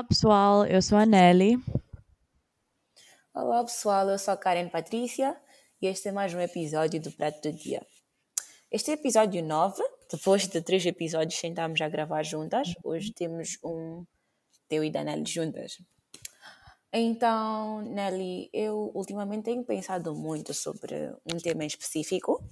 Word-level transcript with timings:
Olá 0.00 0.08
pessoal, 0.08 0.64
eu 0.64 0.80
sou 0.80 0.96
a 0.96 1.04
Nelly. 1.04 1.62
Olá 3.34 3.62
pessoal, 3.62 4.08
eu 4.08 4.18
sou 4.18 4.32
a 4.32 4.36
Karen 4.36 4.70
Patrícia 4.70 5.38
e 5.82 5.86
este 5.86 6.08
é 6.08 6.12
mais 6.12 6.32
um 6.32 6.40
episódio 6.40 6.98
do 6.98 7.12
Prato 7.12 7.42
do 7.42 7.54
Dia. 7.54 7.86
Este 8.70 8.92
é 8.92 8.94
episódio 8.94 9.44
9, 9.44 9.82
depois 10.10 10.48
de 10.48 10.62
três 10.62 10.86
episódios 10.86 11.38
sentámos 11.38 11.78
a 11.82 11.88
gravar 11.90 12.22
juntas, 12.22 12.72
hoje 12.82 13.12
temos 13.12 13.58
um 13.62 14.06
teu 14.70 14.82
e 14.82 14.90
da 14.90 15.04
Nelly 15.04 15.26
juntas. 15.26 15.76
Então, 16.90 17.82
Nelly, 17.82 18.48
eu 18.54 18.90
ultimamente 18.94 19.44
tenho 19.44 19.62
pensado 19.64 20.14
muito 20.14 20.54
sobre 20.54 21.14
um 21.30 21.36
tema 21.36 21.64
em 21.64 21.66
específico, 21.66 22.42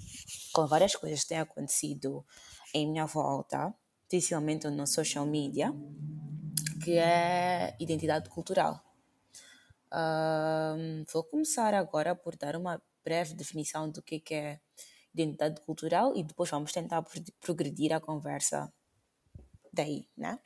com 0.53 0.67
várias 0.67 0.95
coisas 0.95 1.23
que 1.23 1.29
têm 1.29 1.39
acontecido 1.39 2.23
em 2.75 2.87
minha 2.87 3.07
volta, 3.07 3.73
principalmente 4.07 4.69
no 4.69 4.87
social 4.87 5.25
media, 5.25 5.73
que 6.89 6.97
é 6.97 7.77
identidade 7.79 8.31
cultural. 8.31 8.83
Um, 9.93 11.05
vou 11.13 11.23
começar 11.23 11.75
agora 11.75 12.17
por 12.17 12.35
dar 12.35 12.57
uma 12.57 12.81
breve 13.05 13.35
definição 13.35 13.91
do 13.91 14.03
que 14.03 14.23
é 14.31 14.59
identidade 15.13 15.61
cultural 15.61 16.17
e 16.17 16.23
depois 16.25 16.49
vamos 16.49 16.73
tentar 16.73 17.05
progredir 17.41 17.93
a 17.93 18.01
conversa 18.01 18.73
daí, 19.71 20.09
né? 20.17 20.39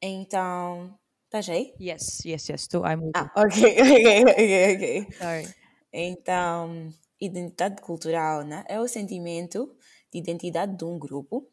Então, 0.00 0.96
estás 1.24 1.48
aí? 1.48 1.74
Yes, 1.80 2.24
yes, 2.24 2.48
yes. 2.50 2.62
Estou, 2.62 2.86
I'm 2.86 3.10
Ah, 3.16 3.32
ok, 3.34 3.58
ok, 3.82 4.22
ok, 4.30 4.74
ok. 4.76 5.12
Sorry. 5.18 5.54
Então, 5.92 6.94
identidade 7.20 7.82
cultural 7.82 8.44
né, 8.44 8.62
é 8.68 8.78
o 8.78 8.86
sentimento 8.86 9.76
de 10.12 10.20
identidade 10.20 10.76
de 10.76 10.84
um 10.84 10.96
grupo 11.00 11.50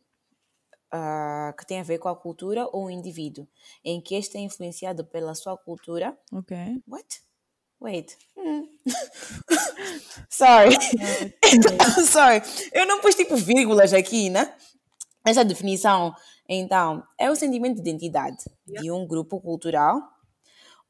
uh, 0.93 1.55
que 1.57 1.65
tem 1.65 1.79
a 1.79 1.83
ver 1.83 1.99
com 1.99 2.09
a 2.09 2.15
cultura 2.15 2.67
ou 2.71 2.85
o 2.85 2.89
indivíduo, 2.89 3.47
em 3.83 4.01
que 4.01 4.15
este 4.15 4.37
é 4.37 4.41
influenciado 4.41 5.05
pela 5.05 5.35
sua 5.35 5.57
cultura. 5.57 6.17
Ok. 6.31 6.57
What? 6.87 7.21
Wait. 7.81 8.17
Hmm. 8.37 8.63
Sorry. 10.29 10.75
Sorry. 12.07 12.41
Eu 12.73 12.85
não 12.85 13.01
pus 13.01 13.15
tipo 13.15 13.35
vírgulas 13.35 13.93
aqui, 13.93 14.29
né? 14.29 14.55
Essa 15.25 15.43
definição, 15.43 16.13
então, 16.47 17.03
é 17.17 17.29
o 17.31 17.35
sentimento 17.35 17.81
de 17.81 17.89
identidade 17.89 18.45
de 18.65 18.91
um 18.91 19.07
grupo 19.07 19.41
cultural 19.41 19.99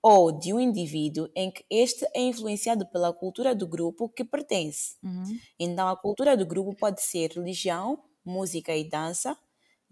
ou 0.01 0.31
de 0.31 0.53
um 0.53 0.59
indivíduo 0.59 1.29
em 1.35 1.49
que 1.49 1.65
este 1.69 2.05
é 2.13 2.21
influenciado 2.21 2.85
pela 2.87 3.11
cultura 3.11 3.55
do 3.55 3.65
grupo 3.65 4.09
que 4.09 4.23
pertence. 4.23 4.97
Uhum. 5.01 5.39
Então, 5.57 5.87
a 5.87 5.95
cultura 5.95 6.37
do 6.37 6.45
grupo 6.45 6.75
pode 6.75 7.01
ser 7.01 7.31
religião, 7.31 8.03
música 8.23 8.75
e 8.75 8.87
dança, 8.87 9.35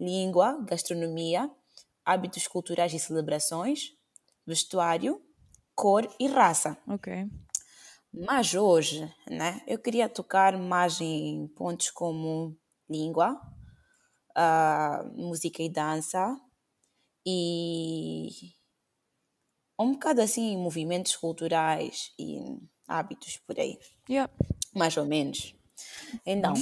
língua, 0.00 0.64
gastronomia, 0.64 1.50
hábitos 2.04 2.46
culturais 2.48 2.92
e 2.94 2.98
celebrações, 2.98 3.90
vestuário, 4.46 5.22
cor 5.74 6.08
e 6.20 6.26
raça. 6.28 6.78
Ok. 6.86 7.08
Mas 8.12 8.54
hoje, 8.54 9.12
né, 9.28 9.60
eu 9.66 9.78
queria 9.78 10.08
tocar 10.08 10.56
mais 10.56 11.00
em 11.00 11.48
pontos 11.48 11.90
como 11.90 12.56
língua, 12.88 13.40
ah, 14.36 15.04
música 15.16 15.62
e 15.62 15.68
dança 15.70 16.36
e 17.26 18.28
um 19.78 19.92
bocado 19.92 20.20
assim 20.20 20.56
movimentos 20.56 21.16
culturais 21.16 22.12
e 22.18 22.38
hábitos 22.88 23.36
por 23.38 23.58
aí, 23.58 23.78
Yep. 24.08 24.30
mais 24.74 24.96
ou 24.96 25.06
menos. 25.06 25.54
Então, 26.26 26.54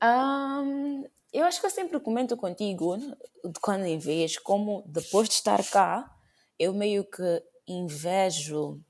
ahm, 0.00 1.04
eu 1.38 1.44
acho 1.44 1.60
que 1.60 1.66
eu 1.66 1.70
sempre 1.70 2.00
comento 2.00 2.36
contigo, 2.36 2.96
de 2.96 3.60
quando 3.60 3.84
em 3.84 3.98
vez, 3.98 4.38
como 4.38 4.82
depois 4.86 5.28
de 5.28 5.34
estar 5.34 5.62
cá, 5.70 6.16
eu 6.58 6.72
meio 6.72 7.04
que 7.04 7.42
invejo 7.68 8.80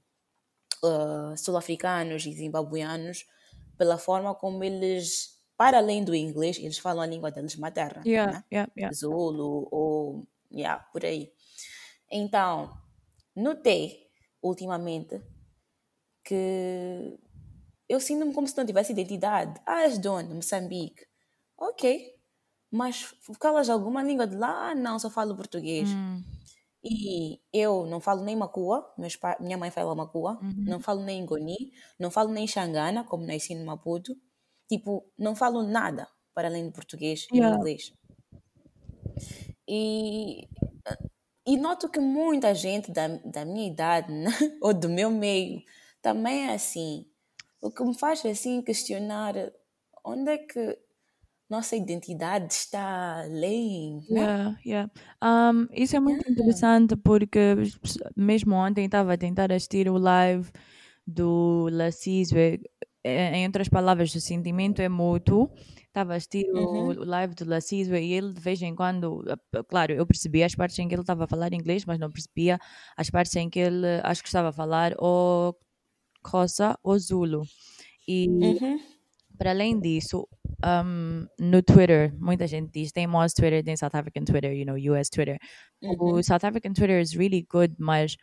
ah, 0.84 1.34
sul-africanos 1.36 2.24
e 2.26 2.32
zimbabueanos 2.32 3.26
pela 3.76 3.98
forma 3.98 4.34
como 4.34 4.62
eles, 4.62 5.40
para 5.56 5.78
além 5.78 6.04
do 6.04 6.14
inglês, 6.14 6.58
eles 6.58 6.78
falam 6.78 7.02
a 7.02 7.06
língua 7.06 7.30
deles 7.30 7.56
materna, 7.56 8.02
Yeah, 8.06 8.32
né? 8.32 8.44
yeah, 8.52 8.70
yeah. 8.76 8.92
Zulu 8.94 9.68
ou 9.70 10.26
yeah, 10.52 10.82
por 10.92 11.04
aí. 11.04 11.32
Então, 12.10 12.78
notei 13.34 14.08
ultimamente 14.42 15.20
que 16.24 17.18
eu 17.88 18.00
sinto-me 18.00 18.32
como 18.34 18.46
se 18.46 18.56
não 18.56 18.66
tivesse 18.66 18.92
identidade. 18.92 19.60
Ah, 19.66 19.82
és 19.82 19.98
de 19.98 20.08
onde? 20.08 20.34
Moçambique. 20.34 21.06
Ok. 21.56 22.15
Mas 22.70 23.14
falas 23.40 23.70
alguma 23.70 24.02
língua 24.02 24.26
de 24.26 24.36
lá? 24.36 24.70
Ah, 24.70 24.74
não, 24.74 24.98
só 24.98 25.10
falo 25.10 25.36
português. 25.36 25.98
Hum, 25.98 26.24
E 26.84 27.40
eu 27.52 27.86
não 27.86 28.00
falo 28.00 28.22
nem 28.24 28.36
Macua, 28.36 28.94
pa- 29.20 29.36
minha 29.40 29.58
mãe 29.58 29.70
fala 29.70 29.94
Macua, 29.94 30.40
uhum. 30.40 30.66
não 30.66 30.80
falo 30.80 31.02
nem 31.02 31.22
Ngoni, 31.22 31.72
não 31.98 32.10
falo 32.10 32.30
nem 32.32 32.46
Xangana, 32.46 33.04
como 33.04 33.26
nasci 33.26 33.54
no 33.54 33.66
Maputo. 33.66 34.16
Tipo, 34.68 35.10
não 35.18 35.34
falo 35.36 35.62
nada 35.62 36.08
para 36.34 36.48
além 36.48 36.66
de 36.66 36.72
português 36.72 37.28
e 37.34 37.38
Yeah. 37.38 37.50
inglês. 37.50 37.92
E, 39.68 40.48
e 41.46 41.56
noto 41.56 41.88
que 41.90 42.00
muita 42.00 42.54
gente 42.54 42.90
da, 42.92 43.08
da 43.08 43.44
minha 43.44 43.68
idade, 43.68 44.12
né, 44.12 44.30
ou 44.62 44.74
do 44.74 44.88
meu 44.88 45.10
meio, 45.10 45.62
também 46.02 46.48
é 46.48 46.54
assim. 46.54 47.06
O 47.60 47.70
que 47.70 47.84
me 47.84 47.98
faz 47.98 48.24
assim 48.26 48.62
questionar 48.62 49.34
onde 50.04 50.30
é 50.32 50.38
que 50.38 50.78
nossa 51.48 51.76
identidade 51.76 52.52
está 52.54 53.20
além, 53.22 54.06
né? 54.10 54.28
Yeah, 54.32 54.54
yeah. 54.64 54.88
Um, 55.22 55.66
isso 55.72 55.96
é 55.96 56.00
muito 56.00 56.22
Yeah. 56.26 56.26
interessante 56.30 56.96
porque 56.96 57.54
mesmo 58.16 58.54
ontem 58.54 58.84
estava 58.84 59.14
a 59.14 59.18
tentar 59.18 59.50
assistir 59.50 59.88
o 59.88 59.98
live 59.98 60.48
do 61.06 61.68
Lacisve. 61.72 62.60
Em 63.04 63.46
outras 63.46 63.68
palavras, 63.68 64.14
o 64.14 64.20
sentimento 64.20 64.80
é 64.82 64.88
mútuo. 64.88 65.50
Estava 65.88 66.14
a 66.14 66.16
assistir 66.16 66.44
o 66.54 66.56
Uhum. 66.56 66.96
o 67.00 67.04
live 67.04 67.34
do 67.34 67.48
Lacisve 67.48 67.98
e 68.00 68.12
ele 68.12 68.32
de 68.32 68.40
vez 68.40 68.60
em 68.62 68.74
quando, 68.76 69.24
eh, 69.28 69.62
claro, 69.68 69.92
eu 69.92 70.06
percebia 70.06 70.46
as 70.46 70.54
partes 70.54 70.78
em 70.78 70.88
que 70.88 70.94
ele 70.94 71.02
estava 71.02 71.24
a 71.24 71.28
falar 71.28 71.52
inglês, 71.54 71.84
mas 71.86 71.98
não 71.98 72.10
percebia 72.12 72.58
as 72.96 73.10
partes 73.10 73.34
em 73.36 73.48
que 73.50 73.58
ele 73.60 73.86
acho 74.04 74.22
que 74.22 74.28
estava 74.28 74.50
a 74.50 74.52
falar 74.52 74.94
ou 74.98 75.56
Xhosa 76.28 76.78
ou 76.84 76.98
Zulu. 76.98 77.42
E 78.08 78.28
Uhum. 78.40 78.80
para 79.38 79.50
além 79.50 79.78
disso, 79.80 80.28
um, 80.64 81.26
no 81.38 81.62
Twitter, 81.62 82.12
muita 82.18 82.46
gente 82.46 82.70
diz, 82.72 82.92
tem 82.92 83.06
Moz 83.06 83.32
Twitter, 83.34 83.62
tem 83.64 83.76
South 83.76 83.90
African 83.94 84.24
Twitter, 84.24 84.52
you 84.52 84.64
know, 84.66 84.76
US 84.94 85.08
Twitter. 85.10 85.38
Uhum. 85.82 86.16
O 86.16 86.22
South 86.22 86.44
African 86.44 86.72
Twitter 86.72 87.00
is 87.00 87.14
really 87.14 87.46
good, 87.50 87.74
mas 87.78 88.16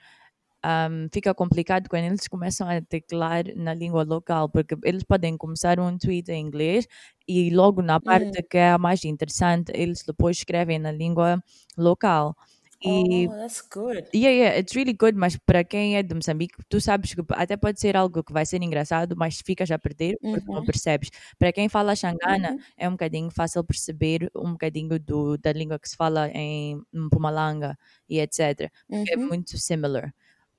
um, 0.66 1.08
fica 1.14 1.34
complicado 1.34 1.90
quando 1.90 2.06
eles 2.06 2.28
começam 2.28 2.68
a 2.70 2.82
teclar 2.82 3.44
na 3.56 3.74
língua 3.74 4.04
local, 4.04 4.50
porque 4.50 4.76
eles 4.84 5.04
podem 5.04 5.38
começar 5.38 5.80
um 5.80 5.98
tweet 5.98 6.30
em 6.32 6.46
inglês 6.46 6.88
e 7.28 7.50
logo 7.50 7.82
na 7.82 8.00
Uhum. 8.02 8.40
parte 8.40 8.44
que 8.44 8.58
é 8.58 8.72
a 8.72 8.78
mais 8.78 9.04
interessante, 9.06 9.72
eles 9.76 10.04
depois 10.06 10.38
escrevem 10.38 10.80
na 10.80 10.92
língua 10.92 11.42
local. 11.78 12.36
E 12.84 13.30
Oh, 13.30 13.36
that's 13.36 13.62
good. 13.62 14.08
Yeah, 14.16 14.32
yeah, 14.32 14.58
it's 14.60 14.76
really 14.76 14.94
good, 14.94 15.16
mas 15.18 15.38
para 15.38 15.64
quem 15.66 15.98
é 15.98 16.04
de 16.04 16.16
Moçambique, 16.16 16.56
tu 16.70 16.80
sabes 16.82 17.14
que 17.16 17.22
até 17.32 17.58
pode 17.58 17.80
ser 17.82 17.98
algo 17.98 18.24
que 18.24 18.34
vai 18.34 18.46
ser 18.46 18.62
engraçado, 18.64 19.16
mas 19.18 19.40
ficas 19.46 19.72
a 19.72 19.80
perder 19.80 20.18
porque 20.32 20.48
não 20.54 20.64
Uhum. 20.64 20.66
percebes. 20.66 21.10
Para 21.40 21.52
quem 21.54 21.70
fala 21.70 21.96
Xangana, 21.96 22.54
Uhum. 22.54 22.64
é 22.78 22.88
um 22.90 22.94
bocadinho 22.94 23.32
fácil 23.32 23.64
perceber 23.66 24.30
um 24.36 24.54
bocadinho 24.54 25.00
do, 25.00 25.38
da 25.38 25.52
língua 25.54 25.80
que 25.80 25.90
se 25.90 25.96
fala 25.98 26.30
em 26.32 26.82
Mpumalanga 26.94 27.78
e 28.10 28.20
etc. 28.20 28.72
Porque 28.92 29.16
é 29.16 29.18
Uhum. 29.18 29.30
muito 29.30 29.58
similar. 29.58 30.14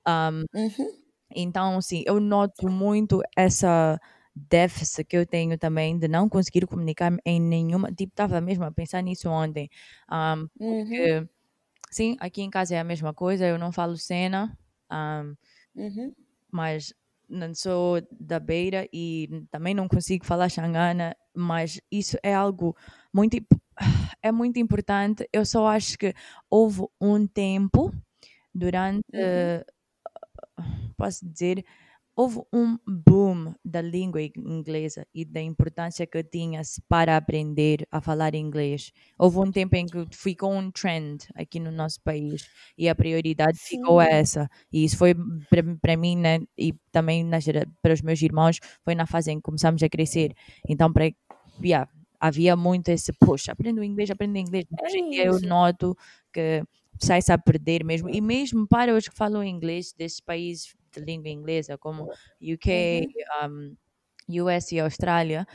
Um, 0.09 0.45
então, 1.35 1.81
sim, 1.83 2.03
eu 2.07 2.21
noto 2.21 2.69
muito 2.71 3.21
essa 3.37 3.99
déficit 4.35 5.05
que 5.07 5.17
eu 5.17 5.27
tenho 5.27 5.59
também 5.59 5.99
de 5.99 6.09
não 6.09 6.29
conseguir 6.29 6.67
comunicar 6.67 7.13
em 7.25 7.41
nenhuma. 7.41 7.93
Tipo, 7.93 8.13
estava 8.13 8.41
mesmo 8.41 8.65
a 8.65 8.73
pensar 8.73 9.03
nisso 9.03 9.29
ontem. 9.31 9.69
Um, 10.11 10.49
porque, 10.67 11.27
sim, 11.95 12.17
aqui 12.21 12.43
em 12.43 12.51
casa 12.51 12.75
é 12.75 12.81
a 12.81 12.85
mesma 12.85 13.15
coisa, 13.15 13.47
eu 13.47 13.59
não 13.59 13.73
falo 13.73 13.97
cena, 13.97 14.57
um, 14.91 15.37
Uhum. 15.75 16.15
mas 16.51 16.93
não 17.29 17.55
sou 17.55 18.01
da 18.21 18.39
beira 18.39 18.89
e 18.93 19.29
também 19.51 19.75
não 19.75 19.89
consigo 19.89 20.25
falar 20.27 20.49
xangana, 20.49 21.17
mas 21.35 21.81
isso 21.91 22.17
é 22.23 22.35
algo 22.35 22.77
muito 23.13 23.37
é 24.23 24.31
muito 24.33 24.59
importante. 24.59 25.29
Eu 25.33 25.45
só 25.45 25.67
acho 25.67 25.99
que 25.99 26.15
houve 26.51 26.83
um 27.01 27.27
tempo 27.27 27.93
durante 28.55 29.05
Uhum. 29.13 29.65
posso 30.97 31.27
dizer, 31.29 31.65
houve 32.17 32.41
um 32.53 32.79
boom 32.87 33.55
da 33.65 33.81
língua 33.81 34.23
inglesa 34.23 35.07
e 35.13 35.25
da 35.25 35.41
importância 35.41 36.07
que 36.07 36.23
tinha 36.23 36.63
para 36.89 37.17
aprender 37.17 37.87
a 37.91 38.01
falar 38.01 38.35
inglês. 38.35 38.93
Houve 39.19 39.39
um 39.39 39.51
tempo 39.51 39.75
em 39.77 39.87
que 39.87 40.07
ficou 40.13 40.53
um 40.53 40.71
trend 40.71 41.27
aqui 41.35 41.59
no 41.59 41.73
nosso 41.73 42.01
país 42.03 42.49
e 42.79 42.89
a 42.89 42.95
prioridade 42.95 43.59
ficou 43.59 44.01
Sim. 44.01 44.09
essa. 44.09 44.49
E 44.73 44.85
isso 44.85 44.97
foi 44.97 45.15
para 45.81 45.97
mim 45.97 46.17
né, 46.17 46.41
e 46.57 46.73
também 46.93 47.25
na 47.25 47.41
gera- 47.41 47.67
para 47.83 47.93
os 47.93 48.03
meus 48.03 48.23
irmãos, 48.23 48.59
foi 48.85 48.95
na 48.95 49.07
fase 49.07 49.33
em 49.33 49.37
que 49.37 49.43
começamos 49.43 49.83
a 49.83 49.89
crescer. 49.89 50.35
Então, 50.69 50.93
para, 50.93 51.11
yeah, 51.63 51.91
havia 52.21 52.57
muito 52.57 52.89
esse 52.91 53.13
push, 53.13 53.49
aprenda 53.49 53.81
o 53.81 53.85
inglês, 53.85 54.11
aprenda 54.11 54.39
o 54.39 54.43
inglês. 54.43 54.67
É 54.79 54.87
Hoje 54.87 54.99
em 54.99 55.11
dia 55.11 55.27
eu 55.27 55.41
noto 55.41 55.97
que 56.33 56.63
sai-se 56.99 57.33
a 57.33 57.39
perder 57.39 57.85
mesmo. 57.85 58.09
E 58.09 58.21
mesmo 58.21 58.67
para 58.69 58.95
os 58.95 59.09
que 59.09 59.15
falam 59.15 59.43
inglês 59.43 59.93
desses 59.93 60.21
países 60.21 60.75
de 60.95 61.01
língua 61.05 61.29
inglesa, 61.31 61.79
como 61.79 62.09
UK, 62.41 63.07
um, 63.49 63.77
US 64.43 64.75
e 64.75 64.81
Austrália, 64.81 65.47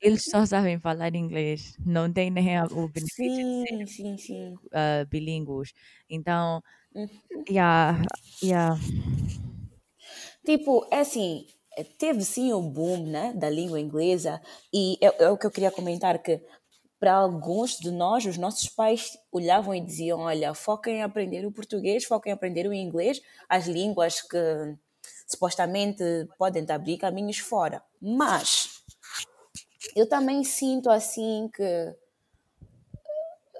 eles 0.00 0.24
só 0.30 0.44
sabem 0.46 0.80
falar 0.80 1.14
inglês, 1.16 1.76
não 1.86 2.12
têm 2.12 2.30
nem 2.30 2.60
o 2.72 2.88
benefício 2.88 3.42
de 3.46 3.62
Sim, 3.66 3.86
sim, 3.86 4.16
sim. 4.18 4.58
uh, 4.74 5.06
bilíngues. 5.08 5.72
Então, 6.08 6.62
Uhum. 6.94 7.46
yeah, 7.50 8.02
yeah, 8.42 8.78
Tipo, 10.44 10.86
é 10.90 11.00
assim, 11.00 11.46
teve 11.98 12.22
sim 12.24 12.52
o 12.52 12.60
boom, 12.62 13.06
né, 13.06 13.32
da 13.34 13.48
língua 13.50 13.80
inglesa 13.80 14.40
e 14.72 14.98
é, 15.00 15.24
é 15.24 15.30
o 15.30 15.38
que 15.38 15.46
eu 15.46 15.50
queria 15.50 15.70
comentar 15.70 16.20
que 16.22 16.40
para 17.02 17.14
alguns 17.14 17.78
de 17.78 17.90
nós, 17.90 18.24
os 18.26 18.38
nossos 18.38 18.68
pais 18.68 19.18
olhavam 19.32 19.74
e 19.74 19.80
diziam, 19.80 20.20
olha, 20.20 20.54
foquem 20.54 20.98
em 20.98 21.02
aprender 21.02 21.44
o 21.44 21.50
português, 21.50 22.04
foquem 22.04 22.30
em 22.30 22.32
aprender 22.32 22.64
o 22.64 22.72
inglês, 22.72 23.20
as 23.48 23.66
línguas 23.66 24.22
que 24.22 24.38
supostamente 25.26 26.04
podem 26.38 26.64
abrir 26.70 26.98
caminhos 26.98 27.38
fora. 27.38 27.82
Mas 28.00 28.84
eu 29.96 30.08
também 30.08 30.44
sinto 30.44 30.88
assim 30.88 31.50
que 31.52 31.96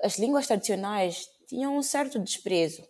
as 0.04 0.20
línguas 0.20 0.46
tradicionais 0.46 1.28
tinham 1.48 1.76
um 1.76 1.82
certo 1.82 2.20
desprezo 2.20 2.88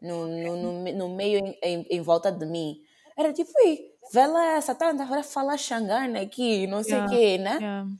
no, 0.00 0.28
no, 0.28 0.56
no, 0.56 0.92
no 0.92 1.08
meio 1.16 1.40
em, 1.60 1.84
em, 1.90 2.00
volta 2.00 2.30
de 2.30 2.46
mim. 2.46 2.80
Era 3.18 3.32
tipo, 3.32 3.50
"Ui, 3.64 3.90
vê 4.12 4.24
lá 4.24 4.52
essa 4.52 4.72
tanta 4.72 5.02
a 5.02 5.22
falar 5.24 5.58
xangana 5.58 6.20
aqui, 6.20 6.68
não 6.68 6.80
sei 6.84 7.00
o 7.00 7.08
Yeah, 7.08 7.08
quê, 7.08 7.38
né? 7.38 7.58
yeah, 7.58 7.90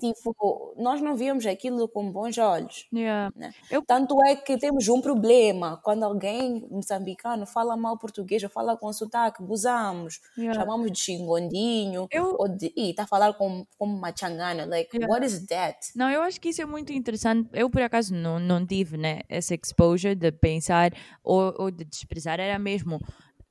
Tipo, 0.00 0.74
nós 0.76 1.00
não 1.00 1.16
víamos 1.16 1.44
aquilo 1.44 1.88
com 1.88 2.10
bons 2.12 2.38
olhos. 2.38 2.86
yeah. 2.94 3.32
Né? 3.34 3.52
Eu- 3.70 3.82
Tanto 3.84 4.16
é 4.24 4.36
que 4.36 4.56
temos 4.56 4.86
um 4.88 5.00
problema 5.00 5.80
quando 5.82 6.04
alguém 6.04 6.64
moçambicano 6.70 7.44
fala 7.46 7.76
mal 7.76 7.98
português 7.98 8.42
ou 8.44 8.48
fala 8.48 8.76
com 8.76 8.92
sotaque, 8.92 9.42
busamos, 9.42 10.20
Yeah. 10.36 10.60
chamamos 10.60 10.92
de 10.92 10.98
xingondinho, 11.00 12.06
Eu- 12.12 12.36
ou 12.38 12.48
de, 12.48 12.72
ih, 12.76 12.94
tá 12.94 13.02
a 13.02 13.06
falar 13.08 13.32
como, 13.34 13.66
como 13.76 13.96
uma 13.96 14.14
changana, 14.16 14.64
like, 14.66 14.96
Yeah. 14.96 15.12
what 15.12 15.26
is 15.26 15.44
that? 15.46 15.78
Não, 15.96 16.08
eu 16.10 16.22
acho 16.22 16.40
que 16.40 16.50
isso 16.50 16.62
é 16.62 16.66
muito 16.66 16.92
interessante. 16.92 17.48
Eu, 17.52 17.68
por 17.68 17.82
acaso, 17.82 18.14
não, 18.14 18.38
não 18.38 18.64
tive 18.64 18.96
né, 18.96 19.22
essa 19.28 19.54
exposure 19.54 20.14
de 20.14 20.30
pensar 20.30 20.92
ou, 21.24 21.52
ou 21.58 21.70
de 21.72 21.84
desprezar. 21.84 22.38
Era 22.38 22.58
mesmo 22.58 23.00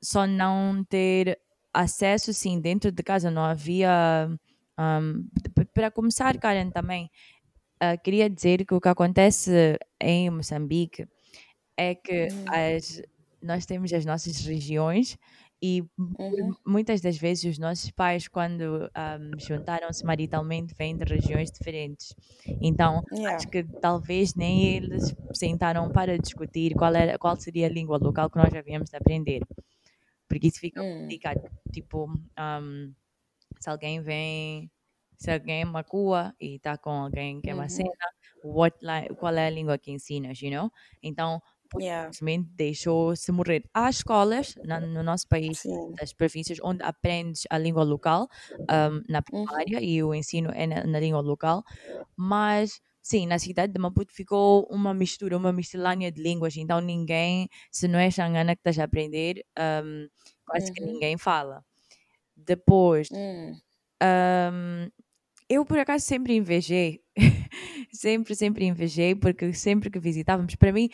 só 0.02 0.26
não 0.26 0.84
ter 0.88 1.38
acesso, 1.74 2.34
sim, 2.34 2.60
dentro 2.62 2.92
de 2.92 3.04
casa. 3.04 3.30
Não 3.30 3.44
havia. 3.44 4.30
Um, 4.80 5.28
para 5.74 5.92
começar, 5.92 6.38
Karen, 6.40 6.70
também, 6.72 7.10
ah, 7.82 7.98
queria 7.98 8.30
dizer 8.30 8.66
que 8.66 8.74
o 8.76 8.82
que 8.82 8.90
acontece 8.90 9.78
em 10.02 10.30
Moçambique 10.32 11.08
é 11.78 11.96
que 11.96 12.30
as, 12.52 13.02
nós 13.42 13.66
temos 13.66 13.94
as 13.94 14.06
nossas 14.06 14.38
regiões 14.46 15.18
e 15.62 15.84
Uhum. 16.20 16.56
muitas 16.66 17.02
das 17.02 17.18
vezes 17.18 17.54
os 17.54 17.60
nossos 17.60 17.92
pais, 17.92 18.28
quando 18.28 18.90
um, 18.98 19.40
juntaram-se 19.40 20.06
maritalmente, 20.06 20.74
vêm 20.78 20.96
de 20.98 21.04
regiões 21.06 21.52
diferentes. 21.52 22.16
Então, 22.62 23.02
Yeah. 23.12 23.38
acho 23.38 23.48
que 23.50 23.66
talvez 23.82 24.36
nem 24.36 24.76
eles 24.76 25.16
sentaram 25.34 25.90
para 25.92 26.18
discutir 26.20 26.76
qual, 26.76 26.94
era, 26.96 27.18
qual 27.18 27.36
seria 27.40 27.68
a 27.68 27.70
língua 27.70 27.98
local 27.98 28.30
que 28.30 28.38
nós 28.38 28.54
havíamos 28.54 28.90
de 28.90 28.98
aprender. 28.98 29.42
Porque 30.28 30.48
isso 30.48 30.60
fica 30.60 30.84
Hum. 30.84 30.92
complicado. 30.98 31.42
Tipo, 31.74 32.08
um, 32.40 32.94
se 33.60 33.70
alguém 33.70 34.02
vem, 34.02 34.72
se 35.18 35.32
alguém 35.32 35.62
é 35.62 35.66
macua 35.66 36.34
e 36.40 36.56
está 36.58 36.78
com 36.78 36.92
alguém 36.92 37.42
que 37.42 37.50
é 37.50 37.54
Uhum. 37.54 37.56
macena, 37.56 37.90
what 38.44 38.78
li- 38.82 39.16
qual 39.18 39.34
é 39.36 39.48
a 39.48 39.50
língua 39.50 39.78
que 39.78 39.92
ensinas, 39.92 40.40
you 40.42 40.52
know? 40.52 40.72
Então, 41.04 41.42
Yeah. 41.78 42.14
deixou-se 42.56 43.32
morrer. 43.32 43.64
Há 43.74 43.90
escolas 43.90 44.56
na- 44.64 44.80
no 44.80 45.04
nosso 45.04 45.28
país, 45.28 45.60
Sim. 45.62 46.00
das 46.00 46.14
províncias, 46.14 46.60
onde 46.64 46.84
aprendes 46.84 47.44
a 47.50 47.58
língua 47.58 47.84
local 47.84 48.28
um, 48.70 49.02
na 49.10 49.22
Uhum. 49.32 49.74
primária 49.76 49.82
e 49.84 50.04
o 50.04 50.14
ensino 50.14 50.50
é 50.54 50.68
na, 50.68 50.84
na 50.86 51.00
língua 51.00 51.22
local, 51.22 51.64
mas 52.18 52.82
sim, 53.02 53.28
na 53.28 53.40
cidade 53.40 53.74
de 53.74 53.80
Maputo 53.80 54.14
ficou 54.14 54.68
uma 54.72 54.94
mistura, 54.94 55.38
uma 55.38 55.54
miscelânea 55.54 56.12
de 56.12 56.22
línguas, 56.22 56.58
então 56.58 56.82
ninguém, 56.82 57.50
se 57.72 57.88
não 57.88 58.00
é 58.00 58.12
xangana 58.12 58.56
que 58.56 58.62
estás 58.62 58.80
a 58.80 58.86
aprender, 58.86 59.44
um, 59.60 60.08
quase 60.46 60.72
que 60.74 60.82
Uhum. 60.82 60.94
ninguém 60.94 61.18
fala. 61.18 61.64
Depois, 62.48 63.10
Hum. 63.10 63.62
um, 64.04 64.90
eu 65.50 65.66
por 65.66 65.80
acaso 65.80 66.06
sempre 66.06 66.36
invejei, 66.36 67.04
sempre, 67.94 68.36
sempre 68.36 68.66
invejei, 68.66 69.16
porque 69.16 69.54
sempre 69.54 69.90
que 69.92 70.00
visitávamos, 70.00 70.56
para 70.56 70.74
mim 70.74 70.90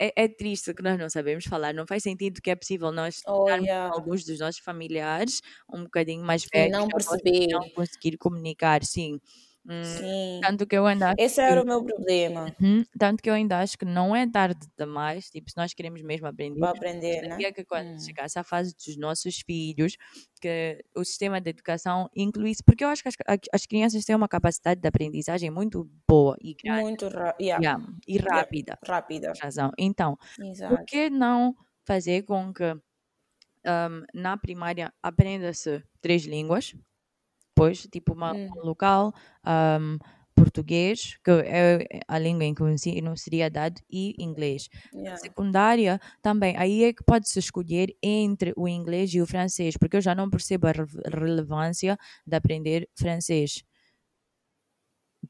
é, 0.00 0.12
é 0.24 0.28
triste 0.28 0.74
que 0.74 0.82
nós 0.82 0.98
não 0.98 1.10
sabemos 1.10 1.44
falar, 1.46 1.74
não 1.74 1.86
faz 1.86 2.02
sentido 2.04 2.40
que 2.42 2.50
é 2.50 2.56
possível 2.56 2.92
nós 2.92 3.22
Oh, 3.26 3.52
yeah. 3.52 3.92
alguns 3.96 4.24
dos 4.24 4.38
nossos 4.40 4.60
familiares 4.60 5.40
um 5.72 5.84
bocadinho 5.84 6.24
mais 6.24 6.44
E 6.52 6.60
velhos 6.60 6.72
não 6.72 6.90
perceber. 6.90 7.48
não 7.52 7.70
conseguir 7.70 8.18
comunicar, 8.18 8.84
sim. 8.84 9.20
Hum, 9.68 9.98
Sim. 9.98 10.42
tanto 10.42 10.66
que 10.66 10.76
eu 10.76 10.86
ainda 10.86 11.08
acho 11.10 11.18
Esse 11.18 11.40
era 11.42 11.62
o 11.62 11.66
meu 11.66 11.84
problema 11.84 12.56
Uhum, 12.60 12.84
Tanto 12.98 13.22
que 13.22 13.28
eu 13.30 13.34
ainda 13.34 13.58
acho 13.60 13.76
que 13.78 13.84
não 13.84 14.14
é 14.14 14.28
tarde 14.28 14.66
demais, 14.78 15.28
tipo, 15.30 15.50
se 15.50 15.56
nós 15.56 15.74
queremos 15.74 16.02
mesmo 16.02 16.26
aprender, 16.26 16.68
para 16.68 16.70
aprender, 16.70 17.22
né? 17.22 17.46
que 17.54 17.64
quando 17.64 17.88
Hum. 17.94 18.02
chegasse 18.02 18.38
a 18.38 18.44
fase 18.44 18.74
dos 18.74 18.96
nossos 18.96 19.40
filhos, 19.40 19.96
que 20.40 20.84
o 20.96 21.04
sistema 21.04 21.40
de 21.40 21.50
educação 21.50 22.08
incluísse, 22.14 22.62
porque 22.64 22.84
eu 22.84 22.88
acho 22.88 23.02
que 23.02 23.08
as, 23.08 23.16
as 23.52 23.66
crianças 23.66 24.04
têm 24.04 24.14
uma 24.16 24.28
capacidade 24.28 24.80
de 24.80 24.88
aprendizagem 24.88 25.50
muito 25.50 25.90
boa 26.08 26.36
e 26.40 26.54
grande, 26.54 26.82
Muito 26.82 27.08
ra 27.08 27.34
yeah. 27.40 27.62
yeah, 27.62 27.78
e 28.06 28.18
Yeah. 28.30 28.46
rápida, 28.46 28.78
rápida. 28.86 29.32
tens 29.32 29.40
razão. 29.42 29.72
Então, 29.78 30.18
por 30.66 30.78
Exato. 30.78 30.86
que 30.86 31.10
não 31.10 31.56
fazer 31.86 32.22
com 32.24 32.52
que 32.54 32.64
um, 33.66 34.04
na 34.14 34.36
primária 34.36 34.92
aprenda-se 35.02 35.82
três 36.00 36.24
línguas, 36.24 36.74
depois, 37.58 37.82
tipo, 37.92 38.12
uma, 38.14 38.32
Hum. 38.32 38.54
uma 38.54 38.64
local, 38.64 39.12
um, 39.46 39.98
português, 40.34 41.16
que 41.24 41.30
é 41.30 42.00
a 42.06 42.18
língua 42.18 42.44
em 42.44 42.54
que 42.54 42.62
o 42.62 42.68
ensino 42.68 43.16
seria 43.16 43.50
dado, 43.50 43.80
e 43.90 44.14
inglês. 44.22 44.68
Na 45.02 45.10
Yeah. 45.10 45.16
secundária, 45.16 46.00
também, 46.22 46.56
aí 46.56 46.84
é 46.84 46.92
que 46.92 47.02
pode-se 47.04 47.38
escolher 47.40 47.88
entre 48.02 48.52
o 48.56 48.68
inglês 48.68 49.12
e 49.14 49.20
o 49.20 49.26
francês, 49.26 49.76
porque 49.76 49.96
eu 49.96 50.00
já 50.00 50.14
não 50.14 50.30
percebo 50.30 50.68
a 50.68 50.72
re- 50.72 50.84
relevância 51.12 51.98
de 52.26 52.36
aprender 52.36 52.88
francês. 52.96 53.64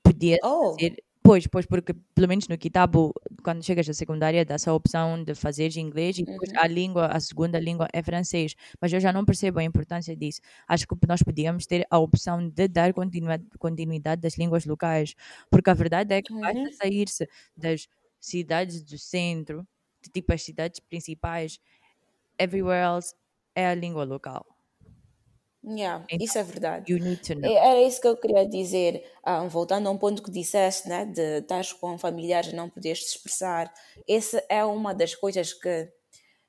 Podia 0.02 0.38
Oh, 0.42 0.78
fazer. 0.78 1.02
Pois, 1.28 1.46
pois, 1.46 1.66
porque 1.66 1.92
pelo 2.14 2.28
menos 2.28 2.48
no 2.48 2.56
Kitabo, 2.56 3.12
quando 3.44 3.62
chegas 3.62 3.86
à 3.88 3.92
secundária, 3.92 4.44
dá-se 4.46 4.68
a 4.70 4.72
opção 4.74 5.22
de 5.22 5.34
fazeres 5.34 5.76
inglês 5.76 6.16
e 6.18 6.22
depois 6.24 6.48
Uhum. 6.48 6.56
a 6.56 6.66
língua, 6.66 7.06
a 7.08 7.20
segunda 7.20 7.58
língua 7.60 7.86
é 7.92 8.02
francês. 8.02 8.54
Mas 8.80 8.92
eu 8.94 9.00
já 9.00 9.12
não 9.12 9.24
percebo 9.26 9.58
a 9.58 9.64
importância 9.64 10.16
disso. 10.16 10.40
Acho 10.66 10.86
que 10.86 10.94
nós 11.06 11.22
podíamos 11.22 11.66
ter 11.66 11.86
a 11.90 11.98
opção 11.98 12.48
de 12.48 12.66
dar 12.68 12.92
continuidade 13.58 14.22
das 14.22 14.38
línguas 14.38 14.64
locais, 14.64 15.14
porque 15.50 15.68
a 15.70 15.74
verdade 15.74 16.14
é 16.14 16.22
que 16.22 16.32
basta 16.40 16.62
Uhum. 16.62 16.72
sair-se 16.72 17.28
das 17.56 17.88
cidades 18.20 18.82
do 18.82 18.98
centro, 18.98 19.66
de 20.02 20.10
tipo 20.10 20.32
as 20.32 20.42
cidades 20.42 20.80
principais, 20.80 21.58
everywhere 22.38 22.82
else 22.84 23.14
é 23.54 23.68
a 23.68 23.74
língua 23.74 24.04
local. 24.04 24.57
Yeah, 25.64 26.04
Então, 26.08 26.24
isso 26.24 26.38
é 26.38 26.42
verdade. 26.42 26.92
you 26.92 26.98
need 26.98 27.20
to 27.22 27.34
know. 27.34 27.50
É- 27.50 27.54
Era 27.70 27.82
isso 27.82 28.00
que 28.00 28.08
eu 28.08 28.16
queria 28.16 28.46
dizer, 28.48 29.04
ah, 29.22 29.46
voltando 29.46 29.88
a 29.88 29.90
um 29.90 29.98
ponto 29.98 30.22
que 30.22 30.30
disseste, 30.30 30.88
né, 30.88 31.04
de 31.04 31.38
estar 31.38 31.62
com 31.80 31.98
familiares 31.98 32.52
e 32.52 32.56
não 32.56 32.68
poderes 32.70 33.00
te 33.00 33.16
expressar. 33.16 33.72
Essa 34.08 34.42
é 34.48 34.64
uma 34.64 34.94
das 34.94 35.14
coisas 35.14 35.52
que, 35.52 35.88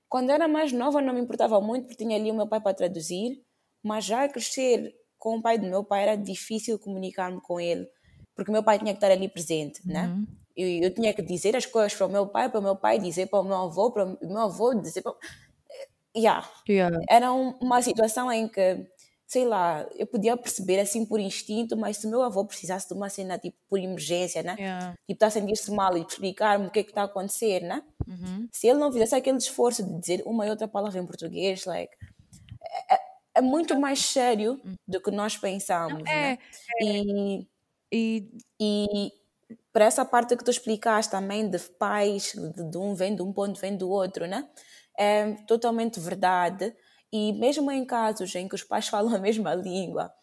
quando 0.09 0.31
era 0.31 0.47
mais 0.47 0.71
nova, 0.71 1.01
não 1.01 1.13
me 1.13 1.21
importava 1.21 1.59
muito, 1.61 1.87
porque 1.87 2.03
tinha 2.03 2.17
ali 2.17 2.31
o 2.31 2.35
meu 2.35 2.47
pai 2.47 2.61
para 2.61 2.73
traduzir, 2.73 3.41
mas 3.83 4.05
já 4.05 4.23
a 4.23 4.29
crescer 4.29 4.93
com 5.17 5.37
o 5.37 5.41
pai 5.41 5.57
do 5.57 5.67
meu 5.67 5.83
pai 5.83 6.03
era 6.03 6.15
difícil 6.15 6.79
comunicar-me 6.79 7.41
com 7.41 7.59
ele, 7.59 7.87
porque 8.35 8.51
o 8.51 8.53
meu 8.53 8.63
pai 8.63 8.79
tinha 8.79 8.93
que 8.93 8.97
estar 8.97 9.11
ali 9.11 9.27
presente, 9.29 9.81
né? 9.85 10.07
Uhum. 10.07 10.27
E 10.57 10.83
eu 10.85 10.93
tinha 10.93 11.13
que 11.13 11.21
dizer 11.21 11.55
as 11.55 11.65
coisas 11.65 11.93
para 11.95 12.07
o 12.07 12.09
meu 12.09 12.27
pai, 12.27 12.49
para 12.49 12.59
o 12.59 12.63
meu 12.63 12.75
pai 12.75 12.99
dizer 12.99 13.27
para 13.27 13.39
o 13.39 13.43
meu 13.43 13.55
avô, 13.57 13.91
para 13.91 14.05
o 14.05 14.17
meu 14.27 14.39
avô 14.41 14.73
dizer 14.75 15.01
para. 15.01 15.13
Yeah. 16.15 16.49
Yeah. 16.67 16.97
Era 17.09 17.31
um- 17.31 17.55
uma 17.61 17.81
situação 17.81 18.31
em 18.31 18.47
que, 18.47 18.85
sei 19.29 19.45
lá, 19.45 19.87
eu 19.95 20.07
podia 20.07 20.35
perceber 20.35 20.79
assim 20.79 21.05
por 21.05 21.19
instinto, 21.19 21.77
mas 21.77 21.97
se 21.97 22.07
o 22.07 22.09
meu 22.09 22.23
avô 22.23 22.43
precisasse 22.45 22.87
de 22.87 22.95
uma 22.95 23.09
cena 23.09 23.37
tipo 23.37 23.55
por 23.69 23.77
emergência, 23.79 24.41
né? 24.41 24.55
Yeah. 24.59 24.91
Tipo, 24.93 25.13
está 25.13 25.27
a 25.27 25.29
sentir-se 25.31 25.71
mal 25.71 25.95
e 25.95 26.01
explicar-me 26.01 26.65
o 26.67 26.71
que 26.71 26.79
é 26.79 26.83
que 26.83 26.89
está 26.89 27.03
a 27.03 27.05
acontecer, 27.05 27.61
né? 27.61 27.83
Uhum. 28.07 28.47
Se 28.51 28.67
ele 28.67 28.79
não 28.79 28.91
fizesse 28.91 29.13
aquele 29.15 29.37
esforço 29.37 29.83
de 29.83 29.99
dizer 29.99 30.23
uma 30.25 30.47
e 30.47 30.49
outra 30.49 30.67
palavra 30.67 30.99
em 30.99 31.05
português, 31.05 31.63
like, 31.65 31.95
é, 32.89 32.95
é- 32.95 32.99
é 33.35 33.41
muito 33.41 33.79
mais 33.79 33.99
sério 34.03 34.59
do 34.87 35.01
que 35.01 35.11
nós 35.11 35.37
pensamos, 35.37 36.01
É, 36.09 36.31
né? 36.31 36.37
E, 36.81 37.47
e 37.91 38.29
e 38.59 39.11
para 39.71 39.85
essa 39.85 40.03
parte 40.05 40.35
que 40.35 40.43
tu 40.43 40.51
explicaste 40.51 41.11
também 41.11 41.49
de 41.49 41.59
pais, 41.59 42.33
de, 42.35 42.69
de 42.71 42.77
um 42.77 42.93
vem 42.95 43.15
de 43.15 43.21
um 43.21 43.31
ponto, 43.33 43.59
vem 43.59 43.77
do 43.77 43.89
outro, 43.89 44.27
né? 44.27 44.49
É 44.97 45.33
totalmente 45.47 45.99
verdade. 45.99 46.75
E 47.11 47.33
mesmo 47.33 47.71
em 47.71 47.85
casos 47.85 48.33
em 48.35 48.47
que 48.47 48.55
os 48.55 48.63
pais 48.63 48.87
falam 48.89 49.15
a 49.15 49.19
mesma 49.19 49.53
língua, 49.55 50.13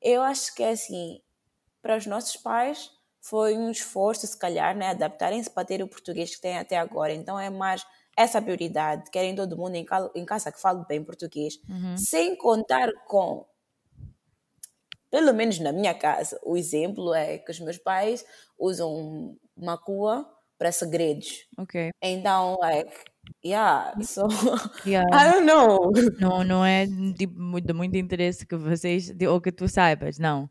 eu 0.00 0.22
acho 0.22 0.54
que 0.54 0.62
é 0.62 0.70
assim, 0.70 1.20
para 1.80 1.96
os 1.96 2.06
nossos 2.06 2.36
pais 2.36 2.90
foi 3.20 3.56
um 3.56 3.70
esforço, 3.70 4.26
se 4.26 4.36
calhar, 4.36 4.76
né? 4.76 4.88
adaptarem-se 4.88 5.48
para 5.50 5.64
ter 5.64 5.82
o 5.82 5.88
português 5.88 6.34
que 6.34 6.40
têm 6.40 6.58
até 6.58 6.76
agora. 6.76 7.12
Então 7.12 7.38
é 7.38 7.48
mais 7.50 7.86
essa 8.16 8.42
prioridade. 8.42 9.10
Querem 9.10 9.34
todo 9.34 9.56
mundo 9.56 9.76
em, 9.76 9.86
em 10.16 10.24
casa 10.24 10.50
que 10.50 10.60
fale 10.60 10.84
bem 10.88 11.04
português, 11.04 11.54
Uhum. 11.68 11.96
sem 11.96 12.36
contar 12.36 12.90
com, 13.06 13.46
pelo 15.10 15.32
menos 15.32 15.58
na 15.58 15.72
minha 15.72 15.94
casa, 15.94 16.40
o 16.42 16.56
exemplo 16.56 17.14
é 17.14 17.38
que 17.38 17.50
os 17.50 17.60
meus 17.60 17.78
pais 17.78 18.24
usam 18.58 19.36
macua 19.56 20.28
para 20.62 20.70
segredos. 20.70 21.44
Ok. 21.58 21.90
Então, 22.00 22.56
like, 22.60 22.92
yeah, 23.44 23.92
so 24.02 24.22
Yeah. 24.86 25.04
I 25.12 25.28
don't 25.32 25.44
know. 25.44 25.90
Não, 26.20 26.44
não 26.44 26.64
é 26.64 26.86
tipo, 27.18 27.60
de 27.60 27.72
muito 27.72 27.96
interesse 27.96 28.46
que 28.46 28.54
vocês, 28.56 29.12
ou 29.28 29.40
que 29.40 29.50
tu 29.50 29.66
saibas, 29.68 30.18
não. 30.18 30.48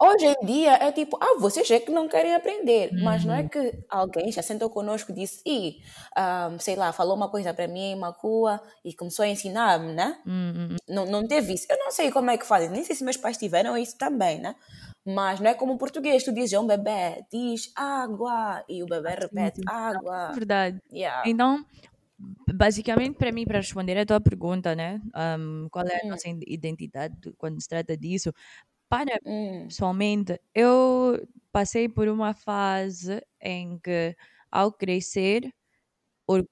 Hoje 0.00 0.26
em 0.26 0.44
dia 0.46 0.72
é 0.82 0.90
tipo, 0.90 1.16
ah, 1.22 1.38
vocês 1.38 1.70
é 1.70 1.78
que 1.78 1.92
não 1.92 2.08
querem 2.08 2.34
aprender, 2.34 2.90
mas 3.04 3.24
não 3.24 3.32
é 3.34 3.42
Uhum. 3.42 3.48
que 3.48 3.72
alguém 3.88 4.32
já 4.32 4.42
sentou 4.42 4.68
conosco 4.68 5.12
e 5.12 5.14
disse, 5.14 5.40
e, 5.46 5.76
ah, 6.16 6.50
sei 6.58 6.74
lá, 6.74 6.92
falou 6.92 7.14
uma 7.14 7.30
coisa 7.30 7.54
para 7.54 7.68
mim, 7.68 7.94
uma 7.94 8.08
rua, 8.10 8.60
e 8.84 8.92
começou 8.92 9.24
a 9.24 9.28
ensinar-me, 9.28 9.92
né? 9.92 10.18
Hum, 10.26 10.52
hum, 10.56 10.68
hum. 10.72 10.76
Não, 10.88 11.06
não 11.06 11.24
teve 11.28 11.52
isso. 11.54 11.66
Eu 11.70 11.78
não 11.78 11.92
sei 11.92 12.10
como 12.10 12.32
é 12.32 12.36
que 12.36 12.44
fazem, 12.44 12.68
nem 12.68 12.82
sei 12.82 12.96
se 12.96 13.04
meus 13.04 13.16
pais 13.16 13.38
tiveram 13.38 13.78
isso 13.78 13.96
também, 13.96 14.40
né? 14.40 14.56
Mas 15.06 15.40
não 15.40 15.50
é 15.50 15.54
como 15.54 15.74
o 15.74 15.78
português, 15.78 16.24
tu 16.24 16.32
dizes 16.32 16.54
a 16.54 16.60
um 16.60 16.66
bebê, 16.66 17.24
diz 17.30 17.72
água, 17.76 18.64
e 18.68 18.82
o 18.82 18.86
bebê 18.88 19.10
repete 19.14 19.60
água. 19.66 20.22
É 20.30 20.34
verdade. 20.34 20.80
Yeah. 20.92 21.24
Então, 21.24 21.64
basicamente, 22.54 23.16
para 23.18 23.32
mim, 23.32 23.44
para 23.46 23.58
responder 23.58 23.98
a 23.98 24.06
tua 24.06 24.20
pergunta, 24.20 24.74
né? 24.74 25.00
um, 25.40 25.68
qual 25.70 25.86
é 25.86 25.96
a 25.96 26.00
Hum. 26.02 26.16
nossa 26.16 26.28
iden- 26.28 26.44
identidade 26.48 27.32
quando 27.38 27.60
se 27.62 27.68
trata 27.68 27.96
disso? 27.96 28.32
Para 28.88 29.18
Hum, 29.24 29.68
pessoalmente, 29.68 30.40
eu 30.54 31.26
passei 31.52 31.88
por 31.88 32.08
uma 32.08 32.34
fase 32.34 33.22
em 33.42 33.78
que, 33.80 34.16
ao 34.50 34.72
crescer, 34.72 35.52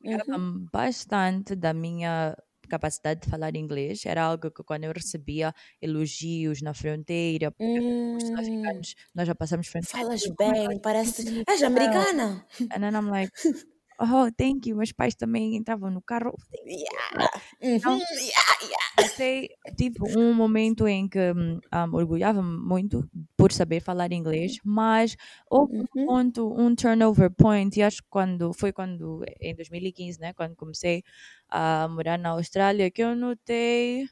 uhum, 0.04 0.37
orgulhava-me 0.37 0.69
bastante 0.73 1.54
da 1.57 1.73
minha 1.75 2.37
capacidade 2.71 3.21
de 3.23 3.31
falar 3.31 3.57
inglês. 3.57 4.07
Era 4.07 4.23
algo 4.25 4.50
que, 4.50 4.62
quando 4.65 4.85
eu 4.85 4.93
recebia 4.93 5.53
elogios 5.83 6.62
na 6.62 6.75
fronteira, 6.75 7.50
porque 7.53 7.81
os 8.17 8.25
hum, 8.25 8.27
sul-africanos, 8.27 8.95
nós 9.15 9.27
já 9.29 9.35
passamos 9.35 9.69
fronteira. 9.69 9.99
falas 9.99 10.23
"Oh 10.25 10.31
my 10.31 10.37
God, 10.37 10.57
bem, 10.69 10.81
parece. 10.81 11.23
És 11.47 11.62
well." 11.62 11.71
americana? 11.73 12.47
And 12.71 12.81
then 12.83 12.95
I'm 12.95 13.09
like, 13.11 13.33
oh, 14.00 14.30
thank 14.37 14.69
you. 14.69 14.76
Meus 14.76 14.92
pais 14.92 15.14
também 15.14 15.57
entravam 15.57 15.90
no 15.90 16.02
carro. 16.02 16.35
Yeah. 16.64 17.30
Então, 17.61 17.99
Uhum, 17.99 18.19
yeah, 18.21 18.54
yeah. 18.62 18.90
passei, 18.97 19.49
tive 19.76 20.02
um 20.02 20.35
momento 20.35 20.87
em 20.87 21.09
que 21.09 21.19
um, 21.33 21.61
orgulhava-me 21.95 22.59
muito 22.59 23.09
por 23.37 23.52
saber 23.52 23.80
falar 23.80 24.12
inglês, 24.12 24.59
mas 24.64 25.16
houve 25.50 25.73
um 25.80 25.87
Uhum, 25.95 26.14
ponto, 26.14 26.52
um 26.59 26.75
turnover 26.75 27.30
point, 27.30 27.78
e 27.78 27.83
acho 27.83 27.99
que 28.02 28.09
quando, 28.11 28.52
foi 28.52 28.73
quando, 28.73 29.23
em 29.40 29.54
2015, 29.54 30.21
né, 30.21 30.33
quando 30.35 30.57
comecei 30.57 31.02
a 31.49 31.88
morar 31.88 32.19
na 32.19 32.30
Austrália, 32.30 32.90
que 32.90 33.02
eu 33.02 33.14
notei, 33.16 34.07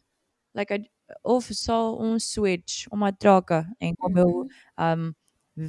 like, 0.54 0.73
a- 0.75 0.80
houve 1.25 1.54
só 1.54 1.99
um 2.00 2.18
switch, 2.18 2.87
uma 2.92 3.12
troca 3.12 3.66
em 3.80 3.95
como 3.97 4.18
eu 4.18 4.26
uhum. 4.26 4.54
um, 4.78 5.12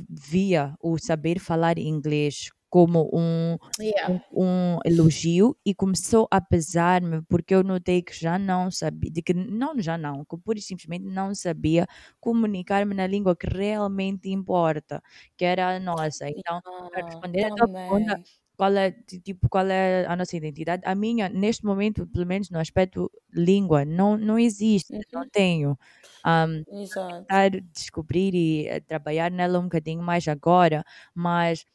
via 0.09 0.75
o 0.81 0.97
saber 0.99 1.39
falar 1.39 1.77
inglês 1.77 2.49
como 2.69 3.09
um, 3.13 3.57
Yeah. 3.77 4.07
um, 4.07 4.19
um 4.31 4.79
elogio 4.85 5.57
e 5.65 5.73
começou 5.75 6.27
a 6.31 6.39
pesar-me 6.41 7.21
porque 7.23 7.53
eu 7.55 7.63
notei 7.63 8.01
que 8.01 8.13
já 8.17 8.39
não 8.39 8.71
sabia, 8.71 9.11
de 9.11 9.21
que 9.21 9.33
não 9.33 9.79
já 9.81 9.97
não, 9.97 10.25
que 10.25 10.37
pura 10.37 10.59
e 10.59 10.61
simplesmente 10.61 11.05
não 11.05 11.33
sabia 11.35 11.87
comunicar-me 12.19 12.93
na 12.95 13.07
língua 13.07 13.35
que 13.35 13.47
realmente 13.47 14.29
importa, 14.29 15.01
que 15.37 15.45
era 15.45 15.75
a 15.75 15.79
nossa. 15.79 16.27
Então, 16.29 16.61
para 16.91 17.03
responder 17.07 17.45
a 17.47 17.51
tua 17.51 17.67
pergunta, 17.87 18.19
qual 18.57 18.73
é, 18.75 18.91
ti- 18.91 19.19
tipo, 19.21 19.47
qual 19.49 19.67
é 19.67 20.05
a 20.05 20.15
nossa 20.15 20.35
identidade? 20.37 20.83
A 20.85 20.95
minha, 20.95 21.29
neste 21.29 21.65
momento, 21.65 22.07
pelo 22.07 22.25
menos 22.25 22.49
no 22.49 22.59
aspecto 22.59 23.11
língua, 23.33 23.85
não, 23.85 24.17
não 24.17 24.37
existe, 24.39 24.91
não 25.13 25.23
Uhum, 25.23 25.31
tenho. 25.31 25.77
Um, 26.25 26.63
exato. 26.67 27.27
tentar 27.27 27.49
descobrir 27.73 28.33
e 28.35 28.67
eh, 28.67 28.79
trabalhar 28.81 29.31
nela 29.31 29.59
um 29.59 29.63
bocadinho 29.63 30.01
mais 30.03 30.27
agora, 30.27 30.83
mas 31.15 31.65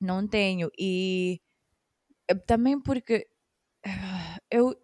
não 0.00 0.26
tenho. 0.26 0.70
E 0.78 1.40
também 2.46 2.80
porque 2.80 3.26
eu 4.50 4.74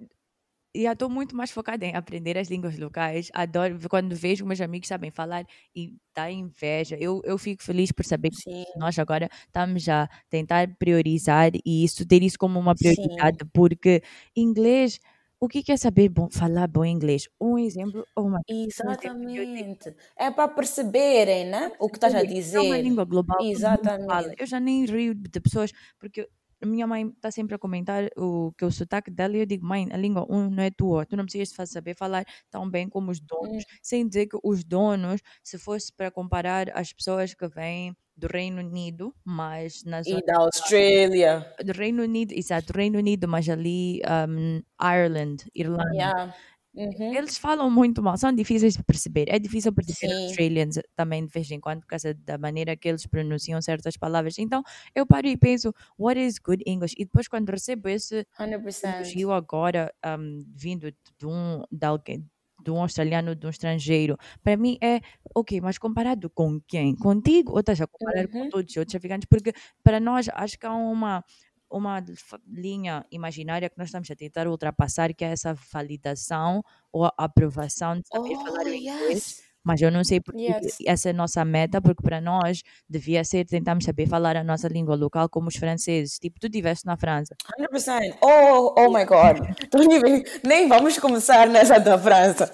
já 0.77 0.93
estou 0.95 1.11
muito 1.11 1.37
mais 1.37 1.51
focada 1.53 1.87
em 1.87 1.95
aprender 1.97 2.39
as 2.39 2.49
línguas 2.51 2.79
locais. 2.79 3.31
Adoro 3.35 3.79
quando 3.91 4.17
vejo 4.17 4.47
meus 4.47 4.61
amigos 4.61 4.89
sabem 4.89 5.11
falar 5.11 5.47
e 5.77 5.95
dá 6.17 6.31
inveja. 6.31 6.97
Eu, 7.01 7.23
eu 7.25 7.39
fico 7.39 7.63
feliz 7.65 7.93
por 7.93 8.05
saber 8.07 8.31
que 8.33 8.39
Sim, 8.43 8.65
nós 8.75 8.99
agora 8.99 9.29
estamos 9.47 9.89
a 9.89 10.09
tentar 10.31 10.69
priorizar 10.79 11.53
e 11.67 11.85
isso 11.85 12.07
ter 12.07 12.23
isso 12.25 12.39
como 12.39 12.59
uma 12.61 12.77
sim, 12.77 13.25
prioridade, 13.29 13.39
porque 13.55 14.03
inglês, 14.37 15.01
o 15.45 15.49
que 15.49 15.63
que 15.63 15.73
é 15.73 15.77
saber 15.77 16.09
bom, 16.09 16.29
falar 16.31 16.69
bom 16.69 16.85
inglês? 16.85 17.29
Um 17.41 17.59
exemplo, 17.59 18.07
oh 18.17 18.23
um 18.29 18.37
eu 18.37 18.97
tenho 18.99 19.15
exatamente. 19.19 19.95
É 20.17 20.31
para 20.31 20.49
perceberem, 20.49 21.47
né? 21.47 21.73
O 21.79 21.89
que 21.89 21.97
estás 21.97 22.15
a 22.15 22.25
perceber, 22.25 22.35
é 22.53 22.61
uma 22.61 22.77
dizer. 22.77 22.79
língua 22.79 23.05
global. 23.05 23.39
Exatamente. 23.39 24.37
Eu 24.39 24.47
já 24.47 24.61
nem 24.61 24.85
rio 24.87 25.15
de 25.15 25.41
pessoas, 25.41 25.73
porque 25.99 26.29
a 26.63 26.67
minha 26.67 26.87
mãe 26.87 27.09
está 27.09 27.31
sempre 27.31 27.55
a 27.55 27.59
comentar 27.59 28.09
o 28.17 28.53
que 28.57 28.65
o 28.65 28.71
sotaque 28.71 29.11
dela 29.11 29.37
e 29.37 29.41
eu 29.41 29.47
digo, 29.47 29.67
mãe, 29.67 29.89
a 29.93 29.97
língua 29.97 30.27
um 30.31 30.51
não 30.51 30.63
é 30.63 30.71
tua, 30.71 31.05
tu 31.07 31.17
não 31.17 31.25
precisas 31.25 31.71
saber 31.71 31.95
falar 31.97 32.25
tão 32.51 32.69
bem 32.71 32.89
como 32.89 33.11
os 33.11 33.21
Hum, 33.41 33.61
donos, 33.61 33.65
sem 33.83 34.07
dizer 34.09 34.27
que 34.29 34.39
os 34.43 34.65
donos, 34.65 35.21
se 35.43 35.59
fosse 35.59 35.93
para 35.93 36.11
comparar 36.11 36.71
as 36.77 36.93
pessoas 36.93 37.35
que 37.35 37.49
vêm 37.49 37.95
do 38.17 38.27
Reino 38.29 38.61
Unido, 38.61 39.15
mas 39.25 39.83
na 39.85 40.03
E 40.11 40.11
zona 40.11 40.23
da 40.27 40.37
Austrália. 40.39 41.33
do 41.67 41.73
Reino 41.73 42.03
Unido, 42.03 42.33
exato, 42.33 42.73
Reino 42.73 42.99
Unido, 42.99 43.29
mas 43.29 43.49
ali 43.49 44.01
um, 44.29 44.61
Ireland, 44.81 45.45
Irlanda, 45.55 45.85
Yeah. 45.95 46.35
Uhum. 46.75 47.13
eles 47.13 47.39
falam 47.39 47.71
muito 47.71 48.03
mal, 48.03 48.17
são 48.19 48.33
difíceis 48.35 48.75
de 48.77 48.83
perceber. 48.85 49.27
É 49.29 49.39
difícil 49.39 49.73
perceber 49.73 50.09
Sim. 50.09 50.27
Australians 50.27 50.81
também 50.97 51.25
de 51.27 51.33
vez 51.33 51.51
em 51.51 51.61
quando 51.61 51.81
por 51.81 51.87
causa 51.89 52.15
da 52.15 52.37
maneira 52.39 52.77
que 52.77 52.89
eles 52.89 53.07
pronunciam 53.07 53.61
certas 53.63 53.97
palavras. 53.97 54.39
Então 54.39 54.63
eu 54.95 55.07
paro 55.07 55.27
e 55.29 55.37
penso, 55.37 55.73
what 55.99 56.19
is 56.21 56.39
good 56.39 56.63
English? 56.67 56.95
E 56.99 57.05
depois 57.05 57.29
quando 57.29 57.51
recebo 57.51 57.89
esse 57.89 58.27
100%. 58.33 58.85
elogio 59.01 59.33
agora 59.33 59.93
um, 60.19 60.45
vindo 60.55 60.91
de 60.93 61.27
um, 61.27 61.63
de 61.71 61.87
alguém, 61.87 62.29
de 62.65 62.71
um 62.71 62.81
australiano, 62.83 63.35
de 63.35 63.47
um 63.47 63.51
estrangeiro, 63.51 64.17
para 64.43 64.57
mim 64.57 64.79
é, 64.83 65.01
ok, 65.35 65.61
mas 65.61 65.79
comparado 65.79 66.31
com 66.31 66.61
quem? 66.67 66.97
Contigo 66.97 67.53
ou 67.53 67.61
estás 67.61 67.81
a 67.81 67.87
comparar 67.87 68.29
com 68.29 68.45
Uhum. 68.45 68.49
todos 68.49 68.71
os 68.73 68.77
outros 68.79 68.95
africanos? 68.97 69.27
Porque 69.27 69.53
para 69.83 70.01
nós 70.01 70.29
acho 70.33 70.59
que 70.59 70.67
há 70.67 70.75
uma 70.75 71.25
uma 71.71 72.03
linha 72.47 73.05
imaginária 73.11 73.69
que 73.69 73.79
nós 73.79 73.89
estamos 73.89 74.09
a 74.11 74.15
tentar 74.17 74.47
ultrapassar, 74.47 75.13
que 75.15 75.25
é 75.25 75.29
essa 75.33 75.55
validação 75.73 76.63
ou 76.93 77.11
aprovação 77.19 77.99
de 78.01 78.09
saber 78.09 78.37
falar 78.39 78.67
Oh, 78.67 78.71
o 78.71 78.75
inglês. 78.75 79.43
Mas 79.65 79.81
eu 79.81 79.91
não 79.91 80.05
sei 80.05 80.21
porque 80.21 80.43
Yes. 80.43 80.77
essa 80.87 81.09
é 81.09 81.11
a 81.11 81.15
nossa 81.15 81.45
meta, 81.45 81.81
porque 81.81 82.03
para 82.03 82.21
nós 82.21 82.63
devia 82.89 83.25
ser 83.25 83.47
tentarmos 83.47 83.85
saber 83.85 84.07
falar 84.07 84.37
a 84.37 84.45
nossa 84.45 84.69
língua 84.69 84.95
local 84.95 85.29
como 85.29 85.49
os 85.49 85.57
franceses. 85.57 86.19
Tipo, 86.19 86.39
tu 86.39 86.47
estiveste 86.47 86.85
na 86.87 86.97
França. 86.97 87.35
100%. 87.59 88.19
Oh, 88.21 88.75
oh 88.77 88.91
my 88.93 89.05
God. 89.05 89.39
Nem 90.45 90.69
vamos 90.69 90.99
começar 90.99 91.49
nessa 91.49 91.79
da 91.81 91.99
França. 91.99 92.53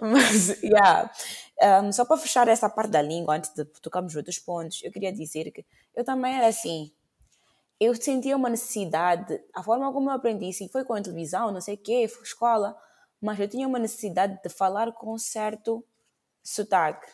Mas, 0.00 0.62
yeah. 0.62 1.10
Um, 1.82 1.92
só 1.92 2.04
para 2.04 2.16
fechar 2.16 2.48
essa 2.48 2.68
parte 2.68 2.90
da 2.90 3.02
língua, 3.02 3.36
antes 3.36 3.52
de 3.54 3.64
tocarmos 3.80 4.14
outros 4.16 4.38
pontos, 4.38 4.80
eu 4.82 4.90
queria 4.90 5.12
dizer 5.12 5.50
que 5.50 5.64
eu 5.94 6.04
também 6.04 6.34
era 6.34 6.46
assim. 6.48 6.90
Eu 7.80 7.94
sentia 7.94 8.36
uma 8.36 8.48
necessidade, 8.48 9.40
a 9.54 9.62
forma 9.62 9.92
como 9.92 10.10
eu 10.10 10.14
aprendi, 10.14 10.48
assim, 10.48 10.68
foi 10.68 10.84
com 10.84 10.94
a 10.94 11.02
televisão, 11.02 11.50
não 11.52 11.60
sei 11.60 11.74
o 11.74 11.78
quê, 11.78 12.06
foi 12.08 12.22
escola, 12.22 12.76
mas 13.20 13.38
eu 13.40 13.48
tinha 13.48 13.66
uma 13.66 13.78
necessidade 13.78 14.38
de 14.42 14.48
falar 14.48 14.92
com 14.92 15.14
um 15.14 15.18
certo 15.18 15.84
sotaque. 16.42 17.06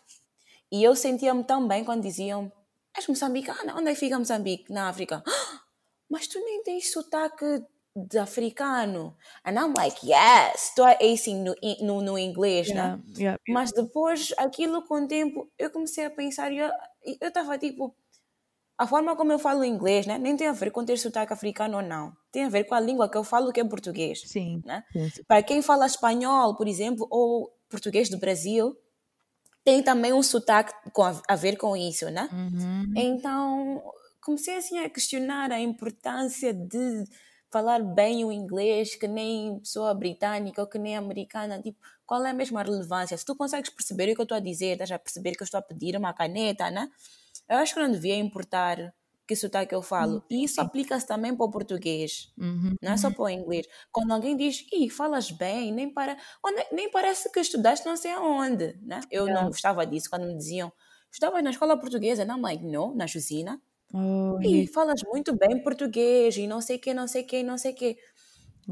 E 0.71 0.83
eu 0.85 0.95
sentia-me 0.97 1.45
tão 1.45 1.67
bem 1.69 1.85
quando 1.85 2.03
diziam: 2.03 2.53
És 2.97 3.07
moçambicana? 3.07 3.75
Onde 3.77 3.91
é 3.91 3.95
que 3.95 4.01
fica 4.01 4.19
Moçambique? 4.19 4.73
Na 4.73 4.89
África. 4.89 5.23
"Ah, 5.27 5.61
Mas 6.11 6.27
tu 6.29 6.39
nem 6.45 6.63
tens 6.63 6.93
sotaque 6.93 7.65
de 7.97 8.19
africano. 8.19 9.17
And 9.45 9.55
I'm 9.59 9.75
like, 9.75 10.07
yes, 10.07 10.69
estou 10.71 10.87
acing 10.87 11.43
no, 11.45 11.55
no, 11.83 12.01
no 12.03 12.19
inglês, 12.19 12.69
né? 12.73 12.97
Yeah, 12.97 13.03
yeah, 13.19 13.37
Mas 13.49 13.73
depois, 13.73 14.33
aquilo 14.39 14.83
com 14.87 15.05
o 15.05 15.09
tempo, 15.09 15.51
eu 15.59 15.71
comecei 15.71 16.05
a 16.07 16.11
pensar 16.11 16.53
eu 16.53 16.71
estava 17.21 17.59
tipo, 17.59 17.95
a 18.79 18.87
forma 18.87 19.17
como 19.17 19.33
eu 19.33 19.39
falo 19.39 19.65
inglês, 19.65 20.07
né? 20.07 20.19
Nem 20.19 20.37
tem 20.37 20.47
a 20.47 20.53
ver 20.53 20.71
com 20.71 20.85
ter 20.85 20.97
sotaque 20.99 21.33
africano 21.33 21.79
ou 21.79 21.83
não. 21.83 22.13
Tem 22.31 22.45
a 22.45 22.49
ver 22.49 22.65
com 22.65 22.75
a 22.75 22.81
língua 22.81 23.09
que 23.11 23.17
eu 23.17 23.25
falo, 23.25 23.53
que 23.53 23.61
é 23.61 23.65
português. 23.65 24.23
Sim, 24.25 24.63
Né? 24.65 24.85
sim. 24.93 25.11
Para 25.27 25.43
quem 25.43 25.63
fala 25.63 25.87
espanhol, 25.87 26.57
por 26.57 26.69
exemplo, 26.69 27.07
ou 27.11 27.53
português 27.69 28.09
do 28.09 28.19
Brasil, 28.19 28.77
tem 29.69 29.83
também 29.83 30.15
um 30.15 30.23
sotaque 30.23 30.73
com 30.95 31.03
a, 31.03 31.21
a 31.29 31.37
ver 31.37 31.59
com 31.59 31.77
isso, 31.77 32.11
né? 32.11 32.27
Uhum. 32.33 32.91
Então, 32.97 33.83
comecei 34.19 34.57
assim 34.57 34.79
a 34.79 34.89
questionar 34.89 35.53
a 35.53 35.61
importância 35.61 36.55
de 36.55 37.05
falar 37.53 37.83
bem 37.83 38.25
o 38.25 38.33
inglês, 38.33 38.95
que 38.95 39.07
nem 39.07 39.59
pessoa 39.59 39.93
britânica 39.93 40.63
ou 40.63 40.67
que 40.67 40.79
nem 40.79 40.97
americana. 40.97 41.61
Tipo, 41.61 41.79
qual 42.07 42.25
é 42.25 42.31
a 42.31 42.33
mesma 42.33 42.63
relevância? 42.63 43.15
Se 43.19 43.27
tu 43.27 43.37
consegues 43.37 43.69
perceber 43.69 44.11
o 44.11 44.15
que 44.15 44.21
eu 44.23 44.23
estou 44.23 44.39
a 44.39 44.41
dizer, 44.41 44.73
estás 44.73 44.91
a 44.91 44.99
perceber 44.99 45.33
que 45.33 45.43
eu 45.43 45.45
estou 45.45 45.59
a 45.59 45.63
pedir 45.63 45.95
uma 45.99 46.15
caneta, 46.15 46.71
né? 46.71 46.89
eu 47.47 47.59
acho 47.59 47.75
que 47.75 47.81
não 47.81 47.93
devia 47.93 48.17
importar 48.17 48.95
que 49.29 49.37
sotaque 49.37 49.75
eu 49.75 49.83
falo. 49.83 50.25
E 50.31 50.43
isso 50.45 50.61
aplica-se 50.61 51.07
também 51.07 51.37
para 51.37 51.47
o 51.47 51.51
português, 51.51 52.33
Uhum. 52.39 52.75
não 52.83 52.93
é 52.93 52.97
só 52.97 53.11
para 53.11 53.23
o 53.25 53.29
inglês. 53.31 53.67
Quando 53.93 54.13
alguém 54.13 54.37
diz, 54.37 54.67
ih, 54.73 54.89
falas 54.91 55.31
bem, 55.31 55.71
nem, 55.73 55.93
para... 55.93 56.17
nem, 56.55 56.67
nem 56.73 56.91
parece 56.91 57.31
que 57.31 57.41
estudaste 57.41 57.87
não 57.87 57.97
sei 57.97 58.13
aonde, 58.13 58.79
né? 58.83 59.01
Eu 59.11 59.27
não 59.27 59.47
gostava 59.47 59.87
disso 59.87 60.09
quando 60.11 60.27
me 60.27 60.37
diziam, 60.37 60.73
estudavas 61.13 61.43
na 61.45 61.51
escola 61.51 61.79
portuguesa, 61.79 62.25
não, 62.25 62.41
like, 62.41 62.65
não, 62.65 62.95
na 62.95 63.07
Jusina. 63.07 63.61
Oh, 63.93 64.39
Ih, 64.43 64.67
falas 64.67 65.01
muito 65.05 65.35
bem 65.37 65.63
português 65.63 66.37
e 66.37 66.47
não 66.47 66.61
sei 66.61 66.77
o 66.77 66.81
que, 66.81 66.93
não 66.95 67.07
sei 67.09 67.23
o 67.23 67.27
que, 67.27 67.43
não 67.43 67.57
sei 67.59 67.73
o 67.73 67.75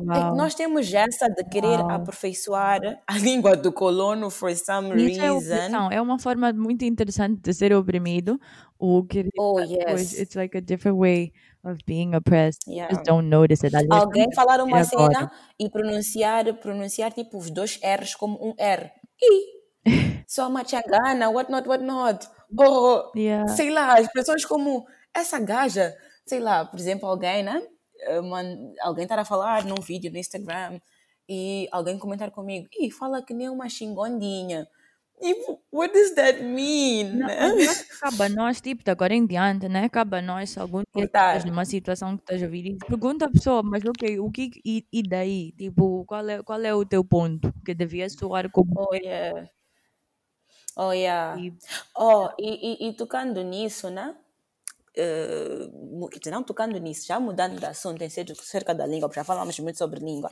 que. 0.05 0.11
É 0.11 0.31
que 0.31 0.37
nós 0.37 0.55
temos 0.55 0.93
essa 0.93 1.29
de 1.29 1.43
querer 1.45 1.81
aperfeiçoar 1.81 2.81
a 3.07 3.19
língua 3.19 3.57
do 3.57 3.73
colono 3.73 4.31
for 4.31 4.55
some 4.55 4.89
Isso 5.11 5.21
é 5.21 5.31
reason. 5.31 5.37
opressão. 5.55 5.91
É 5.93 6.01
uma 6.01 6.19
forma 6.19 6.53
muito 6.53 6.85
interessante 6.85 7.41
de 7.41 7.53
ser 7.55 7.73
oprimido. 7.75 8.39
O 8.79 9.05
querer 9.05 9.31
Oh, 9.39 9.59
yes. 9.61 10.13
it's 10.19 10.35
like 10.35 10.57
a 10.57 10.61
different 10.61 10.99
way 10.99 11.33
of 11.65 11.79
being 11.87 12.15
oppressed. 12.15 12.61
Yeah. 12.69 12.93
Just 12.93 13.07
don't 13.07 13.29
notice 13.29 13.65
it. 13.67 13.75
Aliás, 13.75 14.03
Alguém 14.03 14.27
falar 14.35 14.61
uma 14.63 14.83
ver 14.83 14.89
agora. 14.95 15.15
cena 15.15 15.33
e 15.59 15.71
pronunciar, 15.71 16.55
pronunciar 16.61 17.13
tipo 17.13 17.39
os 17.39 17.51
dois 17.51 17.81
R's 17.83 18.15
como 18.15 18.37
um 18.41 18.55
R. 18.59 18.91
E 19.21 19.57
só 20.29 20.49
uma 20.49 20.63
changana, 20.65 21.31
what 21.31 21.51
not, 21.51 21.67
what 21.69 21.83
not. 21.83 22.27
Ou, 22.59 23.11
Yeah. 23.17 23.49
sei 23.49 23.71
lá, 23.71 23.99
expressões 24.01 24.45
como 24.45 24.85
essa 25.15 25.39
gaja. 25.41 25.95
Sei 26.27 26.39
lá, 26.41 26.65
por 26.67 26.79
exemplo, 26.79 27.09
alguém, 27.09 27.43
né? 27.43 27.63
Eh, 28.01 28.21
alguém 28.81 29.05
estar 29.05 29.19
a 29.19 29.25
falar 29.25 29.65
num 29.65 29.81
vídeo 29.81 30.11
no 30.11 30.19
Instagram 30.19 30.81
e 31.29 31.69
alguém 31.73 31.99
comentar 31.99 32.31
comigo, 32.31 32.69
e 32.73 32.91
fala 32.91 33.23
que 33.23 33.35
nem 33.35 33.49
uma 33.49 33.69
xingondinha. 33.69 34.69
Tipo, 35.21 35.63
what 35.73 35.93
does 35.95 36.15
that 36.15 36.43
mean? 36.43 37.15
Não, 37.15 37.27
né? 37.27 37.37
mas 37.41 37.57
eu 37.57 37.71
acho 37.71 37.85
que 37.85 37.97
cabe 37.99 38.23
a 38.25 38.29
nós, 38.29 38.61
tipo, 38.61 38.85
de 38.85 38.91
agora 38.91 39.15
em 39.15 39.27
diante, 39.27 39.67
né? 39.69 39.89
Cabe 39.89 40.19
a 40.19 40.23
nós, 40.23 40.51
se 40.51 40.61
algum 40.61 40.83
dia 40.95 41.07
estás 41.07 41.45
numa 41.45 41.65
situação 41.65 42.17
que 42.17 42.23
estás 42.23 42.43
a 42.43 42.47
vir 42.47 42.67
e 42.67 42.77
pergunta 42.77 43.25
à 43.25 43.31
pessoa, 43.31 43.63
mas 43.63 43.83
ok, 43.85 44.21
o 44.21 44.31
que 44.31 44.51
e, 44.65 44.87
e 44.93 45.03
daí? 45.03 45.53
Tipo, 45.53 46.05
qual 46.05 46.29
é, 46.29 46.43
qual 46.43 46.61
é 46.61 46.75
o 46.75 46.85
teu 46.85 47.03
ponto? 47.03 47.51
Que 47.65 47.75
devia 47.75 48.09
soar 48.11 48.51
como 48.51 48.75
Oh, 48.77 48.95
yeah. 48.95 49.49
Oh, 50.77 50.93
yeah. 50.93 51.39
e- 51.41 51.53
Oh, 51.95 52.29
e, 52.39 52.85
e, 52.87 52.89
e 52.89 52.93
tocando 52.93 53.43
nisso, 53.43 53.89
né? 53.89 54.15
Dizer, 54.97 56.31
não 56.31 56.43
tocando 56.43 56.79
nisso, 56.79 57.07
já 57.07 57.21
mudando 57.21 57.59
de 57.59 57.67
assunto 57.67 58.03
em 58.03 58.09
ser- 58.09 58.35
cerca 58.37 58.75
da 58.75 58.87
língua, 58.87 59.09
porque 59.09 59.21
já 59.21 59.25
falamos 59.25 59.59
muito 59.61 59.79
sobre 59.79 60.01
língua. 60.01 60.31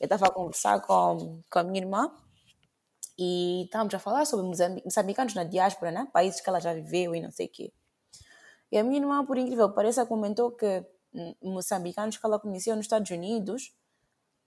Eu 0.00 0.04
estava 0.04 0.26
a 0.26 0.30
conversar 0.30 0.80
com, 0.80 1.40
com 1.50 1.58
a 1.58 1.62
minha 1.62 1.82
irmã 1.82 2.10
e 3.18 3.64
estávamos 3.64 3.94
a 3.94 3.98
falar 3.98 4.24
sobre 4.24 4.46
moçambicanos 4.84 5.34
na 5.34 5.44
diáspora, 5.44 5.90
né? 5.92 6.08
Países 6.12 6.40
que 6.40 6.48
ela 6.48 6.60
já 6.60 6.72
viveu 6.72 7.14
e 7.14 7.20
não 7.20 7.30
sei 7.30 7.46
o 7.46 7.50
quê. 7.50 7.72
E 8.72 8.78
a 8.78 8.84
minha 8.84 9.00
irmã, 9.00 9.24
por 9.26 9.36
incrível 9.36 9.68
que 9.68 9.74
pareça, 9.74 10.06
comentou 10.06 10.52
que 10.52 10.84
moçambicanos 11.42 12.16
que 12.16 12.24
ela 12.24 12.38
conheceu 12.38 12.76
nos 12.76 12.84
Estados 12.86 13.10
Unidos 13.10 13.72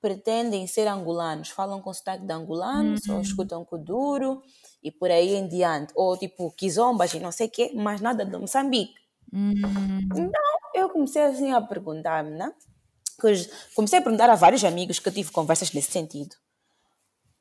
pretendem 0.01 0.67
ser 0.67 0.87
angolanos, 0.87 1.49
falam 1.49 1.81
com 1.81 1.93
sotaque 1.93 2.25
de 2.25 2.33
angolano, 2.33 2.97
só 3.01 3.19
escutam 3.21 3.63
kuduro 3.63 4.41
e 4.81 4.91
por 4.91 5.09
aí 5.11 5.33
em 5.35 5.47
diante. 5.47 5.93
Ou 5.95 6.17
tipo 6.17 6.51
quizombas 6.51 7.13
e 7.13 7.19
não 7.19 7.31
sei 7.31 7.47
o 7.47 7.51
quê, 7.51 7.71
mas 7.75 8.01
nada 8.01 8.25
de 8.25 8.37
Moçambique. 8.37 8.95
Hum, 9.33 9.53
Então 10.15 10.41
eu 10.75 10.89
comecei 10.89 11.21
assim 11.23 11.51
a 11.51 11.61
perguntar-me, 11.61 12.31
né? 12.31 12.53
Comecei 13.75 13.99
a 13.99 14.01
perguntar 14.01 14.29
a 14.29 14.35
vários 14.35 14.63
amigos 14.63 14.99
que 14.99 15.09
eu 15.09 15.13
tive 15.13 15.31
conversas 15.31 15.71
nesse 15.73 15.91
sentido. 15.91 16.35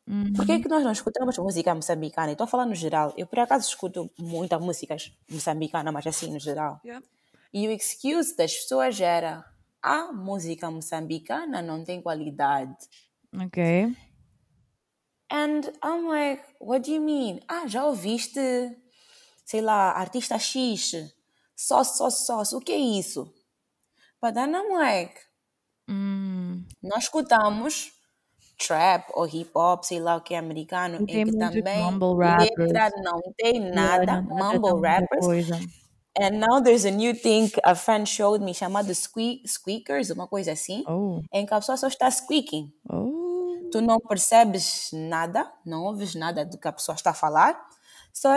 hum, 0.06 0.32
Por 0.34 0.44
que, 0.46 0.58
que 0.60 0.68
nós 0.68 0.82
não 0.84 0.92
escutamos 0.92 1.38
música 1.38 1.74
moçambicana? 1.74 2.32
Estou 2.32 2.44
a 2.44 2.48
falar 2.48 2.66
no 2.66 2.74
geral. 2.74 3.12
Eu, 3.16 3.26
por 3.26 3.38
acaso, 3.38 3.68
escuto 3.68 4.10
muita 4.18 4.58
música 4.58 4.96
moçambicana, 5.30 5.92
mas 5.92 6.06
assim, 6.06 6.32
no 6.32 6.38
geral. 6.40 6.80
yeah. 6.84 7.02
E 7.52 7.68
o 7.68 7.72
excuse 7.72 8.36
das 8.36 8.54
pessoas 8.54 9.00
era 9.00 9.44
a 9.82 10.12
música 10.12 10.70
moçambicana 10.70 11.62
não 11.62 11.84
tem 11.84 12.02
qualidade. 12.02 12.76
Ok. 13.34 13.58
And 15.30 15.72
I'm 15.82 16.06
like, 16.06 16.42
what 16.60 16.84
do 16.84 16.92
you 16.92 17.00
mean? 17.00 17.40
Ah, 17.48 17.66
já 17.66 17.84
ouviste, 17.86 18.40
sei 19.44 19.60
lá, 19.60 19.92
artista 19.92 20.38
X, 20.38 20.92
só, 21.66 21.84
só, 21.84 22.10
só, 22.10 22.56
o 22.56 22.60
que 22.60 22.72
é 22.72 22.78
isso? 22.78 23.32
But 24.22 24.34
then 24.34 24.54
I'm 24.54 24.70
like, 24.72 25.20
Hum, 25.88 26.64
nós 26.82 27.04
escutamos 27.04 27.92
trap 28.58 29.10
ou 29.14 29.26
hip 29.26 29.50
hop, 29.54 29.84
sei 29.84 30.00
lá 30.00 30.16
o 30.16 30.22
que 30.22 30.34
é 30.34 30.38
americano, 30.38 31.02
E 31.02 31.06
tem 31.06 31.24
que 31.24 31.32
também 31.38 31.84
letra 32.18 32.90
não 33.02 33.20
tem 33.36 33.60
nada, 33.60 34.22
não- 34.22 34.22
nada 34.22 34.58
mumble 34.60 34.80
rappers. 34.80 35.26
coisa. 35.26 35.58
And 36.18 36.40
now 36.40 36.60
there's 36.62 36.84
a 36.84 36.90
new 36.90 37.14
thing 37.14 37.50
a 37.64 37.74
friend 37.74 38.06
showed 38.08 38.44
me 38.44 38.52
chamado 38.54 38.94
squeak, 38.94 39.48
squeakers, 39.48 40.10
uma 40.10 40.28
coisa 40.28 40.52
assim, 40.52 40.84
Oh, 40.86 41.20
em 41.32 41.46
que 41.46 41.54
a 41.54 41.58
pessoa 41.60 41.76
só 41.78 41.88
está 41.88 42.10
squeaking. 42.10 42.72
oh. 42.90 43.58
Tu 43.72 43.80
não 43.80 43.98
percebes 44.00 44.90
nada, 44.92 45.50
não 45.64 45.84
ouves 45.84 46.14
nada 46.14 46.44
do 46.44 46.58
que 46.58 46.68
a 46.68 46.72
pessoa 46.72 46.94
está 46.94 47.10
a 47.10 47.14
falar, 47.14 47.58
só 48.12 48.36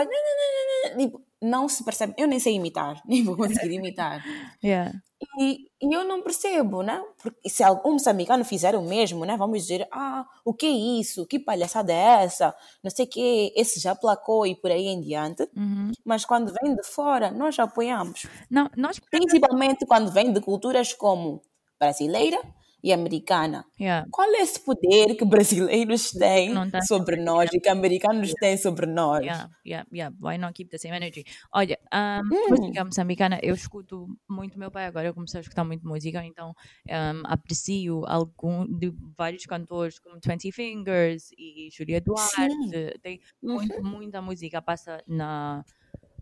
tipo, 0.98 1.22
não 1.40 1.68
se 1.68 1.84
percebe. 1.84 2.14
Eu 2.16 2.26
nem 2.26 2.38
sei 2.38 2.54
imitar, 2.54 3.00
nem 3.06 3.22
vou 3.22 3.36
conseguir 3.36 3.74
imitar. 3.74 4.24
Yeah. 4.62 4.92
E, 5.38 5.68
e 5.80 5.94
eu 5.94 6.04
não 6.04 6.22
percebo, 6.22 6.82
né? 6.82 7.02
Porque 7.22 7.48
se 7.48 7.62
algum 7.62 7.92
moçambicano 7.92 8.44
fizer 8.44 8.74
o 8.74 8.82
mesmo, 8.82 9.24
né? 9.24 9.36
Vamos 9.36 9.62
dizer, 9.62 9.88
ah, 9.90 10.26
o 10.44 10.52
que 10.52 10.66
é 10.66 11.00
isso? 11.00 11.26
Que 11.26 11.38
palhaçada 11.38 11.92
é 11.92 12.24
essa? 12.24 12.54
Não 12.82 12.90
sei 12.90 13.06
o 13.06 13.08
quê, 13.08 13.52
esse 13.56 13.80
já 13.80 13.94
placou 13.94 14.46
e 14.46 14.54
por 14.54 14.70
aí 14.70 14.86
em 14.86 15.00
diante. 15.00 15.48
Uhum. 15.56 15.92
Mas 16.04 16.24
quando 16.24 16.52
vem 16.60 16.74
de 16.74 16.82
fora, 16.82 17.30
nós 17.30 17.58
apoiamos. 17.58 18.26
Não, 18.50 18.70
nós. 18.76 19.00
Principalmente 19.10 19.86
quando 19.86 20.10
vem 20.12 20.32
de 20.32 20.40
culturas 20.40 20.92
como 20.92 21.40
brasileira 21.78 22.40
e 22.86 22.92
americana. 22.92 23.66
Yeah. 23.80 24.06
Qual 24.12 24.32
é 24.32 24.42
esse 24.42 24.60
poder 24.60 25.16
que 25.16 25.24
brasileiros 25.24 26.12
têm 26.12 26.54
tá 26.70 26.80
sobre 26.82 27.16
nós 27.16 27.50
e 27.52 27.58
que 27.58 27.68
americanos 27.68 28.32
têm 28.34 28.56
sobre 28.56 28.86
nós? 28.86 29.24
Yeah, 29.24 29.50
yeah, 29.66 29.88
yeah. 29.92 30.16
Why 30.20 30.38
not 30.38 30.54
keep 30.54 30.70
the 30.70 30.78
same 30.78 30.94
energy? 30.94 31.24
Olha, 31.52 31.76
um, 31.92 32.16
Hum. 32.32 32.48
música 32.48 32.84
moçambicana, 32.84 33.40
eu 33.42 33.56
escuto 33.56 34.06
muito 34.30 34.56
meu 34.56 34.70
pai 34.70 34.86
agora, 34.86 35.08
eu 35.08 35.14
comecei 35.14 35.38
a 35.38 35.42
escutar 35.42 35.64
muito 35.64 35.84
música, 35.84 36.24
então 36.24 36.54
um, 36.88 37.22
aprecio 37.24 38.04
algum 38.06 38.64
de 38.64 38.94
vários 39.18 39.44
cantores 39.46 39.98
como 39.98 40.20
Twenty 40.20 40.52
Fingers 40.52 41.30
e 41.36 41.68
Júlia 41.72 42.00
Duarte. 42.00 43.00
Tem 43.02 43.20
muito, 43.42 43.82
muita 43.82 44.22
música 44.22 44.62
passa 44.62 45.02
na, 45.08 45.64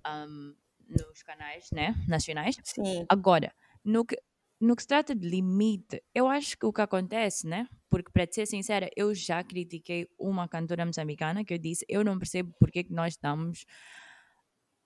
um, 0.07 0.55
nos 0.89 1.23
canais 1.23 1.69
né, 1.73 1.95
nacionais. 2.09 2.57
Sim. 2.65 3.05
Agora, 3.07 3.53
no 3.85 4.03
que, 4.07 4.19
no 4.65 4.77
que 4.77 4.83
se 4.83 4.89
trata 4.89 5.15
de 5.15 5.29
limite, 5.29 6.03
eu 6.15 6.29
acho 6.29 6.59
que 6.59 6.67
o 6.67 6.73
que 6.73 6.81
acontece, 6.83 7.47
né? 7.47 7.69
Porque, 7.91 8.11
para 8.13 8.27
te 8.27 8.35
ser 8.37 8.47
sincera, 8.47 8.91
eu 8.97 9.15
já 9.15 9.43
critiquei 9.45 10.09
uma 10.19 10.49
cantora 10.49 10.87
moçambicana 10.87 11.45
que 11.45 11.55
eu 11.55 11.59
disse: 11.59 11.85
eu 11.89 12.05
não 12.05 12.19
percebo 12.19 12.53
porque 12.61 12.81
é 12.81 12.85
que 12.85 12.93
nós 12.93 13.17
damos 13.17 13.65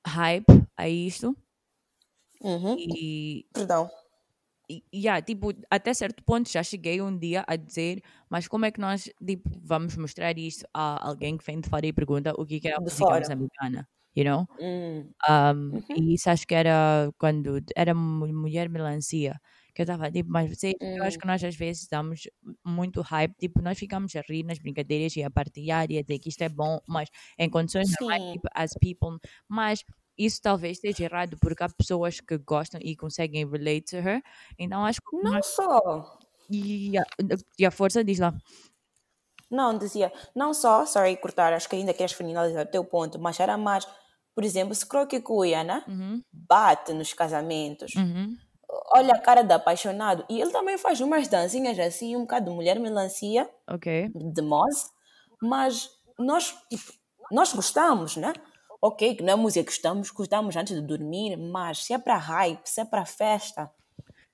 hype 0.06 0.46
a 0.76 0.88
isto. 0.88 1.36
Uhum. 2.40 2.76
E, 2.76 3.44
Perdão. 3.52 3.90
e 4.70 4.82
yeah, 4.94 5.20
tipo, 5.22 5.52
até 5.70 5.94
certo 5.94 6.22
ponto 6.24 6.50
já 6.50 6.62
cheguei 6.62 7.00
um 7.00 7.16
dia 7.18 7.44
a 7.46 7.56
dizer: 7.56 8.02
mas 8.30 8.46
como 8.48 8.66
é 8.66 8.70
que 8.70 8.80
nós 8.80 9.04
tipo, 9.26 9.48
vamos 9.62 9.96
mostrar 9.96 10.36
isto 10.38 10.66
a 10.74 11.06
alguém 11.08 11.36
que 11.38 11.44
vem 11.44 11.60
de 11.60 11.68
fora 11.68 11.86
e 11.86 11.92
pergunta 11.92 12.32
o 12.38 12.44
que 12.46 12.60
que 12.60 12.68
é 12.68 12.74
a 12.76 12.80
música 12.80 13.06
fora. 13.06 13.16
moçambicana? 13.16 13.88
You 14.14 14.24
know? 14.24 14.46
Hum. 14.58 15.12
Um, 15.28 15.78
E 15.94 16.14
isso 16.14 16.30
acho 16.30 16.46
que 16.46 16.54
era 16.54 17.12
quando 17.18 17.60
era 17.76 17.94
mu- 17.94 18.28
Mulher 18.32 18.68
Melancia. 18.68 19.40
Que 19.78 19.82
eu 19.82 19.84
estava 19.84 20.10
tipo, 20.10 20.28
mas 20.28 20.50
você, 20.50 20.74
eu 20.98 21.04
acho 21.04 21.16
que 21.16 21.24
nós 21.26 21.42
às 21.44 21.54
vezes 21.54 21.86
damos 21.88 22.22
muito 22.66 23.00
hype, 23.00 23.32
tipo, 23.38 23.62
nós 23.62 23.78
ficamos 23.78 24.14
a 24.16 24.22
rir 24.28 24.42
nas 24.44 24.58
brincadeiras 24.58 25.14
e 25.14 25.22
a 25.22 25.30
partilhar 25.30 25.88
e 25.88 25.98
a 25.98 26.02
dizer 26.02 26.18
que 26.18 26.28
isto 26.30 26.42
é 26.42 26.48
bom, 26.48 26.80
mas 26.88 27.08
em 27.38 27.48
condições 27.48 27.88
normais, 28.00 28.24
tipo, 28.32 28.48
as 28.54 28.72
people, 28.80 29.18
mas 29.48 29.84
isso 30.18 30.40
talvez 30.42 30.78
esteja 30.78 31.04
errado 31.04 31.36
porque 31.40 31.62
há 31.62 31.68
pessoas 31.68 32.20
que 32.20 32.36
gostam 32.38 32.80
e 32.82 32.96
conseguem 32.96 33.48
relate 33.48 33.82
to 33.90 33.96
her, 33.98 34.20
então 34.58 34.84
acho 34.84 35.00
que 35.00 35.06
Não 35.12 35.30
nós, 35.30 35.42
só. 35.42 36.18
e, 36.50 36.98
a, 36.98 37.04
e 37.58 37.66
a 37.66 37.70
força 37.70 38.04
diz 38.04 38.18
lá, 38.18 38.34
Não, 39.50 39.76
dizia, 39.78 40.12
não 40.34 40.52
só, 40.52 40.84
sorry, 40.86 41.16
cortar, 41.16 41.52
acho 41.52 41.68
que 41.68 41.76
ainda 41.76 41.94
queres 41.94 42.12
finalizar 42.12 42.66
o 42.66 42.70
teu 42.70 42.84
ponto, 42.84 43.18
mas 43.18 43.40
era 43.40 43.56
mais, 43.56 43.86
por 44.34 44.44
exemplo, 44.44 44.74
se 44.74 44.86
Croque 44.86 45.22
né? 45.64 45.84
uhum, 45.86 46.22
Bate 46.32 46.92
nos 46.92 47.12
casamentos. 47.14 47.92
uhum, 47.96 48.38
Olha 48.92 49.14
a 49.14 49.18
cara 49.20 49.42
do 49.44 49.52
apaixonado. 49.52 50.24
E 50.28 50.40
ele 50.40 50.50
também 50.50 50.78
faz 50.78 51.00
umas 51.00 51.28
dancinhas 51.28 51.78
assim, 51.78 52.16
um 52.16 52.20
bocado 52.22 52.50
de 52.50 52.56
mulher 52.56 52.78
melancia, 52.78 53.48
ok, 53.66 53.86
de 54.14 54.42
Moz, 54.42 54.90
mas 55.42 55.90
nós, 56.18 56.56
tipo, 56.70 56.92
nós 57.30 57.52
gostamos, 57.52 58.16
né? 58.16 58.32
Ok, 58.80 59.16
que 59.16 59.22
não 59.22 59.32
é 59.32 59.36
música 59.36 59.64
gostamos, 59.70 60.10
gostamos 60.10 60.56
antes 60.56 60.74
de 60.74 60.82
dormir, 60.86 61.36
mas 61.36 61.84
se 61.84 61.92
é 61.92 61.98
para 61.98 62.16
hype, 62.16 62.66
se 62.66 62.80
é 62.80 62.84
para 62.84 63.04
festa, 63.04 63.70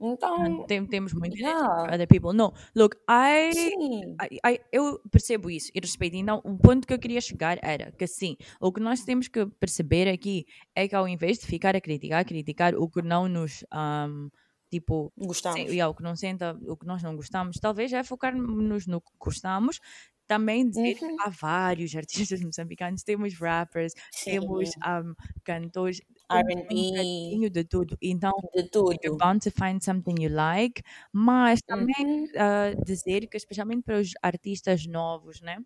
Então, 0.00 0.66
Tem, 0.66 0.84
temos 0.86 1.12
muito 1.14 1.36
yeah, 1.38 1.94
other 1.94 2.06
people. 2.06 2.32
No, 2.34 2.52
look, 2.74 2.96
I, 3.08 3.52
I, 4.20 4.38
I- 4.44 4.60
eu 4.72 5.00
percebo 5.10 5.50
isso 5.50 5.70
e 5.74 5.80
respeito. 5.80 6.16
Então, 6.16 6.40
o 6.44 6.58
ponto 6.58 6.86
que 6.86 6.92
eu 6.94 6.98
queria 6.98 7.20
chegar 7.20 7.58
era 7.62 7.92
que 7.92 8.06
sim, 8.06 8.36
o 8.60 8.72
que 8.72 8.80
nós 8.80 9.02
temos 9.04 9.28
que 9.28 9.46
perceber 9.46 10.08
aqui 10.08 10.44
é 10.74 10.88
que 10.88 10.94
ao 10.94 11.08
invés 11.08 11.38
de 11.38 11.46
ficar 11.46 11.74
a 11.76 11.80
criticar, 11.80 12.24
criticar 12.24 12.74
o 12.74 12.88
que 12.90 13.02
não 13.02 13.28
nos 13.28 13.64
um, 13.72 14.28
tipo 14.74 15.12
gostamos. 15.16 15.72
yeah, 15.72 15.88
o 15.90 15.94
que 15.94 16.02
não 16.02 16.16
senta, 16.16 16.58
o 16.68 16.76
que 16.76 16.86
nós 16.86 17.02
não 17.02 17.16
gostamos, 17.16 17.58
talvez 17.60 17.92
é 17.92 18.02
focar-nos 18.04 18.86
no 18.86 19.00
que 19.00 19.12
gostamos. 19.18 19.78
Também 20.26 20.68
dizer 20.68 20.94
que 20.94 21.04
Uhum, 21.04 21.24
há 21.24 21.30
vários 21.30 21.94
artistas 21.96 22.40
moçambicanos, 22.42 23.02
temos 23.04 23.34
rappers, 23.38 23.92
temos 24.26 24.70
sim, 24.70 24.84
um, 24.86 25.14
cantores, 25.44 26.00
um 26.32 26.42
R&B, 26.44 26.80
bocadinho 26.84 27.50
de 27.50 27.64
tudo. 27.64 27.96
Então, 28.02 28.32
de 28.54 28.62
you're 29.02 29.12
tudo. 29.14 29.14
bound 29.18 29.42
to 29.42 29.50
find 29.50 29.82
something 29.82 30.16
you 30.20 30.30
like, 30.30 30.82
mas 31.12 31.60
também 31.62 31.94
Uhum, 31.96 32.28
ah, 32.36 32.74
dizer 32.84 33.28
que, 33.28 33.36
especialmente 33.36 33.82
para 33.84 33.98
os 34.00 34.12
artistas 34.22 34.86
novos, 34.86 35.40
né? 35.40 35.58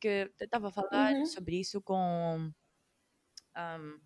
Que 0.00 0.30
eu 0.40 0.44
estava 0.46 0.68
a 0.68 0.72
falar 0.72 1.14
uhum, 1.14 1.24
sobre 1.24 1.60
isso 1.60 1.80
com 1.82 2.52
um, 3.56 4.00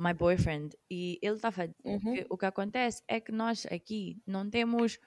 my 0.00 0.14
boyfriend 0.14 0.76
e 0.90 1.18
ele 1.22 1.36
estava 1.36 1.68
dizer 1.68 1.76
uhum, 1.84 2.26
o 2.30 2.38
que 2.38 2.46
acontece 2.46 3.02
é 3.08 3.20
que 3.20 3.32
nós 3.32 3.66
aqui 3.66 4.20
não 4.26 4.48
temos. 4.50 4.98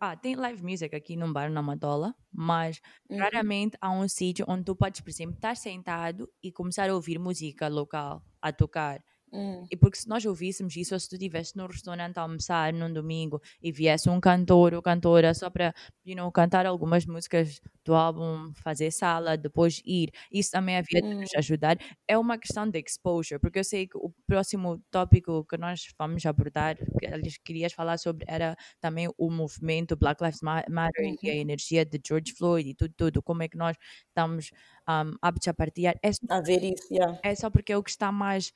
Ah, 0.00 0.16
tem 0.16 0.34
live 0.34 0.62
music 0.62 0.94
aqui 0.94 1.16
num 1.16 1.32
bar 1.32 1.50
na 1.50 1.62
Madola, 1.62 2.14
mas 2.32 2.80
uhum, 3.10 3.26
raramente 3.32 3.76
há 3.80 3.90
um 3.90 4.08
sítio 4.08 4.44
onde 4.48 4.64
tu 4.64 4.74
podes, 4.74 5.00
por 5.00 5.10
exemplo, 5.10 5.34
estar 5.36 5.56
sentado 5.56 6.28
e 6.42 6.50
começar 6.50 6.90
a 6.90 6.94
ouvir 6.94 7.18
música 7.18 7.68
local 7.68 8.24
a 8.40 8.52
tocar. 8.52 9.02
Uhum, 9.32 9.68
E 9.70 9.76
porque 9.76 9.96
se 9.98 10.08
nós 10.08 10.24
ouvíssemos 10.26 10.76
isso, 10.76 10.94
ou 10.94 11.00
se 11.00 11.08
tu 11.08 11.14
estivesse 11.14 11.56
no 11.56 11.66
restaurante 11.66 12.18
a 12.18 12.22
almoçar 12.22 12.72
num 12.74 12.92
domingo 12.92 13.40
e 13.62 13.72
viesse 13.72 14.10
um 14.10 14.20
cantor 14.20 14.74
ou 14.74 14.82
cantora 14.82 15.32
só 15.32 15.48
para 15.48 15.74
you 16.04 16.14
know, 16.14 16.30
cantar 16.30 16.66
algumas 16.66 17.06
músicas 17.06 17.60
do 17.84 17.94
álbum, 17.94 18.52
fazer 18.54 18.90
sala, 18.90 19.36
depois 19.36 19.80
ir, 19.84 20.10
isso 20.30 20.50
também 20.50 20.76
havia 20.76 21.00
de 21.00 21.08
nos 21.22 21.30
uhum, 21.30 21.38
ajudar. 21.38 21.76
É 22.06 22.18
uma 22.18 22.38
questão 22.38 22.68
de 22.68 22.78
exposure, 22.80 23.40
porque 23.40 23.58
eu 23.60 23.64
sei 23.64 23.86
que 23.86 23.96
o 23.96 24.12
próximo 24.26 24.78
tópico 24.90 25.44
que 25.46 25.56
nós 25.56 25.88
vamos 25.98 26.24
abordar, 26.26 26.76
que 26.98 27.06
aliás, 27.06 27.38
querias 27.38 27.72
falar 27.72 27.98
sobre, 27.98 28.24
era 28.28 28.54
também 28.80 29.08
o 29.16 29.30
movimento 29.30 29.96
Black 29.96 30.22
Lives 30.22 30.40
Ma- 30.42 30.64
Matter 30.68 31.14
e 31.22 31.30
a 31.30 31.34
uhum. 31.34 31.40
energia 31.40 31.84
de 31.84 31.98
George 32.06 32.32
Floyd 32.34 32.68
e 32.68 32.74
tudo, 32.74 32.92
tudo, 32.96 33.22
como 33.22 33.42
é 33.42 33.48
que 33.48 33.56
nós 33.56 33.76
estamos 34.08 34.50
um, 34.88 35.16
aptos 35.22 35.48
a 35.48 35.54
partilhar. 35.54 35.94
É, 36.02 36.10
A 36.28 36.40
ver 36.40 36.64
isso, 36.64 36.92
yeah. 36.92 37.22
é 37.22 37.34
só 37.34 37.50
porque 37.50 37.72
é 37.72 37.76
o 37.76 37.82
que 37.82 37.90
está 37.90 38.10
mais 38.12 38.52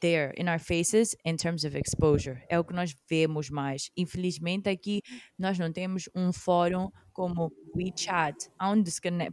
there 0.00 0.32
in 0.36 0.48
our 0.48 0.58
faces 0.58 1.16
in 1.24 1.36
terms 1.36 1.64
of 1.64 1.76
exposure. 1.76 2.42
É 2.48 2.58
o 2.58 2.64
que 2.64 2.74
nós 2.74 2.94
vemos 3.08 3.50
mais. 3.50 3.90
Infelizmente 3.96 4.68
aqui 4.68 5.02
nós 5.38 5.58
não 5.58 5.72
temos 5.72 6.08
um 6.14 6.32
fórum 6.32 6.90
como 7.12 7.52
WeChat. 7.76 8.48
Há 8.58 8.70
um 8.70 8.82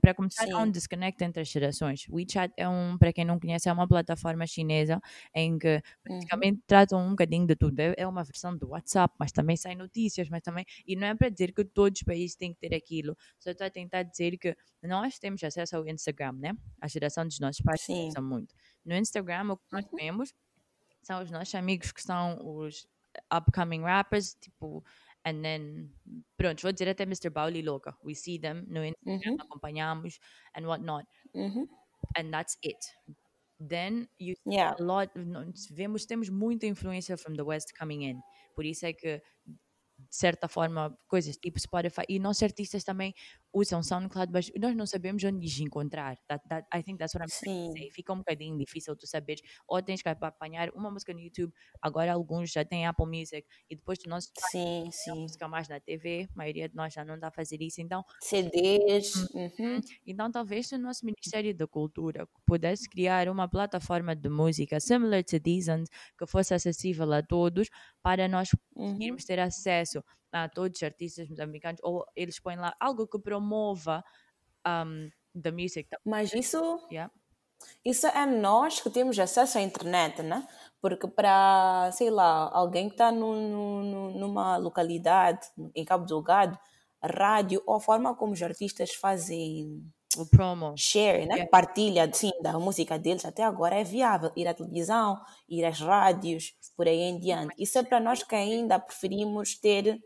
para 0.02 0.13
começar, 0.13 0.46
há 0.52 0.58
um 0.62 0.65
Sim, 0.65 0.72
desconnect 0.72 1.24
entre 1.24 1.41
as 1.41 1.48
gerações. 1.48 2.06
WeChat 2.10 2.54
é 2.58 2.67
um, 2.67 2.98
para 2.98 3.13
quem 3.13 3.24
não 3.24 3.39
conhece, 3.39 3.70
é 3.70 3.74
uma 3.74 3.88
plataforma 3.88 4.46
chinesa 4.46 5.00
em 5.34 5.58
que 5.58 5.76
uhum, 5.76 5.82
praticamente 6.04 6.62
tratam 6.67 7.00
um 7.00 7.12
bocadinho 7.12 7.48
de 7.48 7.56
tudo. 7.56 7.80
É 7.80 7.93
é 7.98 8.08
uma 8.08 8.24
versão 8.24 8.56
do 8.56 8.70
WhatsApp, 8.70 9.13
mas 9.20 9.32
também 9.32 9.58
sai 9.58 9.76
notícias, 9.76 10.30
mas 10.30 10.41
também. 10.41 10.65
E 10.86 10.96
não 10.96 11.08
é 11.08 11.15
para 11.15 11.30
dizer 11.30 11.54
que 11.54 11.63
todos 11.65 12.00
os 12.00 12.06
países 12.06 12.36
têm 12.36 12.54
que 12.54 12.60
ter 12.60 12.76
aquilo. 12.76 13.15
Só 13.39 13.52
estou 13.52 13.67
a 13.67 13.70
tentar 13.70 14.04
dizer 14.04 14.38
que 14.38 14.56
nós 14.84 15.20
temos 15.20 15.43
acesso 15.43 15.76
ao 15.76 15.88
Instagram, 15.88 16.34
né? 16.34 16.54
A 16.82 16.88
geração 16.88 17.26
dos 17.26 17.39
nossos 17.39 17.62
pais 17.62 17.82
usa 17.89 18.22
muito. 18.22 18.54
No 18.88 18.95
Instagram, 18.95 19.52
o 19.54 19.58
que 19.58 19.65
nós 19.73 19.86
uhum, 19.86 19.97
vemos 19.97 20.34
são 21.04 21.21
os 21.21 21.32
nossos 21.32 21.56
amigos 21.56 21.91
que 21.91 22.02
são 22.02 22.39
os 22.41 22.88
upcoming 23.34 23.82
rappers, 23.84 24.36
tipo, 24.36 24.84
and 25.26 25.41
then, 25.43 25.91
pronto, 26.38 26.62
vou 26.62 26.71
dizer 26.71 26.89
até 26.89 27.04
Mr. 27.04 27.30
Bauli 27.30 27.62
Louca. 27.62 27.95
We 28.04 28.15
see 28.15 28.39
them 28.39 28.63
no 28.67 28.84
Instagram, 28.86 28.95
uhum, 29.06 29.38
acompanhamos 29.39 30.19
and 30.56 30.67
whatnot, 30.67 31.06
uhum, 31.36 31.67
and 32.17 32.32
that's 32.32 32.58
it. 32.63 32.80
Then 33.60 34.08
you 34.19 34.36
see 34.36 34.56
yeah, 34.56 34.76
a 34.80 34.84
lot, 34.84 35.12
no- 35.15 35.52
vemos, 35.71 36.06
temos 36.06 36.30
muita 36.30 36.67
influência 36.67 37.17
from 37.17 37.36
the 37.36 37.43
West 37.43 37.73
coming 37.78 38.04
in. 38.04 38.21
Por 38.56 38.65
isso 38.65 38.86
é 38.86 38.93
que 38.93 39.21
de 40.00 40.15
certa 40.15 40.47
forma, 40.47 40.97
coisas 41.08 41.38
tipo 41.38 41.60
Spotify, 41.60 42.04
e 42.08 42.19
nossos 42.19 42.43
artistas 42.43 42.84
também 42.84 43.13
usam 43.54 43.82
SoundCloud, 43.82 44.32
mas 44.32 44.52
nós 44.60 44.76
não 44.76 44.86
sabemos 44.86 45.24
onde 45.24 45.46
os 45.46 45.60
encontrar. 45.60 46.18
That, 46.28 46.44
that, 46.50 46.68
I 46.74 46.84
think 46.84 47.00
that's 47.00 47.14
what 47.14 47.26
I'm 47.26 47.30
sim, 47.30 47.72
say. 47.72 47.92
Fica 47.92 48.14
um 48.14 48.18
bocadinho 48.18 48.58
difícil 48.58 48.96
tu 48.96 49.08
saberes, 49.08 49.42
ou 49.68 49.82
tens 49.82 50.02
que 50.02 50.10
apanhar 50.10 50.70
uma 50.72 50.92
música 50.92 51.14
no 51.14 51.20
YouTube, 51.20 51.54
agora 51.82 52.14
alguns 52.14 52.52
já 52.52 52.64
têm 52.64 52.86
Apple 52.86 53.06
Music, 53.06 53.48
e 53.70 53.76
depois 53.76 53.98
do 54.00 54.10
nosso 54.10 54.30
sim, 54.52 54.90
sim. 54.92 55.22
música 55.22 55.48
mais 55.48 55.68
na 55.68 55.80
TV, 55.80 56.28
a 56.30 56.38
maioria 56.38 56.70
de 56.70 56.76
nós 56.76 56.94
já 56.94 57.04
não 57.04 57.16
está 57.16 57.28
a 57.28 57.32
fazer 57.32 57.62
isso, 57.62 57.82
então 57.82 58.04
CDs, 58.22 59.16
uhum, 59.34 59.82
então, 60.06 60.32
talvez 60.32 60.72
o 60.72 60.78
nosso 60.78 61.06
Ministério 61.06 61.56
da 61.56 61.68
Cultura 61.68 62.28
pudesse 62.46 62.90
criar 62.90 63.30
uma 63.30 63.48
plataforma 63.48 64.16
de 64.16 64.30
música 64.30 64.80
similar 64.80 65.24
to 65.24 65.40
Decent, 65.40 65.88
que 66.18 66.26
fosse 66.26 66.54
acessível 66.54 67.12
a 67.14 67.22
todos, 67.22 67.70
para 68.02 68.28
nós 68.28 68.50
uhum. 68.76 68.88
conseguirmos 68.88 69.26
ter 69.26 69.40
acesso 69.40 70.04
a 70.32 70.50
todos 70.50 70.78
os 70.78 70.84
artistas 70.84 71.30
moçambicanos, 71.30 71.80
ou 71.84 72.06
eles 72.16 72.40
põem 72.40 72.58
lá 72.58 72.76
algo 72.80 73.08
que 73.08 73.20
promova 73.20 74.04
um, 74.68 75.10
the 75.42 75.52
music. 75.52 75.90
Mas 76.06 76.34
isso, 76.34 76.58
Yeah. 76.92 77.12
isso 77.86 78.06
é 78.08 78.26
nós 78.26 78.80
que 78.82 78.90
temos 78.90 79.18
acesso 79.20 79.58
à 79.58 79.62
internet, 79.62 80.22
né? 80.24 80.48
Porque 80.82 81.08
para, 81.08 81.90
sei 81.94 82.10
lá, 82.10 82.50
alguém 82.54 82.88
que 82.90 82.96
está 82.96 83.12
numa 83.12 84.58
localidade, 84.58 85.48
em 85.76 85.86
Cabo 85.86 86.06
Delgado, 86.06 86.58
rádio 87.04 87.62
ou 87.66 87.76
a 87.76 87.80
forma 87.82 88.16
como 88.16 88.34
os 88.34 88.42
artistas 88.42 88.94
fazem 88.94 89.84
O 90.18 90.26
promo. 90.28 90.76
share, 90.76 91.26
né? 91.26 91.36
Yeah. 91.36 91.50
Partilha 91.52 92.10
sim, 92.13 92.32
da 92.42 92.54
música 92.60 92.98
deles, 93.00 93.26
até 93.26 93.44
agora 93.44 93.76
é 93.76 93.84
viável 93.84 94.32
ir 94.36 94.48
à 94.48 94.54
televisão, 94.54 95.20
ir 95.50 95.66
às 95.66 95.80
rádios, 95.80 96.54
por 96.76 96.88
aí 96.88 97.00
em 97.02 97.20
diante. 97.20 97.54
Isso 97.58 97.78
é 97.80 97.84
para 97.84 98.00
nós 98.00 98.24
que 98.24 98.36
ainda 98.36 98.80
preferimos 98.80 99.58
ter 99.60 100.00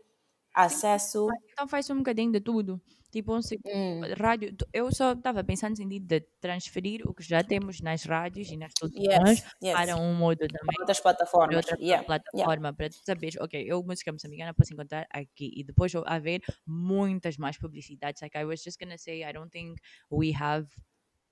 acesso. 0.54 1.28
Então 1.52 1.66
faz 1.68 1.88
um 1.90 1.98
bocadinho 1.98 2.32
de 2.32 2.40
tudo. 2.40 2.80
Tipo, 3.10 3.36
um, 3.36 3.40
Hum, 3.66 4.00
rádio, 4.18 4.56
eu 4.72 4.90
só 4.90 5.12
estava 5.12 5.44
pensando 5.44 5.72
no 5.72 5.76
sentido 5.76 6.06
de 6.06 6.20
transferir 6.40 7.02
o 7.06 7.12
que 7.12 7.22
já 7.22 7.44
temos 7.44 7.78
nas 7.82 8.04
rádios 8.04 8.50
e 8.50 8.56
nas 8.56 8.72
televisões 8.72 9.40
yes, 9.40 9.46
yes. 9.62 9.74
para 9.74 9.96
um 9.96 10.14
modo 10.14 10.38
também 10.48 10.76
Outras 10.80 10.98
plataformas. 11.00 11.56
outra 11.56 11.76
Yeah, 11.76 12.02
yeah. 12.02 12.06
plataforma 12.06 12.72
para 12.72 12.88
tu 12.88 12.96
saberes, 13.04 13.36
ok, 13.38 13.62
eu 13.66 13.82
música 13.84 14.10
moçambicana 14.10 14.54
posso 14.54 14.72
encontrar 14.72 15.06
aqui 15.10 15.52
e 15.54 15.62
depois 15.62 15.92
vai 15.92 16.02
haver 16.06 16.40
muitas 16.66 17.36
mais 17.36 17.58
publicidades. 17.58 18.22
Like 18.22 18.36
I 18.38 18.46
was 18.46 18.62
just 18.62 18.78
gonna 18.80 18.96
say, 18.96 19.22
I 19.22 19.32
don't 19.32 19.50
think 19.50 19.78
we 20.10 20.32
have 20.34 20.66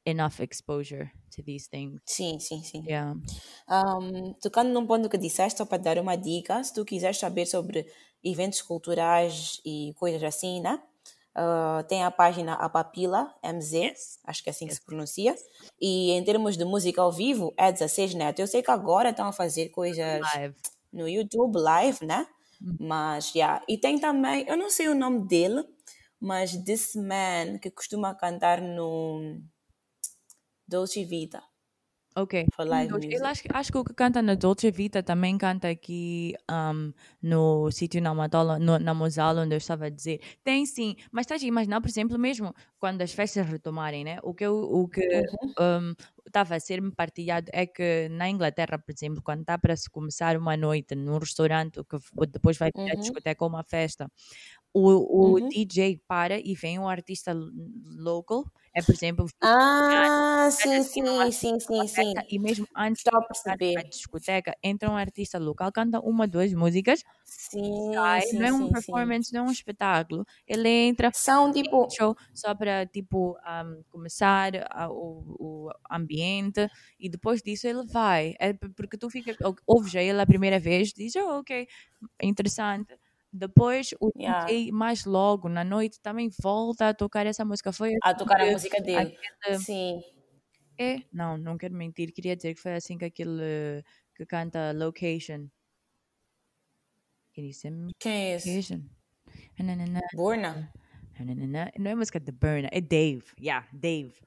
enough 0.04 0.40
exposure 0.40 1.10
to 1.30 1.42
these 1.42 1.66
things. 1.68 2.00
Sim, 2.06 2.38
sim, 2.40 2.62
sim. 2.62 2.84
Yeah. 2.86 3.14
Um, 3.68 4.34
tocando 4.40 4.72
num 4.72 4.86
ponto 4.86 5.08
que 5.08 5.18
disseste, 5.18 5.58
só 5.58 5.66
para 5.66 5.82
dar 5.82 5.98
uma 5.98 6.16
dica, 6.16 6.62
se 6.62 6.74
tu 6.74 6.84
quiseres 6.84 7.18
saber 7.18 7.46
sobre 7.46 7.86
eventos 8.24 8.62
culturais 8.62 9.60
e 9.64 9.92
coisas 9.98 10.22
assim, 10.22 10.60
né? 10.60 10.80
Uh, 11.36 11.84
tem 11.86 12.02
a 12.02 12.10
página 12.10 12.54
Apapila 12.54 13.32
MZ, 13.42 13.72
Yes. 13.72 14.18
acho 14.24 14.42
que 14.42 14.50
é 14.50 14.52
assim 14.52 14.66
que 14.66 14.74
se 14.74 14.84
pronuncia. 14.84 15.34
E 15.80 16.10
em 16.10 16.24
termos 16.24 16.56
de 16.56 16.64
música 16.64 17.00
ao 17.00 17.12
vivo, 17.12 17.54
é 17.56 17.70
16 17.70 18.14
Neto. 18.14 18.40
Eu 18.40 18.46
sei 18.46 18.62
que 18.62 18.70
agora 18.70 19.10
estão 19.10 19.28
a 19.28 19.32
fazer 19.32 19.68
coisas 19.68 20.20
Live. 20.34 20.56
no 20.92 21.08
YouTube 21.08 21.56
live, 21.58 22.04
né? 22.04 22.26
Mas, 22.78 23.32
yeah. 23.34 23.62
E 23.68 23.78
tem 23.78 23.98
também, 23.98 24.44
eu 24.46 24.56
não 24.56 24.68
sei 24.68 24.88
o 24.88 24.94
nome 24.94 25.26
dele, 25.26 25.64
mas 26.18 26.52
This 26.64 26.94
Man, 26.96 27.58
que 27.58 27.70
costuma 27.70 28.14
cantar 28.14 28.60
no 28.60 29.40
Dolce 30.68 31.04
Vita, 31.04 31.42
Ok. 32.16 32.34
for 32.54 32.64
live 32.66 32.90
Dois. 32.90 33.04
music. 33.04 33.14
Ele 33.14 33.26
acho, 33.26 33.42
que- 33.42 33.48
acho 33.52 33.72
que 33.72 33.78
o 33.78 33.84
que 33.84 33.94
canta 33.94 34.20
na 34.22 34.34
Dolce 34.34 34.70
Vita 34.70 35.02
também 35.02 35.36
canta 35.38 35.68
aqui 35.68 36.34
um, 36.50 36.92
no 37.22 37.70
sítio 37.70 38.00
na 38.02 38.14
Matola, 38.14 38.58
no, 38.58 38.78
na 38.78 38.94
Mozala, 38.94 39.42
onde 39.42 39.54
eu 39.54 39.58
estava 39.58 39.86
a 39.86 39.90
dizer. 39.90 40.20
Tem 40.44 40.66
sim, 40.66 40.96
mas 41.12 41.24
estás 41.24 41.42
a 41.42 41.46
imaginar, 41.46 41.80
por 41.80 41.88
exemplo, 41.88 42.18
mesmo 42.18 42.54
quando 42.78 43.02
as 43.02 43.12
festas 43.12 43.46
retomarem, 43.46 44.04
né? 44.04 44.18
O 44.22 44.34
que, 44.34 44.44
eu, 44.44 44.54
o 44.56 44.88
que 44.88 45.00
um, 45.58 45.94
estava 46.26 46.56
a 46.56 46.60
ser-me 46.60 46.90
partilhado 46.94 47.48
é 47.52 47.66
que 47.66 48.08
na 48.10 48.28
Inglaterra, 48.28 48.78
por 48.78 48.92
exemplo, 48.92 49.22
quando 49.22 49.40
está 49.42 49.58
para 49.58 49.76
se 49.76 49.88
começar 49.90 50.36
uma 50.36 50.56
noite 50.56 50.94
num 50.94 51.18
restaurante 51.18 51.80
que 51.84 52.26
depois 52.28 52.56
vai 52.58 52.70
virar 52.84 52.96
Uhum. 52.96 52.98
discoteca 52.98 53.44
ou 53.44 53.50
uma 53.50 53.62
festa, 53.64 54.10
o, 54.74 55.36
o 55.36 55.40
Uhum. 55.40 55.52
DJ 55.52 56.00
para 56.06 56.38
e 56.40 56.54
vem 56.54 56.78
um 56.78 56.88
artista 56.88 57.32
local, 57.34 58.44
é 58.74 58.82
por 58.82 58.94
exemplo, 58.94 59.26
Ah, 59.42 60.48
sim, 60.50 60.82
assim 60.82 61.02
numa 61.02 61.26
sim, 61.30 61.30
sim, 61.32 61.60
sim, 61.60 61.86
sim. 61.86 62.14
discoteca 62.14 62.24
e 62.28 62.38
mesmo 62.38 62.66
antes 62.76 63.04
Estou 63.04 63.18
a 63.18 63.22
de 63.58 63.68
na 63.74 63.82
discoteca, 63.84 64.54
entra 64.62 64.90
um 64.90 64.96
artista 64.96 65.38
local, 65.38 65.72
canta 65.72 66.00
uma, 66.00 66.26
duas 66.28 66.52
músicas, 66.54 67.04
Sim, 67.24 68.20
sai, 68.20 68.22
sim, 68.22 68.44
não 68.44 68.46
é 68.46 68.52
um 68.52 68.68
sim, 68.68 68.74
sim. 68.76 69.14
performance, 69.16 69.32
não 69.32 69.46
é 69.46 69.48
um 69.48 69.52
espetáculo. 69.52 70.24
Ele 70.46 70.68
entra, 70.68 71.12
São 71.12 71.52
tipo. 71.52 71.96
show 71.96 72.14
só 72.34 72.54
para 72.54 72.86
tipo 72.86 73.36
um, 73.46 73.82
começar 73.88 74.52
a- 74.70 74.88
o, 74.90 75.36
o 75.68 75.70
ambiente 75.90 76.68
e 76.98 77.08
depois 77.10 77.42
disso 77.42 77.66
ele 77.66 77.84
vai 77.86 78.34
é 78.40 78.52
porque 78.76 78.96
tu 78.98 79.10
fica 79.10 79.36
ou- 79.44 79.56
ouves 79.66 79.94
a 79.96 80.02
ele 80.02 80.20
a 80.20 80.26
primeira 80.26 80.60
vez 80.60 80.92
diz 80.92 81.16
oh, 81.16 81.40
ok 81.40 81.66
interessante 82.22 82.96
depois 83.32 83.90
o 84.00 84.10
Yeah, 84.14 84.52
DJ 84.52 84.72
mais 84.72 85.04
logo 85.04 85.48
na 85.48 85.64
noite 85.64 86.00
também 86.00 86.30
volta 86.42 86.88
a 86.90 86.94
tocar 86.94 87.26
essa 87.26 87.44
música 87.44 87.72
foi 87.72 87.92
a 88.02 88.14
assim 88.14 88.14
tocar 88.14 88.40
a 88.40 88.46
música 88.46 88.80
dele. 88.80 89.18
aquele 89.46 89.66
Sim. 89.66 90.02
é 90.78 91.04
não 91.12 91.38
não 91.38 91.56
quero 91.58 91.74
mentir 91.74 92.12
queria 92.12 92.36
dizer 92.36 92.54
que 92.54 92.60
foi 92.60 92.74
assim 92.74 92.98
que 92.98 93.04
aquele 93.04 93.84
que 94.16 94.26
canta 94.26 94.72
Location 94.72 95.48
Quem 97.98 98.32
é 98.32 98.36
esse? 98.36 98.58
location. 98.58 98.90
Burna? 100.12 100.72
Não 101.24 101.90
é 101.90 101.94
música 101.94 102.18
de 102.20 102.32
Burna, 102.32 102.68
é 102.72 102.80
Dave. 102.80 103.24
Yeah, 103.40 103.66
Dave. 103.72 104.14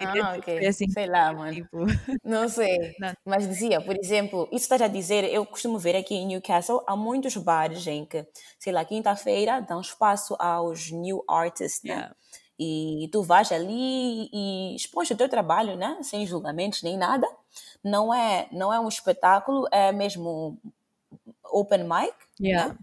Ah, 0.00 0.34
ok. 0.36 0.66
assim, 0.66 0.88
Sei 0.90 1.06
lá, 1.06 1.32
mano. 1.32 1.54
tipo. 1.54 1.78
Não 2.24 2.48
sei. 2.48 2.76
Não. 2.98 3.14
Mas 3.24 3.46
dizia, 3.48 3.80
por 3.80 3.96
exemplo, 3.96 4.48
isso 4.50 4.64
estás 4.64 4.82
a 4.82 4.88
dizer, 4.88 5.22
eu 5.32 5.46
costumo 5.46 5.78
ver 5.78 5.94
aqui 5.94 6.12
em 6.16 6.26
Newcastle, 6.26 6.82
há 6.88 6.96
muitos 6.96 7.36
bares 7.36 7.86
em 7.86 8.04
que, 8.04 8.26
sei 8.58 8.72
lá, 8.72 8.84
quinta-feira 8.84 9.60
dão 9.60 9.80
espaço 9.80 10.34
aos 10.40 10.90
new 10.90 11.22
artists, 11.28 11.82
né? 11.84 11.92
Yeah. 11.94 12.16
E 12.58 13.08
tu 13.12 13.22
vais 13.22 13.52
ali 13.52 14.28
e 14.32 14.74
expões 14.74 15.08
o 15.10 15.16
teu 15.16 15.28
trabalho, 15.28 15.76
né? 15.76 15.98
Sem 16.02 16.26
julgamentos 16.26 16.82
nem 16.82 16.96
nada. 16.96 17.28
Não 17.84 18.12
é, 18.12 18.48
não 18.50 18.72
é 18.72 18.80
um 18.80 18.88
espetáculo, 18.88 19.68
é 19.70 19.92
mesmo 19.92 20.58
open 21.44 21.84
mic, 21.84 22.12
Yeah. 22.40 22.70
né? 22.72 22.78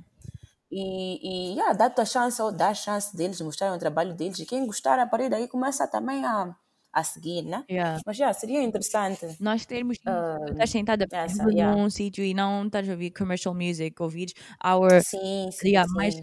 E, 0.75 1.51
e 1.53 1.55
yeah, 1.55 1.73
dá-te 1.73 2.01
a 2.01 2.05
chance, 2.05 2.41
ou 2.41 2.51
dá 2.51 2.69
a 2.69 2.73
chance 2.73 3.15
deles 3.15 3.39
mostrarem 3.41 3.75
o 3.75 3.79
trabalho 3.79 4.15
deles. 4.15 4.39
E 4.39 4.45
quem 4.45 4.65
gostar, 4.65 4.97
a 4.97 5.05
partir 5.05 5.29
daí 5.29 5.47
começa 5.47 5.87
também 5.87 6.25
a, 6.25 6.55
a 6.91 7.03
seguir, 7.03 7.43
né? 7.43 7.63
Yeah. 7.69 7.99
Mas 8.03 8.17
já, 8.17 8.33
seria 8.33 8.61
interessante. 8.63 9.37
Nós 9.39 9.65
termos 9.67 9.97
isso, 9.97 10.03
tu 10.47 10.51
estás 10.53 10.71
sentada 10.71 11.07
essa, 11.11 11.43
yeah. 11.51 11.75
num 11.75 11.89
sítio 11.91 12.23
e 12.23 12.33
não 12.33 12.65
estás 12.65 12.89
a 12.89 12.93
ouvir 12.93 13.11
commercial 13.11 13.53
music, 13.53 14.01
ouvires 14.01 14.33
our. 14.63 14.99
Sim, 15.03 15.49
sim, 15.51 15.69
Yeah, 15.69 15.87
sim. 15.87 15.93
mas 15.95 16.15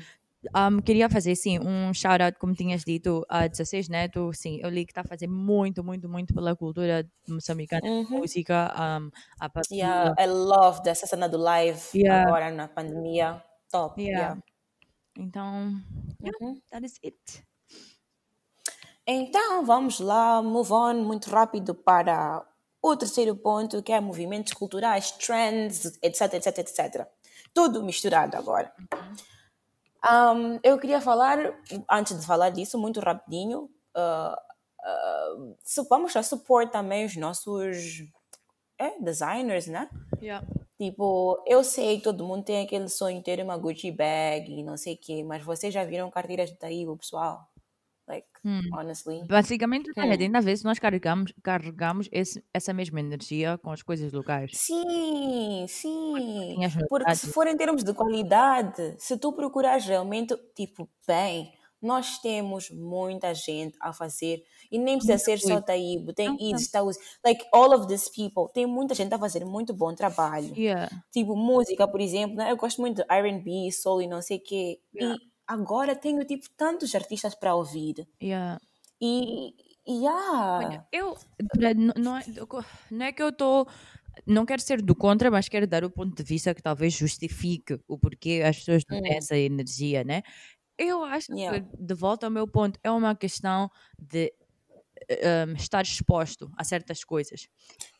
um, 0.56 0.80
queria 0.80 1.08
fazer 1.08 1.36
sim 1.36 1.58
um 1.60 1.92
shout 1.94 2.20
out, 2.20 2.38
como 2.38 2.54
tinhas 2.54 2.82
dito, 2.82 3.24
a 3.28 3.46
16 3.46 3.88
Neto. 3.88 4.32
Sim, 4.32 4.58
eu 4.62 4.70
li 4.70 4.84
que 4.84 4.90
está 4.90 5.02
a 5.02 5.04
fazer 5.04 5.28
muito, 5.28 5.84
muito, 5.84 6.08
muito 6.08 6.34
pela 6.34 6.56
cultura 6.56 7.06
moçambicana, 7.28 7.82
Uhum. 7.86 8.18
música, 8.18 8.72
um, 8.74 9.10
a. 9.38 9.48
Yeah, 9.70 10.14
I 10.18 10.26
love 10.26 10.82
dessa 10.82 11.06
cena 11.06 11.28
do 11.28 11.38
live 11.38 11.80
Yeah. 11.94 12.26
agora 12.26 12.50
na 12.50 12.66
pandemia. 12.66 13.42
Top. 13.70 14.00
Yeah. 14.00 14.18
Yeah. 14.20 14.42
Então, 15.16 15.80
yeah, 16.22 16.36
Uhum. 16.40 16.60
that 16.70 16.84
is 16.84 16.98
it. 17.04 17.44
Então, 19.06 19.64
vamos 19.64 19.98
lá, 20.00 20.42
move 20.42 20.72
on 20.72 20.94
muito 21.04 21.30
rápido 21.30 21.74
para 21.74 22.46
o 22.82 22.96
terceiro 22.96 23.34
ponto, 23.36 23.82
que 23.82 23.92
é 23.92 24.00
movimentos 24.00 24.52
culturais, 24.52 25.10
trends, 25.12 25.98
etc, 26.02 26.34
etc, 26.34 26.58
etc. 26.58 27.06
Tudo 27.52 27.82
misturado 27.82 28.36
agora. 28.36 28.72
Um, 30.02 30.58
eu 30.62 30.78
queria 30.78 31.00
falar, 31.00 31.38
antes 31.90 32.18
de 32.18 32.24
falar 32.26 32.50
disso, 32.50 32.78
muito 32.78 33.00
rapidinho, 33.00 33.68
uh, 33.96 34.34
uh, 35.44 35.86
vamos 35.88 36.16
a 36.16 36.22
supor 36.22 36.70
também 36.70 37.04
os 37.04 37.16
nossos 37.16 38.02
é, 38.78 38.98
designers, 39.00 39.66
né? 39.66 39.90
Yeah. 40.22 40.46
Tipo, 40.80 41.44
eu 41.46 41.62
sei 41.62 41.98
que 41.98 42.04
todo 42.04 42.24
mundo 42.24 42.42
tem 42.42 42.64
aquele 42.64 42.88
sonho 42.88 43.18
de 43.18 43.24
ter 43.24 43.42
uma 43.44 43.58
Gucci 43.58 43.90
bag 43.92 44.50
e 44.50 44.62
não 44.64 44.78
sei 44.78 44.94
o 44.94 44.98
quê, 44.98 45.22
mas 45.22 45.44
vocês 45.44 45.74
já 45.74 45.84
viram 45.84 46.10
carteiras 46.10 46.48
de 46.50 46.56
Taigo, 46.56 46.96
pessoal? 46.96 47.46
Like, 48.08 48.26
Hum. 48.42 48.62
honestly. 48.72 49.20
Basicamente, 49.28 49.90
Hum. 49.98 50.10
ainda 50.10 50.40
vez 50.40 50.62
nós 50.62 50.78
carregamos, 50.78 51.34
carregamos 51.42 52.08
esse, 52.10 52.42
essa 52.54 52.72
mesma 52.72 52.98
energia 52.98 53.58
com 53.58 53.70
as 53.70 53.82
coisas 53.82 54.10
locais. 54.10 54.52
Sim, 54.54 55.66
sim. 55.68 56.56
As 56.64 56.74
Porque 56.88 57.14
se 57.14 57.26
for 57.28 57.46
em 57.46 57.56
termos 57.58 57.84
de 57.84 57.92
qualidade, 57.92 58.96
se 58.98 59.18
tu 59.18 59.32
procurares 59.34 59.84
realmente, 59.84 60.34
tipo, 60.54 60.88
bem, 61.06 61.52
nós 61.82 62.18
temos 62.18 62.70
muita 62.70 63.34
gente 63.34 63.76
a 63.80 63.92
fazer, 63.92 64.42
e 64.70 64.78
nem 64.78 64.96
precisa 64.98 65.14
Muita 65.14 65.24
ser 65.24 65.38
só 65.40 65.48
coisa. 65.54 65.62
Taíbo, 65.62 66.12
tem. 66.12 66.36
Easy, 66.52 66.70
Taús, 66.70 66.96
like, 67.24 67.44
all 67.52 67.72
of 67.74 67.86
these 67.86 68.10
people, 68.10 68.52
tem 68.52 68.66
muita 68.66 68.94
gente 68.94 69.12
a 69.14 69.18
fazer 69.18 69.44
muito 69.44 69.72
bom 69.74 69.94
trabalho. 69.94 70.52
Yeah. 70.56 70.90
Tipo, 71.12 71.34
música, 71.36 71.88
por 71.88 72.00
exemplo, 72.00 72.36
né? 72.36 72.50
eu 72.52 72.56
gosto 72.56 72.80
muito 72.80 72.96
de 73.02 73.04
R&B, 73.08 73.70
soul 73.72 74.02
e 74.02 74.06
não 74.08 74.20
sei 74.22 74.36
o 74.38 74.42
quê, 74.42 74.80
Yeah. 74.94 75.16
e 75.16 75.30
agora 75.46 75.96
tenho, 75.96 76.24
tipo, 76.24 76.46
tantos 76.56 76.94
artistas 76.94 77.34
para 77.34 77.54
ouvir, 77.54 78.06
Yeah. 78.22 78.60
e, 79.00 79.54
yeah, 79.88 80.86
eu 80.92 81.16
não 81.58 82.16
é, 82.16 82.22
não 82.98 83.04
é 83.06 83.12
que 83.12 83.22
eu 83.22 83.30
estou. 83.30 83.66
Não 84.26 84.44
quero 84.44 84.60
ser 84.60 84.82
do 84.82 84.94
contra, 84.94 85.30
mas 85.30 85.48
quero 85.48 85.66
dar 85.66 85.84
o 85.84 85.90
ponto 85.90 86.14
de 86.14 86.22
vista 86.22 86.54
que 86.54 86.62
talvez 86.62 86.92
justifique 86.92 87.80
o 87.88 87.98
porquê 87.98 88.42
as 88.44 88.58
pessoas 88.58 88.84
têm 88.84 89.00
Hum. 89.00 89.06
essa 89.16 89.36
energia, 89.36 90.04
né? 90.04 90.22
Eu 90.82 91.04
acho 91.04 91.28
yeah, 91.30 91.60
que, 91.60 91.76
de 91.78 91.94
volta 91.94 92.26
ao 92.26 92.30
meu 92.30 92.48
ponto, 92.48 92.80
é 92.82 92.90
uma 92.90 93.14
questão 93.14 93.70
de 93.98 94.32
um, 95.48 95.52
estar 95.52 95.82
exposto 95.82 96.50
a 96.56 96.64
certas 96.64 97.04
coisas. 97.04 97.48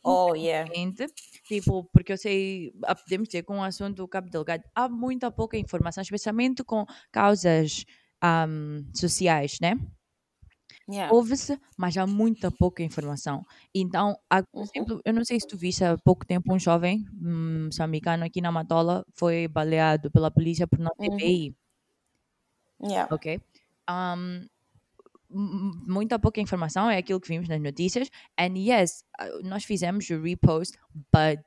oh 0.03 0.33
yeah, 0.35 0.65
tipo, 1.47 1.83
porque 1.93 2.13
eu 2.13 2.17
sei, 2.17 2.73
ah, 2.83 2.95
podemos 2.95 3.27
dizer, 3.29 3.43
com 3.43 3.59
o 3.59 3.63
assunto 3.63 3.97
do 3.97 4.07
Cabo 4.07 4.29
Delgado, 4.29 4.63
há 4.73 4.89
muita 4.89 5.29
pouca 5.31 5.57
informação, 5.57 6.01
especialmente 6.01 6.63
com 6.63 6.85
causas 7.11 7.85
ahm, 8.21 8.83
sociais, 8.95 9.59
né? 9.61 9.75
yeah, 10.87 11.11
Ouve-se, 11.11 11.59
mas 11.77 11.97
há 11.97 12.07
muita 12.07 12.49
pouca 12.51 12.81
informação. 12.83 13.43
Então, 13.75 14.15
há, 14.29 14.41
por 14.43 14.47
uhum, 14.53 14.63
exemplo, 14.63 15.01
eu 15.03 15.13
não 15.13 15.25
sei 15.25 15.39
se 15.39 15.47
tu 15.47 15.57
viste 15.57 15.83
há 15.83 15.97
pouco 15.97 16.25
tempo 16.25 16.53
um 16.53 16.59
jovem 16.59 17.05
hum, 17.21 17.65
moçambicano 17.65 18.23
aqui 18.23 18.39
na 18.41 18.51
Matola 18.51 19.05
foi 19.13 19.47
baleado 19.47 20.09
pela 20.11 20.31
polícia 20.31 20.65
por 20.67 20.79
não 20.79 20.91
ter 20.99 21.09
uhum, 21.09 21.17
BI, 21.17 21.55
yeah, 22.81 23.07
ok? 23.09 23.39
Ahm, 23.87 24.47
m- 25.29 25.73
muita 25.87 26.19
pouca 26.19 26.41
informação 26.41 26.89
é 26.89 26.97
aquilo 26.97 27.21
que 27.21 27.29
vimos 27.29 27.49
nas 27.49 27.61
notícias. 27.61 28.09
And 28.39 28.55
yes, 28.57 29.03
ah, 29.19 29.27
nós 29.43 29.63
fizemos 29.65 30.09
o 30.09 30.21
repost, 30.21 30.77
but 31.13 31.45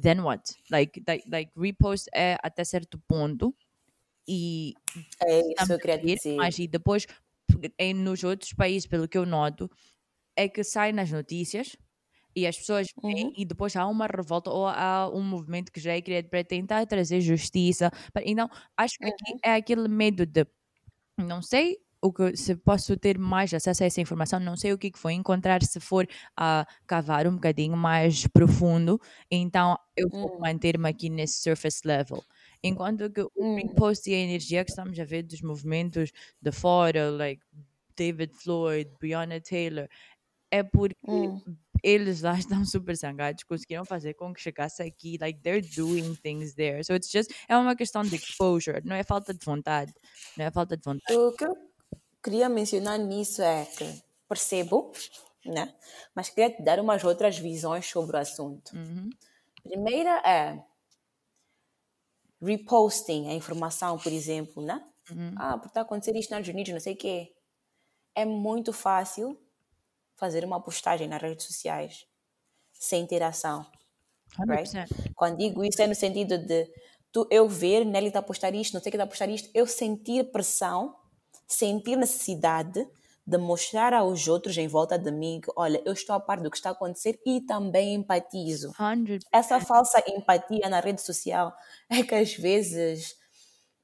then 0.00 0.22
what? 0.22 0.54
Like, 0.70 1.02
like, 1.08 1.28
like 1.30 1.52
repost 1.56 2.08
é 2.14 2.38
até 2.42 2.64
certo 2.64 2.98
ponto 3.08 3.54
e 4.28 4.78
é 5.20 5.40
isso 5.52 5.72
eu 5.72 5.78
queria 5.80 5.98
ver, 6.14 6.18
dizer. 6.18 6.42
mas 6.42 6.58
e 6.58 6.68
depois 6.68 7.06
em, 7.78 7.94
nos 7.94 8.24
outros 8.24 8.52
países, 8.52 8.86
pelo 8.88 9.08
que 9.08 9.18
eu 9.18 9.26
noto, 9.26 9.70
é 10.36 10.48
que 10.48 10.64
sai 10.64 10.92
nas 10.92 11.10
notícias 11.10 11.76
e 12.36 12.46
as 12.46 12.58
pessoas 12.58 12.88
veem 13.06 13.26
Uhum, 13.26 13.36
e 13.36 13.44
depois 13.46 13.76
há 13.76 13.86
uma 13.88 14.06
revolta 14.06 14.50
ou 14.50 14.66
há 14.68 15.10
um 15.14 15.22
movimento 15.22 15.72
que 15.72 15.80
já 15.80 15.94
é 15.94 16.02
criado 16.02 16.28
para 16.30 16.44
tentar 16.44 16.86
trazer 16.86 17.20
justiça. 17.22 17.90
Então, 18.24 18.48
acho 18.76 18.98
que 19.00 19.08
aqui 19.10 19.32
uhum, 19.32 19.40
é 19.44 19.54
aquele 19.54 19.88
medo 19.88 20.26
de 20.26 20.46
não 21.16 21.42
sei 21.42 21.78
o 22.00 22.12
que 22.12 22.36
se 22.36 22.54
posso 22.56 22.96
ter 22.96 23.18
mais 23.18 23.52
acesso 23.52 23.82
a 23.82 23.86
essa 23.86 24.00
informação, 24.00 24.38
não 24.38 24.56
sei 24.56 24.72
o 24.72 24.78
que 24.78 24.90
que 24.90 25.02
vou 25.02 25.10
encontrar 25.10 25.62
se 25.62 25.80
for 25.80 26.06
a 26.36 26.66
cavar 26.86 27.26
um 27.26 27.34
bocadinho 27.34 27.76
mais 27.76 28.26
profundo, 28.26 29.00
então 29.30 29.78
eu 29.96 30.08
vou 30.08 30.36
hum, 30.36 30.40
manter-me 30.40 30.88
aqui 30.88 31.08
nesse 31.08 31.42
surface 31.42 31.80
level. 31.84 32.22
Enquanto 32.62 33.10
que 33.10 33.22
o 33.22 33.30
hum, 33.36 33.56
repost 33.56 34.08
e 34.10 34.14
a 34.14 34.18
energia 34.18 34.64
que 34.64 34.70
estamos 34.70 34.98
a 34.98 35.04
ver 35.04 35.22
dos 35.22 35.40
movimentos 35.40 36.12
de 36.40 36.52
fora, 36.52 37.10
like 37.10 37.42
David 37.96 38.32
Floyd, 38.34 38.90
Breonna 39.00 39.40
Taylor, 39.40 39.88
é 40.50 40.62
porque 40.62 40.96
hum. 41.08 41.40
Eles 41.86 42.22
lá 42.22 42.34
estão 42.38 42.64
super 42.64 42.96
zangados, 42.96 43.44
conseguiram 43.44 43.84
fazer 43.84 44.14
com 44.14 44.34
que 44.34 44.40
chegasse 44.40 44.82
aqui, 44.82 45.16
like 45.20 45.40
they're 45.40 45.62
doing 45.76 46.16
things 46.16 46.54
there. 46.54 46.82
So 46.84 46.94
it's 46.94 47.08
just, 47.08 47.30
é 47.48 47.56
uma 47.56 47.76
questão 47.76 48.02
de 48.02 48.16
exposure, 48.16 48.82
não 48.84 48.96
é 48.96 49.04
falta 49.04 49.32
de 49.32 49.44
vontade, 49.44 49.94
não 50.36 50.44
é 50.44 50.50
falta 50.50 50.76
de 50.76 50.82
vontade. 50.82 51.16
O 51.16 51.32
que 51.32 51.44
eu 51.44 51.56
queria 52.22 52.48
mencionar 52.48 52.98
nisso 52.98 53.40
é 53.40 53.64
que 53.64 54.02
percebo, 54.28 54.90
né? 55.44 55.72
Mas 56.12 56.28
queria 56.28 56.50
te 56.50 56.60
dar 56.62 56.80
umas 56.80 57.04
outras 57.04 57.38
visões 57.38 57.86
sobre 57.86 58.16
o 58.16 58.20
assunto. 58.20 58.74
Uhum. 58.74 59.08
Primeira 59.62 60.20
é 60.26 60.60
reposting 62.42 63.28
a 63.28 63.34
informação, 63.34 63.96
por 63.96 64.12
exemplo, 64.12 64.60
né? 64.60 64.84
Uhum. 65.10 65.34
Ah, 65.36 65.56
por 65.56 65.68
estar 65.68 65.82
acontecendo 65.82 66.16
isto 66.16 66.30
nos 66.30 66.40
Estados 66.40 66.48
Unidos, 66.48 66.72
não 66.72 66.80
sei 66.80 66.94
o 66.94 66.96
quê. 66.96 67.32
É 68.12 68.24
muito 68.24 68.72
fácil 68.72 69.38
fazer 70.16 70.44
uma 70.44 70.60
postagem 70.60 71.08
nas 71.08 71.20
redes 71.20 71.46
sociais 71.46 72.06
sem 72.72 73.02
interação, 73.02 73.66
right? 74.48 74.68
100%. 74.68 75.12
Quando 75.14 75.38
digo 75.38 75.64
isso 75.64 75.80
é 75.80 75.86
no 75.86 75.94
sentido 75.94 76.38
de 76.38 76.70
tu, 77.12 77.26
eu 77.30 77.48
ver 77.48 77.84
Nelly 77.84 78.08
está 78.08 78.18
a 78.18 78.22
postar 78.22 78.54
isto, 78.54 78.74
não 78.74 78.80
sei 78.80 78.90
o 78.90 78.92
que 78.92 78.96
está 78.96 79.04
a 79.04 79.06
postar 79.06 79.28
isto, 79.28 79.50
eu 79.54 79.66
sentir 79.66 80.30
pressão, 80.30 80.94
sentir 81.46 81.96
necessidade 81.96 82.86
de 83.26 83.38
mostrar 83.38 83.92
aos 83.92 84.28
outros 84.28 84.56
em 84.56 84.68
volta 84.68 84.96
de 84.96 85.10
mim 85.10 85.40
que, 85.42 85.50
olha, 85.56 85.82
eu 85.84 85.92
estou 85.92 86.14
a 86.14 86.20
par 86.20 86.40
do 86.40 86.48
que 86.48 86.56
está 86.56 86.68
a 86.68 86.72
acontecer 86.72 87.18
e 87.26 87.40
também 87.40 87.94
empatizo. 87.94 88.72
100%. 88.72 89.22
Essa 89.32 89.60
falsa 89.60 90.02
empatia 90.06 90.68
na 90.68 90.78
rede 90.78 91.02
social 91.02 91.52
é 91.90 92.04
que 92.04 92.14
às 92.14 92.34
vezes 92.34 93.16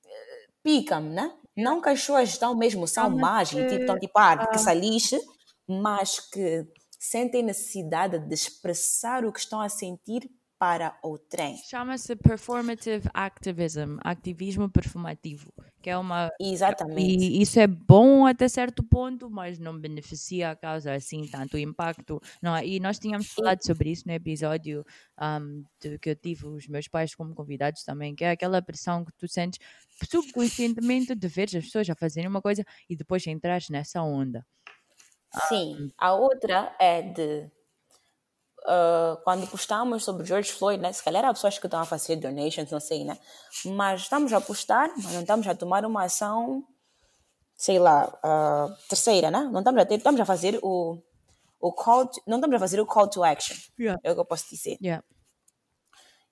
eh, 0.06 0.46
pica-me, 0.62 1.08
né? 1.08 1.34
Não 1.56 1.80
que 1.80 1.88
as 1.88 2.00
pessoas 2.00 2.28
estão 2.28 2.54
mesmo, 2.56 2.86
são 2.86 3.10
más 3.10 3.52
e 3.52 3.66
tipo, 3.66 3.80
estão 3.80 3.98
tipo, 3.98 4.18
ah, 4.18 4.46
que 4.46 4.58
se 4.58 4.74
lixe, 4.74 5.20
mas 5.68 6.20
que 6.20 6.66
sentem 6.98 7.42
necessidade 7.42 8.18
de 8.18 8.34
expressar 8.34 9.24
o 9.24 9.32
que 9.32 9.40
estão 9.40 9.60
a 9.60 9.68
sentir 9.68 10.30
para 10.62 10.96
o 11.02 11.18
trem. 11.18 11.56
Chama-se 11.56 12.14
performative 12.14 13.10
activism, 13.12 13.96
ativismo 14.00 14.70
performativo, 14.70 15.52
que 15.82 15.90
é 15.90 15.98
uma 15.98 16.30
Exatamente. 16.40 17.02
e 17.02 17.42
isso 17.42 17.58
é 17.58 17.66
bom 17.66 18.24
até 18.28 18.48
certo 18.48 18.80
ponto, 18.80 19.28
mas 19.28 19.58
não 19.58 19.76
beneficia 19.76 20.52
a 20.52 20.54
causa 20.54 20.94
assim 20.94 21.26
tanto 21.26 21.58
impacto. 21.58 22.22
Não, 22.40 22.54
é? 22.54 22.64
e 22.64 22.78
nós 22.78 22.96
tínhamos 23.00 23.26
falado 23.26 23.66
sobre 23.66 23.90
isso 23.90 24.04
no 24.06 24.12
episódio 24.12 24.86
um, 25.20 25.64
de, 25.80 25.98
que 25.98 26.10
eu 26.10 26.14
tive 26.14 26.46
os 26.46 26.68
meus 26.68 26.86
pais 26.86 27.12
como 27.12 27.34
convidados 27.34 27.82
também, 27.82 28.14
que 28.14 28.22
é 28.22 28.30
aquela 28.30 28.62
pressão 28.62 29.04
que 29.04 29.12
tu 29.18 29.26
sentes 29.26 29.58
subconscientemente 30.08 31.12
de 31.16 31.26
ver 31.26 31.48
as 31.56 31.64
pessoas 31.64 31.90
a 31.90 31.96
fazerem 31.96 32.30
uma 32.30 32.40
coisa 32.40 32.64
e 32.88 32.94
depois 32.94 33.26
entras 33.26 33.68
nessa 33.68 34.00
onda. 34.00 34.46
Sim. 35.48 35.90
A 35.98 36.14
outra 36.14 36.74
é 36.78 37.02
de 37.02 37.50
ah, 38.66 39.18
quando 39.24 39.46
postamos 39.48 40.04
sobre 40.04 40.24
George 40.26 40.52
Floyd, 40.52 40.80
né? 40.82 40.92
Se 40.92 41.02
calhar 41.02 41.24
há 41.24 41.32
pessoas 41.32 41.58
que 41.58 41.66
estão 41.66 41.80
a 41.80 41.84
fazer 41.86 42.16
donations, 42.16 42.70
não 42.70 42.80
sei, 42.80 43.04
né? 43.04 43.18
Mas 43.64 44.02
estamos 44.02 44.32
a 44.32 44.40
postar, 44.40 44.88
mas 44.96 45.12
não 45.12 45.20
estamos 45.22 45.46
a 45.46 45.54
tomar 45.54 45.84
uma 45.84 46.04
ação, 46.04 46.64
sei 47.56 47.78
lá, 47.78 48.12
ah, 48.22 48.68
terceira, 48.88 49.30
né? 49.30 49.40
Não 49.52 49.60
estamos 49.60 49.80
a 49.82 49.86
ter, 49.86 49.96
estamos 49.96 50.20
a 50.20 50.24
fazer 50.24 50.58
o, 50.62 50.98
o 51.60 51.72
call, 51.72 52.06
to- 52.06 52.22
não 52.26 52.38
estamos 52.38 52.56
a 52.56 52.60
fazer 52.60 52.80
o 52.80 52.86
call 52.86 53.08
to 53.08 53.24
action. 53.24 53.56
Yeah. 53.78 54.00
É 54.04 54.12
o 54.12 54.14
que 54.14 54.20
eu 54.20 54.24
posso 54.26 54.48
dizer. 54.50 54.78
Yeah. 54.82 55.04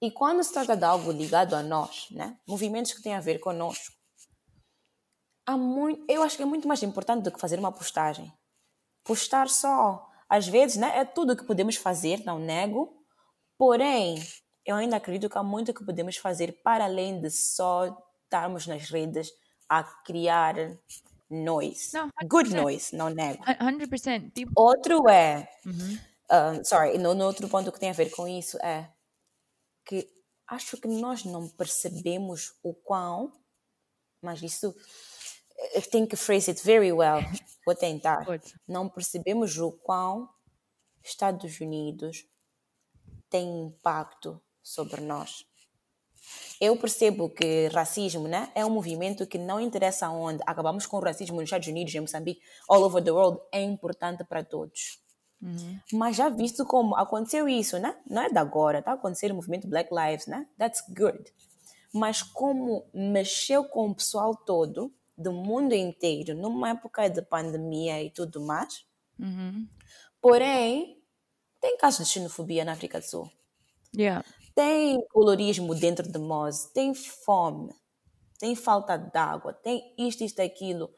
E 0.03 0.11
quando 0.11 0.43
se 0.43 0.53
trata 0.53 0.77
de 0.77 0.85
algo 0.85 1.13
ligado 1.13 1.55
a 1.55 1.63
nós, 1.63 2.07
né? 2.11 2.39
Movimentos 2.47 2.93
que 2.95 3.03
têm 3.03 3.15
a 3.15 3.21
ver 3.21 3.39
conosco, 3.39 3.95
há 5.47 5.57
muito, 5.57 6.05
eu 6.09 6.23
acho 6.23 6.37
que 6.37 6.43
é 6.43 6.47
muito 6.47 6.67
mais 6.67 6.83
importante 6.83 7.25
do 7.25 7.31
que 7.33 7.41
fazer 7.41 7.59
uma 7.59 7.73
postagem. 7.73 8.33
Postar 9.11 9.49
só, 9.49 10.09
às 10.29 10.47
vezes, 10.47 10.77
né? 10.77 11.01
É 11.01 11.05
tudo 11.05 11.37
que 11.37 11.43
podemos 11.43 11.75
fazer, 11.75 12.23
não 12.25 12.39
nego. 12.39 12.97
Porém, 13.59 14.23
eu 14.65 14.77
ainda 14.77 14.99
acredito 14.99 15.29
que 15.29 15.37
há 15.37 15.43
muito 15.43 15.75
que 15.75 15.85
podemos 15.85 16.17
fazer 16.17 16.63
para 16.63 16.85
além 16.85 17.21
de 17.21 17.29
só 17.29 17.89
estarmos 18.23 18.69
nas 18.69 18.89
redes 18.89 19.33
a 19.69 19.83
criar 19.83 20.55
noise. 21.29 21.93
Não, 21.93 22.09
Good 22.23 22.51
100%. 22.51 22.63
noise, 22.63 22.95
não 22.97 23.09
nego. 23.11 23.43
100%. 23.43 24.33
Tipo, 24.33 24.53
Outro 24.55 25.09
é, 25.09 25.51
uhum. 25.67 25.99
ah, 26.29 26.63
sorry, 26.63 26.97
no, 26.97 27.13
no 27.13 27.25
outro 27.25 27.49
ponto 27.49 27.73
que 27.73 27.81
tem 27.81 27.91
a 27.91 27.93
ver 27.93 28.11
com 28.11 28.29
isso 28.29 28.59
é 28.59 28.89
que 29.85 30.09
acho 30.47 30.77
que 30.77 30.87
nós 30.87 31.25
não 31.25 31.49
percebemos 31.49 32.55
o 32.63 32.73
quão, 32.73 33.33
mas 34.23 34.41
isso 34.41 34.73
tenho 35.91 36.07
que 36.07 36.17
phrase 36.17 36.51
it 36.51 36.63
very 36.65 36.93
well, 36.93 37.21
vou 37.65 37.75
tentar. 37.75 38.27
Não 38.67 38.89
percebemos 38.89 39.59
o 39.59 39.73
quão 39.73 40.29
Estados 41.03 41.61
Unidos 41.61 42.27
tem 43.29 43.67
impacto 43.67 44.41
sobre 44.63 45.01
nós. 45.01 45.45
Eu 46.61 46.77
percebo 46.77 47.31
que 47.31 47.69
racismo 47.69 48.29
né, 48.29 48.53
é 48.55 48.65
um 48.65 48.71
movimento 48.71 49.27
que 49.27 49.39
não 49.39 49.59
interessa 49.59 50.11
onde. 50.11 50.43
Acabamos 50.47 50.87
com 50.87 50.99
o 50.99 51.01
racismo 51.01 51.37
nos 51.37 51.45
Estados 51.45 51.69
Unidos, 51.69 51.95
em 51.95 52.01
Moçambique, 52.01 52.43
all 52.69 52.83
over 52.83 53.03
the 53.03 53.11
world, 53.11 53.41
é 53.51 53.63
importante 53.63 54.23
para 54.25 54.45
todos. 54.45 55.01
Uhum. 55.41 55.81
Mas 55.95 56.17
já 56.17 56.29
visto 56.29 56.67
como 56.67 56.95
aconteceu 56.97 57.49
isso, 57.49 57.79
né? 57.79 57.97
Não 58.07 58.23
é 58.23 58.29
de 58.29 58.39
agora, 58.39 58.81
está 58.81 58.93
acontecendo 58.93 59.33
o 59.33 59.37
movimento 59.37 59.67
Black 59.69 59.89
Lives, 59.93 60.27
né? 60.27 60.47
That's 60.59 60.85
good. 60.91 61.33
Mas 61.93 62.23
como 62.23 62.85
mexeu 62.93 63.65
com 63.65 63.89
o 63.89 63.95
pessoal 63.95 64.37
todo, 64.37 64.93
do 65.21 65.33
mundo 65.33 65.75
inteiro, 65.75 66.35
numa 66.35 66.71
época 66.71 67.09
de 67.09 67.21
pandemia 67.23 68.03
e 68.03 68.11
tudo 68.11 68.41
mais. 68.41 68.85
Uhum. 69.19 69.69
Porém, 70.21 71.03
tem 71.61 71.77
casos 71.77 72.07
de 72.07 72.13
xenofobia 72.15 72.65
na 72.65 72.73
África 72.73 72.99
do 72.99 73.05
Sul. 73.05 73.31
Yeah. 73.95 74.25
Tem 74.55 75.01
colorismo 75.09 75.75
dentro 75.75 76.11
de 76.11 76.19
nós, 76.19 76.67
tem 76.73 76.95
fome, 76.95 77.73
tem 78.39 78.55
falta 78.55 78.97
de 78.97 79.17
água, 79.19 79.53
tem 79.53 79.95
isto, 79.99 80.25
isto, 80.25 80.41
aquilo. 80.41 80.91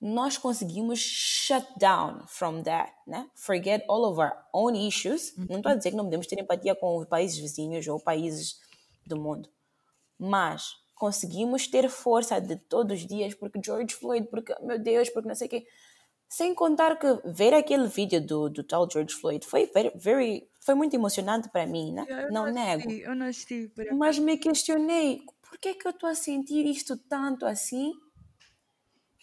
Nós 0.00 0.38
conseguimos 0.38 0.98
shut 0.98 1.66
down 1.78 2.26
from 2.26 2.62
that, 2.62 2.92
né? 3.06 3.28
Forget 3.34 3.84
all 3.88 4.04
of 4.04 4.18
our 4.18 4.32
own 4.52 4.74
issues. 4.74 5.34
Não 5.36 5.58
estou 5.58 5.72
a 5.72 5.74
dizer 5.74 5.90
que 5.90 5.96
não 5.96 6.04
podemos 6.04 6.26
ter 6.26 6.40
empatia 6.40 6.74
com 6.74 6.96
os 6.96 7.06
países 7.06 7.38
vizinhos 7.38 7.86
ou 7.86 8.00
países 8.00 8.58
do 9.06 9.20
mundo. 9.20 9.50
Mas 10.18 10.79
conseguimos 11.00 11.66
ter 11.66 11.88
força 11.88 12.38
de 12.38 12.56
todos 12.56 13.00
os 13.00 13.06
dias 13.06 13.34
porque 13.34 13.58
George 13.64 13.94
Floyd, 13.94 14.28
porque, 14.28 14.54
meu 14.60 14.78
Deus, 14.78 15.08
porque 15.08 15.28
não 15.28 15.34
sei 15.34 15.46
o 15.46 15.50
quê. 15.50 15.66
Sem 16.28 16.54
contar 16.54 16.96
que 16.98 17.06
ver 17.24 17.54
aquele 17.54 17.88
vídeo 17.88 18.20
do, 18.24 18.50
do 18.50 18.62
tal 18.62 18.86
George 18.88 19.14
Floyd 19.14 19.44
foi, 19.46 19.64
very, 19.72 19.90
very, 19.96 20.48
foi 20.60 20.74
muito 20.74 20.94
emocionante 20.94 21.48
para 21.48 21.66
mim, 21.66 21.94
né? 21.94 22.06
não 22.30 22.52
nego. 22.52 22.90
Eu 22.92 23.16
não 23.16 23.26
assisti. 23.26 23.72
Mas 23.92 24.18
me 24.18 24.36
questionei, 24.36 25.22
por 25.40 25.58
que 25.58 25.72
que 25.72 25.86
eu 25.88 25.90
estou 25.90 26.08
a 26.10 26.14
sentir 26.14 26.66
isto 26.66 26.98
tanto 27.08 27.46
assim? 27.46 27.92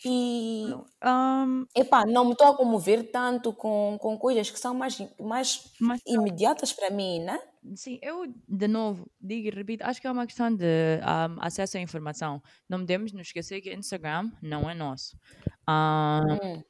E, 0.03 0.67
Um, 1.03 1.65
epá, 1.75 2.05
não 2.05 2.25
me 2.25 2.31
estou 2.31 2.47
a 2.47 2.57
comover 2.57 3.11
tanto 3.11 3.53
com, 3.53 3.97
com 4.01 4.17
coisas 4.17 4.49
que 4.49 4.59
são 4.59 4.73
mais, 4.73 4.97
mais 5.19 5.71
mas 5.79 6.01
imediatas 6.07 6.73
para 6.73 6.89
mim, 6.89 7.19
né? 7.19 7.39
Sim, 7.75 7.99
eu, 8.01 8.33
de 8.47 8.67
novo, 8.67 9.09
digo 9.19 9.47
e 9.47 9.51
repito, 9.51 9.83
acho 9.83 9.99
que 9.99 10.07
é 10.07 10.11
uma 10.11 10.25
questão 10.25 10.53
de 10.55 10.65
um, 10.65 11.41
acesso 11.41 11.77
à 11.77 11.81
informação. 11.81 12.41
Não 12.69 12.79
podemos 12.79 13.11
nos 13.11 13.27
esquecer 13.27 13.61
que 13.61 13.73
Instagram 13.73 14.31
não 14.41 14.69
é 14.69 14.73
nosso. 14.73 15.17
Um, 15.67 16.37
Hum, 16.57 16.63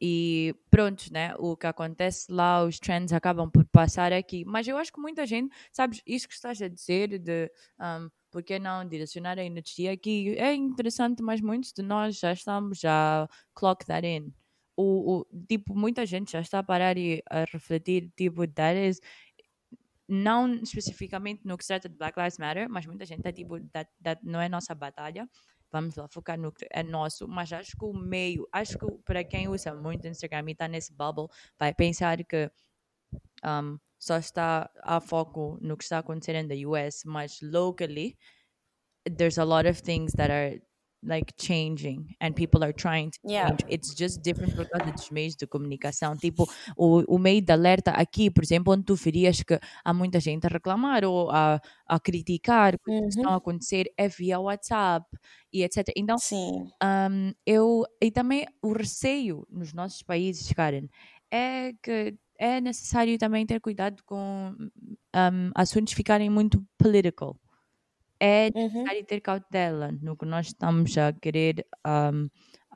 e 0.00 0.54
pronto, 0.70 1.10
né? 1.12 1.34
O 1.38 1.56
que 1.56 1.66
acontece 1.66 2.30
lá, 2.30 2.64
os 2.64 2.78
trends 2.78 3.12
acabam 3.12 3.50
por 3.50 3.64
passar 3.66 4.12
aqui. 4.12 4.44
Mas 4.44 4.66
eu 4.66 4.76
acho 4.76 4.92
que 4.92 5.00
muita 5.00 5.24
gente, 5.24 5.54
sabes, 5.72 6.02
isso 6.06 6.28
que 6.28 6.34
estás 6.34 6.60
a 6.60 6.68
dizer 6.68 7.18
de 7.18 7.50
um, 7.80 8.10
por 8.30 8.42
que 8.42 8.58
não 8.58 8.86
direcionar 8.86 9.38
a 9.38 9.44
energia 9.44 9.92
aqui 9.92 10.34
é 10.36 10.52
interessante, 10.52 11.22
mas 11.22 11.40
muitos 11.40 11.72
de 11.72 11.82
nós 11.82 12.18
já 12.18 12.32
estamos 12.32 12.84
a 12.84 13.28
clock 13.54 13.86
that 13.86 14.06
in. 14.06 14.32
O, 14.76 15.20
o, 15.20 15.26
tipo, 15.48 15.74
muita 15.74 16.04
gente 16.04 16.32
já 16.32 16.40
está 16.40 16.58
a 16.58 16.62
parar 16.62 16.98
e 16.98 17.22
a 17.30 17.44
refletir, 17.44 18.12
tipo, 18.16 18.46
that 18.48 18.76
is 18.76 19.00
não 20.08 20.54
especificamente 20.54 21.42
no 21.44 21.56
que 21.56 21.64
se 21.64 21.68
trata 21.68 21.88
de 21.88 21.96
Black 21.96 22.18
Lives 22.18 22.38
Matter, 22.38 22.68
mas 22.68 22.86
muita 22.86 23.04
gente 23.06 23.26
é 23.26 23.32
tipo, 23.32 23.60
that, 23.70 23.90
that 24.02 24.20
não 24.24 24.40
é 24.40 24.48
nossa 24.48 24.74
batalha, 24.74 25.28
vamos 25.72 25.96
lá 25.96 26.06
focar 26.08 26.38
no 26.38 26.52
que 26.52 26.66
é 26.70 26.82
nosso, 26.82 27.26
mas 27.26 27.52
acho 27.52 27.76
que 27.76 27.84
o 27.84 27.92
meio, 27.92 28.46
acho 28.52 28.78
que 28.78 28.86
para 29.04 29.24
quem 29.24 29.48
usa 29.48 29.74
muito 29.74 30.06
Instagram 30.06 30.44
e 30.48 30.52
está 30.52 30.68
nesse 30.68 30.92
bubble, 30.94 31.26
vai 31.58 31.74
pensar 31.74 32.22
que 32.24 32.50
um, 33.44 33.78
só 33.98 34.18
está 34.18 34.70
a 34.82 35.00
foco 35.00 35.58
no 35.60 35.76
que 35.76 35.84
está 35.84 35.98
acontecendo 35.98 36.48
na 36.48 36.68
US, 36.68 37.02
mas 37.04 37.38
locally, 37.42 38.16
there's 39.16 39.38
a 39.38 39.44
lot 39.44 39.68
of 39.68 39.82
things 39.82 40.12
that 40.12 40.30
are 40.30 40.60
like 41.04 41.32
changing 41.38 42.14
and 42.20 42.32
people 42.34 42.62
are 42.64 42.72
trying 42.72 43.10
to 43.10 43.18
Yeah. 43.24 43.48
change. 43.48 43.64
It's 43.68 43.94
just 43.94 44.22
different 44.22 44.54
por 44.56 44.66
causa 44.68 44.92
dos 44.92 45.10
meios 45.10 45.36
de 45.36 45.46
comunicação. 45.46 46.16
Tipo, 46.16 46.48
o, 46.76 47.02
o 47.14 47.18
meio 47.18 47.40
de 47.42 47.52
alerta 47.52 47.90
aqui, 47.92 48.30
por 48.30 48.42
exemplo, 48.42 48.72
onde 48.72 48.84
tu 48.84 48.94
verias 48.94 49.42
que 49.42 49.58
há 49.84 49.94
muita 49.94 50.18
gente 50.20 50.46
a 50.46 50.48
reclamar 50.50 51.04
ou 51.04 51.30
a, 51.30 51.60
a 51.86 52.00
criticar 52.00 52.78
coisas 52.78 53.14
que 53.14 53.20
estão 53.20 53.32
a 53.32 53.36
acontecer 53.36 53.92
é 53.96 54.08
via 54.08 54.40
WhatsApp 54.40 55.06
e 55.52 55.62
etc. 55.62 55.88
Então, 55.96 56.18
sim. 56.18 56.68
um, 56.82 57.32
eu 57.46 57.84
e 58.00 58.10
também 58.10 58.46
o 58.62 58.72
receio 58.72 59.46
nos 59.50 59.72
nossos 59.72 60.02
países, 60.02 60.52
Karen, 60.52 60.88
é 61.30 61.72
que 61.82 62.14
é 62.38 62.60
necessário 62.60 63.16
também 63.18 63.46
ter 63.46 63.60
cuidado 63.60 64.02
com 64.04 64.54
um, 64.58 65.50
assuntos 65.54 65.92
ficarem 65.92 66.28
muito 66.30 66.64
political. 66.78 67.36
É 68.20 68.50
Uhum. 68.54 68.92
necessário 68.92 69.06
ter 69.06 69.20
cautela 69.20 69.92
no 70.00 70.16
que 70.16 70.24
nós 70.26 70.46
estamos 70.48 70.96
a 70.98 71.12
querer, 71.12 71.66
um, 71.86 72.28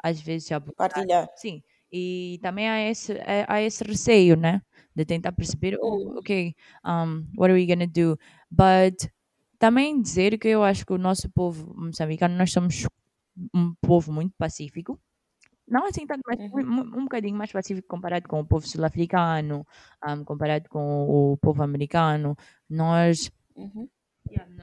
às 0.03 0.21
vezes, 0.21 0.51
abordar. 0.53 0.77
Partilhar. 0.77 1.29
Sim, 1.37 1.63
e 1.93 2.39
também 2.43 2.69
há 2.69 2.81
esse, 2.91 3.13
é- 3.15 3.45
há 3.49 3.63
esse 3.63 3.85
receio, 3.85 4.37
né? 4.37 4.61
De 4.95 5.05
tentar 5.05 5.33
perceber, 5.33 5.79
oh, 5.81 5.95
Uhum. 5.95 6.19
ok, 6.19 6.55
um, 6.85 7.27
what 7.37 7.51
are 7.51 7.55
we 7.55 7.67
gonna 7.67 7.87
do? 7.87 8.19
But 8.51 9.09
também 9.59 10.01
dizer 10.03 10.39
que 10.39 10.49
eu 10.49 10.65
acho 10.65 10.85
que 10.87 10.93
o 10.93 10.99
nosso 10.99 11.31
povo 11.31 11.73
moçambicano, 11.77 12.37
nós 12.37 12.53
somos 12.53 12.87
um 13.55 13.75
povo 13.81 14.13
muito 14.13 14.35
pacífico. 14.39 15.01
Não 15.69 15.87
assim 15.87 16.07
tanto, 16.07 16.23
mas 16.27 16.39
Uhum. 16.39 16.61
um, 16.63 16.81
um 17.01 17.05
bocadinho 17.05 17.37
mais 17.37 17.53
pacífico 17.53 17.89
comparado 17.89 18.29
com 18.29 18.41
o 18.41 18.47
povo 18.47 18.67
sul-africano, 18.67 19.67
um, 20.09 20.25
comparado 20.25 20.69
com 20.71 21.09
o 21.09 21.37
povo 21.39 21.63
americano. 21.63 22.37
Nós 22.71 23.31
Uhum. 23.57 23.91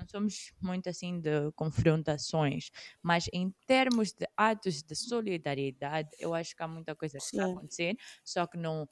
Não 0.06 0.10
somos 0.22 0.54
muito 0.62 0.88
assim 0.90 1.20
de 1.20 1.52
confrontações, 1.56 2.70
mas 3.02 3.28
em 3.34 3.52
termos 3.66 4.14
de 4.14 4.28
atos 4.38 4.84
de 4.84 4.96
solidariedade, 4.96 6.10
eu 6.20 6.34
acho 6.34 6.56
que 6.56 6.62
há 6.64 6.68
muita 6.68 6.96
coisa 6.96 7.22
que 7.22 7.30
está 7.30 7.44
a 7.44 7.48
acontecer, 7.48 7.96
só 8.24 8.46
que 8.48 8.58
não, 8.58 8.88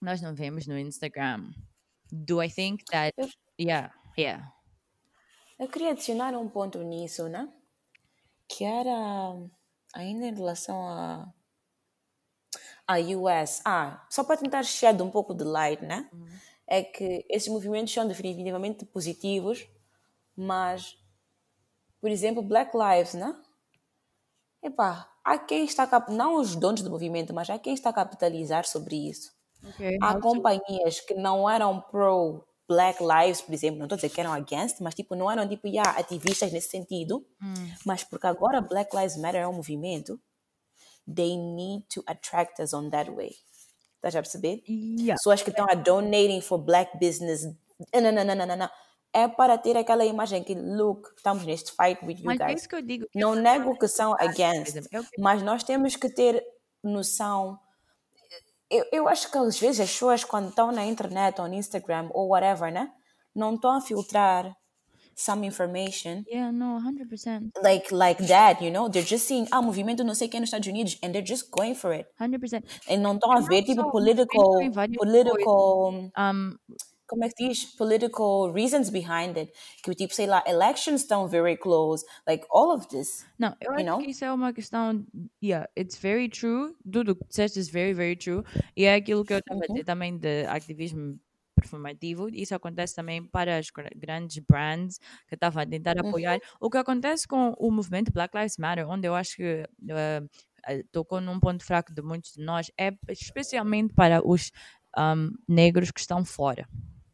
nós 0.00 0.22
não 0.22 0.34
vemos 0.34 0.66
no 0.66 0.78
Instagram. 0.78 1.52
Do 2.12 2.42
I 2.42 2.50
think 2.50 2.84
that, 2.90 3.14
Eu- 3.16 3.32
yeah, 3.60 3.94
yeah. 4.18 4.52
Eu 5.58 5.68
queria 5.68 5.90
adicionar 5.92 6.36
um 6.36 6.48
ponto 6.48 6.78
nisso, 6.82 7.28
né? 7.28 7.50
Que 8.48 8.64
era 8.64 8.92
ainda 9.94 10.26
em 10.26 10.34
relação 10.34 10.86
a 10.88 11.32
a 12.86 12.98
US. 12.98 13.62
Ah, 13.64 14.06
só 14.10 14.24
para 14.24 14.36
tentar 14.40 14.62
shed 14.62 15.00
um 15.02 15.10
pouco 15.10 15.34
de 15.34 15.44
light, 15.44 15.82
né? 15.84 16.10
É 16.66 16.82
que 16.82 17.24
esses 17.28 17.48
movimentos 17.48 17.92
são 17.92 18.06
definitivamente 18.06 18.84
positivos, 18.86 19.66
mas, 20.36 20.96
por 22.00 22.10
exemplo, 22.10 22.42
Black 22.42 22.76
Lives, 22.76 23.14
né? 23.14 23.34
Epá, 24.62 25.08
há 25.24 25.38
quem 25.38 25.64
está, 25.64 25.88
não 26.08 26.36
os 26.36 26.54
donos 26.54 26.82
do 26.82 26.90
movimento, 26.90 27.34
mas 27.34 27.50
há 27.50 27.58
quem 27.58 27.74
está 27.74 27.90
a 27.90 27.92
capitalizar 27.94 28.64
sobre 28.66 29.08
isso. 29.08 29.32
Okay. 29.70 29.98
Há 30.00 30.20
companhias 30.20 31.00
que 31.00 31.14
não 31.14 31.48
eram 31.48 31.80
pro 31.80 32.44
Black 32.68 33.02
Lives, 33.02 33.42
por 33.42 33.52
exemplo, 33.52 33.78
não 33.78 33.86
estou 33.86 33.96
a 33.96 33.98
dizer 33.98 34.08
que 34.10 34.20
eram 34.20 34.32
against, 34.32 34.80
mas 34.80 34.94
tipo, 34.94 35.14
não 35.14 35.30
eram 35.30 35.48
tipo, 35.48 35.66
yeah, 35.66 35.98
ativistas 35.98 36.52
nesse 36.52 36.68
sentido, 36.68 37.24
mas 37.84 38.02
porque 38.02 38.26
agora 38.26 38.60
Black 38.60 38.94
Lives 38.96 39.16
Matter 39.16 39.42
é 39.42 39.48
um 39.48 39.52
movimento, 39.52 40.20
they 41.12 41.36
need 41.36 41.84
to 41.92 42.02
attract 42.06 42.60
us 42.62 42.72
on 42.72 42.88
that 42.90 43.10
way. 43.10 43.34
Estás 43.96 44.16
a 44.16 44.22
perceber? 44.22 44.62
Yeah. 44.68 45.14
Pessoas 45.14 45.42
que 45.42 45.50
estão 45.50 45.66
a 45.68 45.74
donating 45.74 46.40
for 46.40 46.58
black 46.58 46.98
business, 46.98 47.44
não, 47.94 48.12
não, 48.12 48.24
não, 48.24 48.34
não, 48.34 48.46
não, 48.46 48.56
não. 48.56 48.70
É 49.14 49.28
para 49.28 49.58
ter 49.58 49.76
aquela 49.76 50.04
imagem 50.06 50.42
que, 50.42 50.54
look, 50.54 51.08
estamos 51.16 51.44
neste 51.44 51.70
fight 51.72 52.02
with 52.04 52.16
you 52.18 52.24
Mas 52.24 52.40
é 52.40 52.46
guys. 52.46 52.60
isso 52.60 52.68
que 52.68 52.76
eu 52.76 52.82
digo. 52.82 53.06
que 53.10 53.18
Não 53.18 53.34
é 53.34 53.40
nego 53.42 53.78
que 53.78 53.86
são 53.86 54.14
against, 54.14 54.76
É 54.90 55.00
mas 55.18 55.42
nós 55.42 55.62
temos 55.62 55.96
que 55.96 56.08
ter 56.08 56.42
noção. 56.82 57.58
Eu, 58.70 58.84
eu 58.90 59.08
acho 59.08 59.30
que 59.30 59.36
às 59.36 59.58
vezes 59.60 59.80
as 59.80 59.90
pessoas, 59.92 60.24
quando 60.24 60.48
estão 60.48 60.72
na 60.72 60.84
internet 60.86 61.40
ou 61.40 61.46
no 61.48 61.54
Instagram 61.54 62.08
ou 62.14 62.28
whatever, 62.28 62.72
né, 62.72 62.90
não 63.34 63.54
estão 63.54 63.72
a 63.76 63.80
filtrar 63.82 64.56
some 65.14 65.46
information 65.46 66.22
Yeah, 66.26 66.50
no, 66.50 66.80
100%. 66.80 67.50
like 67.62 67.92
like 67.94 68.26
that, 68.26 68.64
you 68.64 68.70
know? 68.72 68.88
They're 68.88 69.06
just 69.06 69.26
seeing, 69.26 69.46
ah, 69.50 69.60
movimento 69.60 70.02
não 70.02 70.14
sei 70.14 70.26
quem 70.26 70.40
nos 70.40 70.48
Estados 70.48 70.66
Unidos, 70.68 70.96
and 71.04 71.12
they're 71.12 71.26
just 71.26 71.50
going 71.50 71.74
for 71.74 71.92
it. 71.92 72.08
100%. 72.18 72.62
E 72.88 72.96
não 72.96 73.14
estão 73.16 73.30
a 73.30 73.40
ver, 73.40 73.62
tipo, 73.62 73.90
political, 73.90 74.58
political, 74.96 75.92
Um, 76.16 76.56
como 77.12 77.24
é 77.24 77.28
que 77.28 77.46
diz? 77.46 77.66
Political 77.76 78.52
reasons 78.54 78.88
behind 78.88 79.36
it. 79.36 79.52
Que, 79.82 79.94
tipo, 79.94 80.14
sei 80.14 80.26
lá, 80.26 80.42
elections 80.46 81.02
estão 81.02 81.28
very 81.28 81.58
close. 81.58 82.02
Like, 82.26 82.46
all 82.50 82.74
of 82.74 82.88
this. 82.88 83.26
Não, 83.38 83.54
eu 83.60 83.72
acho 83.72 83.84
know? 83.84 83.98
que 83.98 84.10
isso 84.10 84.24
é 84.24 84.32
uma 84.32 84.50
questão. 84.50 85.04
Yeah, 85.44 85.68
it's 85.78 85.98
very 85.98 86.30
true. 86.30 86.74
Tudo 86.90 87.14
que 87.14 87.26
disseste 87.28 87.58
is 87.58 87.68
very, 87.68 87.92
very 87.92 88.16
true. 88.16 88.42
E 88.74 88.84
é 88.84 88.94
aquilo 88.94 89.26
que 89.26 89.34
eu 89.34 89.38
estava 89.40 89.60
a 89.62 89.66
dizer 89.66 89.84
também 89.84 90.16
de 90.16 90.46
ativismo 90.46 91.20
performativo. 91.54 92.30
Isso 92.30 92.54
acontece 92.54 92.94
também 92.94 93.22
para 93.22 93.58
as 93.58 93.68
gra- 93.68 93.90
grandes 93.94 94.38
brands 94.38 94.98
que 95.28 95.34
estavam 95.34 95.62
a 95.62 95.66
tentar 95.66 95.98
apoiar. 95.98 96.38
O 96.58 96.70
que 96.70 96.78
acontece 96.78 97.28
com 97.28 97.54
o 97.58 97.70
movimento 97.70 98.10
Black 98.10 98.34
Lives 98.34 98.56
Matter, 98.56 98.88
onde 98.88 99.06
eu 99.06 99.14
acho 99.14 99.36
que 99.36 99.68
eh, 99.86 100.82
tocou 100.90 101.20
num 101.20 101.38
ponto 101.38 101.62
fraco 101.62 101.92
de 101.92 102.00
muitos 102.00 102.32
de 102.32 102.42
nós, 102.42 102.70
é 102.78 102.90
especialmente 103.10 103.92
para 103.92 104.26
os 104.26 104.50
um, 104.96 105.30
negros 105.48 105.90
que 105.90 106.00
estão 106.00 106.24
fora. 106.24 106.66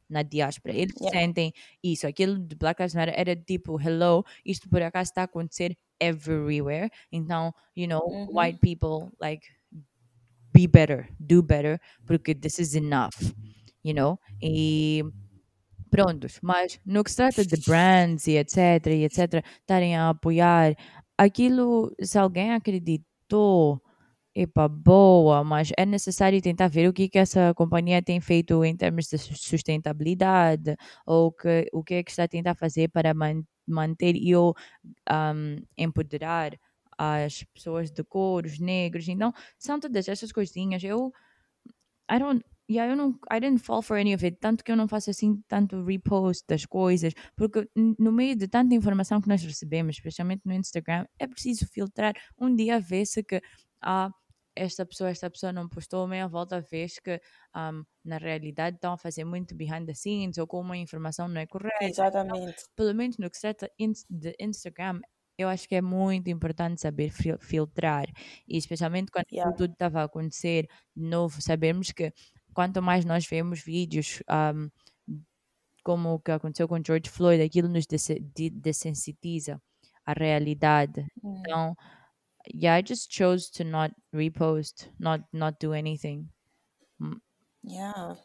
Na 0.09 0.22
diáspora, 0.22 0.74
eles 0.74 0.94
Yeah. 1.00 1.18
sentem 1.18 1.52
isso. 1.82 2.06
Aquilo 2.06 2.38
de 2.38 2.56
Black 2.56 2.80
Lives 2.80 2.94
Matter 2.94 3.14
era 3.16 3.36
tipo, 3.36 3.78
hello, 3.80 4.24
isto 4.44 4.68
por 4.68 4.82
acaso 4.82 5.11
está 5.11 5.22
a 5.22 5.24
acontecer 5.24 5.76
everywhere. 6.00 6.88
Então, 7.12 7.52
you 7.76 7.86
know, 7.86 8.00
white 8.32 8.59
people 8.61 9.11
like 9.20 9.46
be 10.54 10.66
better, 10.66 11.09
do 11.20 11.42
better, 11.42 11.78
porque 12.06 12.34
this 12.34 12.59
is 12.59 12.74
enough, 12.74 13.14
you 13.84 13.92
know? 13.94 14.18
E 14.42 15.02
prontos, 15.90 16.38
mas 16.42 16.80
no 16.84 17.02
que 17.04 17.11
se 17.11 17.16
trata 17.16 17.44
de 17.44 17.56
brands 17.66 18.26
e 18.26 18.36
etc, 18.36 18.86
e 18.88 19.04
etc, 19.04 19.44
estarem 19.61 19.96
a 19.96 20.11
apoiar 20.11 20.74
aquilo, 21.16 21.94
se 22.00 22.18
alguém 22.18 22.52
acreditou, 22.52 23.82
epa, 24.43 24.68
boa, 24.68 25.43
mas 25.45 25.70
é 25.76 25.84
necessário 25.86 26.41
tentar 26.41 26.68
ver 26.68 26.89
o 26.89 26.93
que, 26.93 27.09
que 27.09 27.18
essa 27.18 27.53
companhia 27.55 28.03
tem 28.03 28.20
feito 28.20 28.64
em 28.64 28.76
termos 28.76 29.07
de 29.07 29.18
sus- 29.18 29.41
sustentabilidade, 29.41 30.76
ou 31.07 31.32
que, 31.32 31.68
o 31.72 31.82
que 31.84 31.95
é 31.95 32.03
que 32.03 32.11
está 32.11 32.24
a 32.24 32.28
tentar 32.28 32.55
fazer 32.55 32.89
para 32.89 33.14
man- 33.14 33.45
manter 33.66 34.14
e 34.16 34.34
ou 34.36 34.55
um, 35.11 35.57
empoderar 35.76 36.53
as 36.99 37.45
pessoas 37.55 37.91
de 37.91 38.03
cor, 38.05 38.45
os 38.47 38.59
negros. 38.59 39.09
Então, 39.09 39.32
são 39.59 39.78
todas 39.80 40.09
essas 40.09 40.32
coisinhas. 40.32 40.82
Eu, 40.82 41.12
I 42.11 42.18
don't, 42.18 42.45
yeah, 42.70 42.91
eu 42.91 42.97
não, 42.97 43.11
I 43.30 43.41
didn't 43.41 43.61
fall 43.62 43.82
for 43.82 43.97
any 43.99 44.14
of 44.14 44.24
it, 44.24 44.39
tanto 44.41 44.64
que 44.64 44.72
eu 44.72 44.76
não 44.76 44.89
faço 44.89 45.11
assim 45.11 45.43
tanto 45.49 45.84
repost 45.84 46.45
das 46.49 46.64
coisas, 46.66 47.12
porque 47.36 47.68
no 47.99 48.12
meio 48.12 48.36
de 48.36 48.49
tanta 48.49 48.74
informação 48.74 49.20
que 49.20 49.28
nós 49.28 49.43
recebemos, 49.43 49.97
especialmente 49.97 50.43
no 50.45 50.53
Instagram, 50.53 51.07
é 51.18 51.26
preciso 51.26 51.66
filtrar. 51.66 52.14
Um 52.39 52.55
dia 52.55 52.80
vê-se 52.80 53.22
que 53.22 53.41
ah, 53.82 54.11
esta 54.59 54.84
pessoa, 54.86 55.11
esta 55.11 55.30
pessoa 55.30 55.52
não 55.52 55.68
postou, 55.68 56.06
meia 56.09 56.26
volta 56.28 56.61
vez 56.61 56.98
que 56.98 57.20
um, 57.56 57.84
na 58.04 58.18
realidade 58.18 58.76
estão 58.76 58.92
a 58.94 58.98
fazer 58.98 59.24
muito 59.24 59.54
behind 59.54 59.86
the 59.86 59.94
scenes 59.94 60.38
ou 60.38 60.46
com 60.46 60.61
uma 60.61 60.76
informação 60.76 61.28
não 61.28 61.40
é 61.40 61.46
correta 61.46 61.84
Exatamente. 61.84 62.56
pelo 62.76 62.94
menos 62.94 63.16
no 63.18 63.30
que 63.30 63.36
se 63.36 63.42
trata 63.42 63.70
de 64.11 64.34
Instagram, 64.38 65.00
eu 65.38 65.48
acho 65.48 65.68
que 65.68 65.76
é 65.76 65.80
muito 65.82 66.28
importante 66.30 66.80
saber 66.80 67.11
fil- 67.11 67.38
filtrar. 67.38 68.06
E 68.48 68.56
especialmente 68.59 69.11
quando 69.12 69.26
Yeah. 69.30 69.54
tudo 69.56 69.72
estava 69.72 70.00
a 70.00 70.04
acontecer 70.04 70.66
de 70.96 71.04
novo, 71.09 71.40
sabermos 71.40 71.92
que 71.92 72.12
quanto 72.52 72.82
mais 72.82 73.04
nós 73.04 73.24
vemos 73.26 73.61
vídeos 73.62 74.20
um, 74.28 74.68
como 75.84 76.14
o 76.14 76.20
que 76.20 76.32
aconteceu 76.32 76.68
com 76.68 76.82
George 76.84 77.09
Floyd, 77.09 77.42
aquilo 77.42 77.68
nos 77.68 77.86
desensitiza 77.86 79.61
a 80.04 80.12
realidade. 80.12 81.06
Então, 81.24 81.74
yeah, 82.55 82.74
I 82.74 82.82
just 82.82 83.11
chose 83.11 83.51
to 83.51 83.64
not 83.64 83.92
repost, 84.14 84.88
not 84.99 85.20
not 85.32 85.59
do 85.61 85.72
anything. 85.72 86.28
Yeah. 87.62 88.16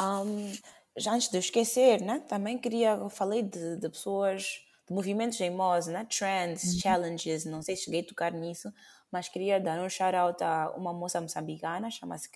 Um, 0.00 0.52
já 0.96 1.12
antes 1.12 1.28
de 1.28 1.36
eu 1.36 1.40
esquecer, 1.40 2.00
né? 2.02 2.20
Também 2.20 2.58
queria, 2.58 3.08
falei 3.10 3.42
de, 3.42 3.76
de 3.76 3.88
pessoas, 3.88 4.60
de 4.86 4.94
movimentos 4.94 5.38
Moz, 5.50 5.86
né? 5.86 6.06
Trends, 6.06 6.80
challenges, 6.80 7.44
não 7.44 7.62
sei 7.62 7.76
se 7.76 7.84
cheguei 7.84 8.00
a 8.00 8.06
tocar 8.06 8.32
nisso, 8.32 8.72
mas 9.10 9.28
queria 9.28 9.60
dar 9.60 9.80
um 9.80 9.88
shout 9.88 10.14
out 10.14 10.42
a 10.42 10.70
uma 10.76 10.92
moça 10.92 11.20
moçambicana, 11.20 11.90
chama-se 11.90 12.28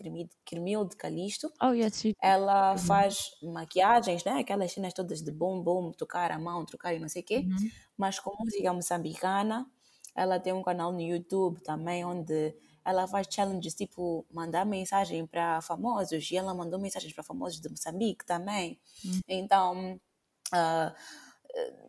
Kirmil 0.45 0.85
de 0.85 0.97
Calisto. 0.97 1.53
Oh, 1.61 1.73
yes, 1.73 2.01
she, 2.01 2.15
Ela 2.23 2.77
faz 2.77 3.31
maquiagens, 3.43 4.25
né? 4.25 4.41
Aquelas 4.41 4.73
cenas 4.73 4.93
todas 4.93 5.23
de 5.23 5.33
bom, 5.33 5.63
bom, 5.63 5.93
tocar 5.93 6.31
a 6.31 6.39
mão, 6.39 6.65
trocar 6.65 6.95
e 6.95 6.99
não 6.99 7.09
sei 7.09 7.23
o 7.23 7.25
quê. 7.25 7.47
Mas 7.97 8.19
com 8.19 8.33
música 8.39 8.73
moçambicana, 8.73 9.67
ela 10.15 10.39
tem 10.41 10.53
um 10.53 10.63
canal 10.63 10.93
no 10.93 11.01
YouTube 11.01 11.61
também 11.63 12.05
onde 12.05 12.55
ela 12.85 13.07
faz 13.07 13.27
challenges, 13.31 13.75
tipo, 13.75 14.27
mandar 14.31 14.67
mensagem 14.67 15.27
para 15.27 15.61
famosos. 15.63 16.31
E 16.31 16.37
ela 16.37 16.53
mandou 16.55 16.81
mensagens 16.81 17.13
para 17.13 17.23
famosos 17.23 17.61
de 17.61 17.69
Moçambique 17.69 18.25
também. 18.27 18.79
Então, 19.29 20.01
ah, 20.53 20.95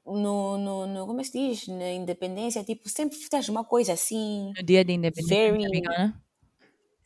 no, 0.06 0.58
no, 0.58 0.86
no, 0.88 1.08
como 1.08 1.22
é 1.22 1.24
que 1.24 1.30
se 1.30 1.38
diz? 1.50 1.68
Na 1.68 1.92
independência, 1.92 2.64
tipo, 2.64 2.90
sempre 2.90 3.18
faz 3.32 3.50
uma 3.50 3.64
coisa 3.64 3.94
assim, 3.94 4.52
no 4.58 4.64
dia 4.64 4.84
de 4.84 4.94
independência 4.94 5.36
Very- 5.36 5.66
americana. 5.66 6.23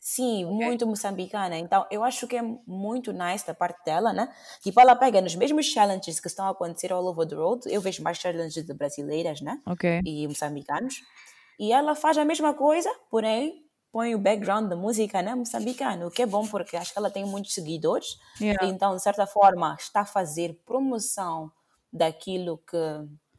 Sim, 0.00 0.44
muito 0.44 0.86
moçambicana. 0.86 1.58
Então, 1.58 1.86
eu 1.90 2.04
acho 2.04 2.26
que 2.26 2.36
é 2.36 2.42
muito 2.66 3.12
nice 3.12 3.46
da 3.46 3.54
parte 3.54 3.84
dela, 3.84 4.12
né? 4.12 4.32
Tipo, 4.62 4.80
ela 4.80 4.94
pega 4.94 5.20
nos 5.20 5.34
mesmos 5.34 5.66
challenges 5.66 6.20
que 6.20 6.28
estão 6.28 6.46
a 6.46 6.50
acontecer 6.50 6.92
all 6.92 7.04
over 7.06 7.26
the 7.26 7.36
world. 7.36 7.62
Eu 7.72 7.80
vejo 7.80 8.02
mais 8.02 8.18
challenges 8.18 8.64
de 8.64 8.74
brasileiras, 8.74 9.40
né? 9.40 9.60
Ok. 9.66 10.00
E 10.04 10.26
moçambicanos. 10.28 11.02
E 11.58 11.72
ela 11.72 11.94
faz 11.94 12.16
a 12.16 12.24
mesma 12.24 12.54
coisa, 12.54 12.88
porém, 13.10 13.64
põe 13.90 14.14
o 14.14 14.18
background 14.18 14.68
da 14.68 14.76
música, 14.76 15.20
né? 15.22 15.34
Moçambicano. 15.34 16.06
O 16.06 16.10
que 16.10 16.22
é 16.22 16.26
bom, 16.26 16.46
porque 16.46 16.76
acho 16.76 16.92
que 16.92 16.98
ela 16.98 17.10
tem 17.10 17.24
muitos 17.24 17.52
seguidores. 17.52 18.18
Yeah. 18.40 18.66
Então, 18.66 18.94
de 18.94 19.02
certa 19.02 19.26
forma, 19.26 19.76
está 19.78 20.02
a 20.02 20.06
fazer 20.06 20.60
promoção 20.64 21.50
daquilo 21.92 22.58
que, 22.58 22.76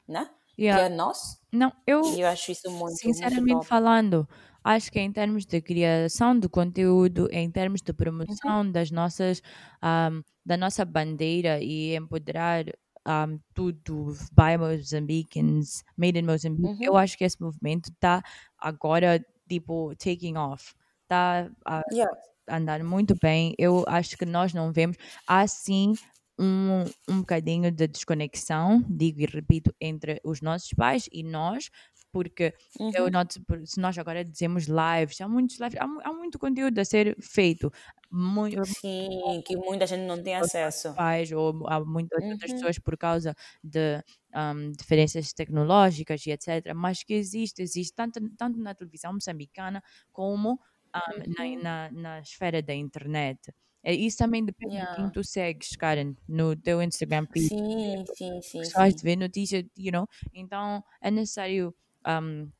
né? 0.07 0.30
Yeah. 0.57 0.88
Que 0.88 0.91
é 0.91 0.95
nosso. 0.95 1.39
Não, 1.51 1.72
eu 1.88 2.03
E 2.14 2.22
eu 2.22 2.28
acho 2.28 2.51
isso 2.51 2.70
muito, 2.70 2.80
muito 2.82 2.97
sinceramente 2.97 3.53
top. 3.53 3.66
falando, 3.66 4.28
acho 4.64 4.91
que 4.91 4.99
em 4.99 5.12
termos 5.12 5.45
de 5.45 5.62
criação 5.62 6.38
de 6.39 6.49
conteúdo, 6.49 7.28
em 7.32 7.49
termos 7.51 7.82
de 7.82 7.93
promoção 7.93 8.70
das 8.72 8.91
nossas, 8.91 9.41
ahm, 9.82 10.22
da 10.45 10.57
nossa 10.57 10.86
bandeira 10.86 11.60
e 11.62 11.95
empoderar 11.95 12.66
ahm, 13.05 13.38
tudo 13.53 14.14
by 14.32 14.57
Mozambicans, 14.57 15.84
made 15.97 16.18
in 16.20 16.24
Mozambique, 16.26 16.76
eu 16.80 16.97
acho 16.97 17.18
que 17.18 17.24
esse 17.24 17.41
movimento 17.41 17.89
está 17.91 18.22
agora, 18.57 19.24
tipo, 19.47 19.95
taking 19.95 20.36
off. 20.38 20.74
Está 21.03 21.49
a 21.66 21.82
Yeah. 21.91 22.14
andar 22.49 22.84
muito 22.84 23.16
bem. 23.22 23.53
Eu 23.57 23.84
acho 23.88 24.18
que 24.18 24.26
nós 24.26 24.53
não 24.53 24.72
vemos. 24.72 24.97
Há 25.28 25.47
sim 25.47 25.93
um, 26.39 26.86
um 27.10 27.20
bocadinho 27.20 27.72
de 27.72 27.88
desconexão, 27.88 28.84
digo 28.89 29.22
e 29.22 29.26
repito, 29.26 29.74
entre 29.82 30.20
os 30.24 30.41
nossos 30.41 30.70
pais 30.74 31.07
e 31.12 31.24
nós, 31.24 31.70
porque 32.12 32.53
eu 32.93 33.10
Uhum. 33.10 33.12
noto, 33.12 33.43
por- 33.45 33.66
se 33.68 33.80
nós 33.80 33.97
agora 33.97 34.24
dizemos 34.26 34.66
lives, 34.68 35.22
há 35.22 35.28
muitos 35.28 35.57
lives, 35.60 35.78
há, 35.80 35.84
há 36.10 36.14
muito 36.14 36.39
conteúdo 36.39 36.80
a 36.80 36.86
ser 36.86 37.16
feito. 37.22 37.72
Muito, 38.12 38.62
Sim, 38.64 39.41
que 39.45 39.55
muita 39.57 39.86
gente 39.88 40.05
não 40.05 40.22
tem 40.22 40.36
acesso. 40.36 40.95
pais 40.95 41.32
ou 41.32 41.68
há 41.68 41.80
muitas 41.84 42.24
outras 42.32 42.51
Uhum. 42.51 42.53
pessoas 42.53 42.80
por 42.80 42.97
causa 42.97 43.34
de 43.64 44.03
um, 44.36 44.72
diferenças 44.74 45.32
tecnológicas 45.34 46.26
e 46.26 46.32
etc. 46.32 46.74
Mas 46.76 47.03
que 47.03 47.14
existe, 47.14 47.62
existe 47.62 47.93
tanto, 47.95 48.20
tanto 48.38 48.60
na 48.60 48.76
televisão 48.76 49.14
moçambicana 49.14 49.82
como 50.12 50.53
um, 50.95 51.24
na, 51.38 51.47
Uhum. 51.47 51.89
na, 51.89 51.91
na 51.91 52.20
esfera 52.22 52.62
da 52.62 52.74
internet. 52.74 53.53
É, 53.84 53.93
Isso 53.93 54.18
também 54.18 54.43
depende 54.43 54.74
de 54.82 54.88
quem 54.89 55.10
Yeah. 55.10 55.10
tu 55.10 55.24
segues, 55.24 55.76
Karen, 55.78 56.16
no 56.28 56.55
teu 56.55 56.82
Instagram. 56.82 57.28
Sim, 57.34 58.05
sim, 58.14 58.41
sim, 58.41 58.70
Gostas 58.74 58.95
sim. 58.95 58.97
de 58.97 59.03
ver 59.03 59.16
notícia, 59.18 59.66
you 59.78 59.91
know? 59.91 60.07
Então 60.34 60.84
é 61.01 61.10
necessário 61.12 61.76
um, 62.10 62.51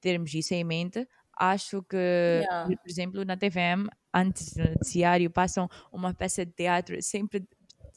termos 0.00 0.34
isso 0.34 0.54
em 0.54 0.64
mente. 0.64 1.08
Acho 1.36 1.82
que, 1.82 1.96
Yeah. 2.32 2.74
por 2.82 2.88
exemplo, 2.90 3.24
na 3.24 3.36
TVM, 3.36 3.88
antes 4.14 4.54
do 4.54 4.62
noticiário, 4.70 5.30
passam 5.30 5.68
uma 5.92 6.14
peça 6.14 6.44
de 6.46 6.52
teatro 6.52 7.02
sempre 7.02 7.46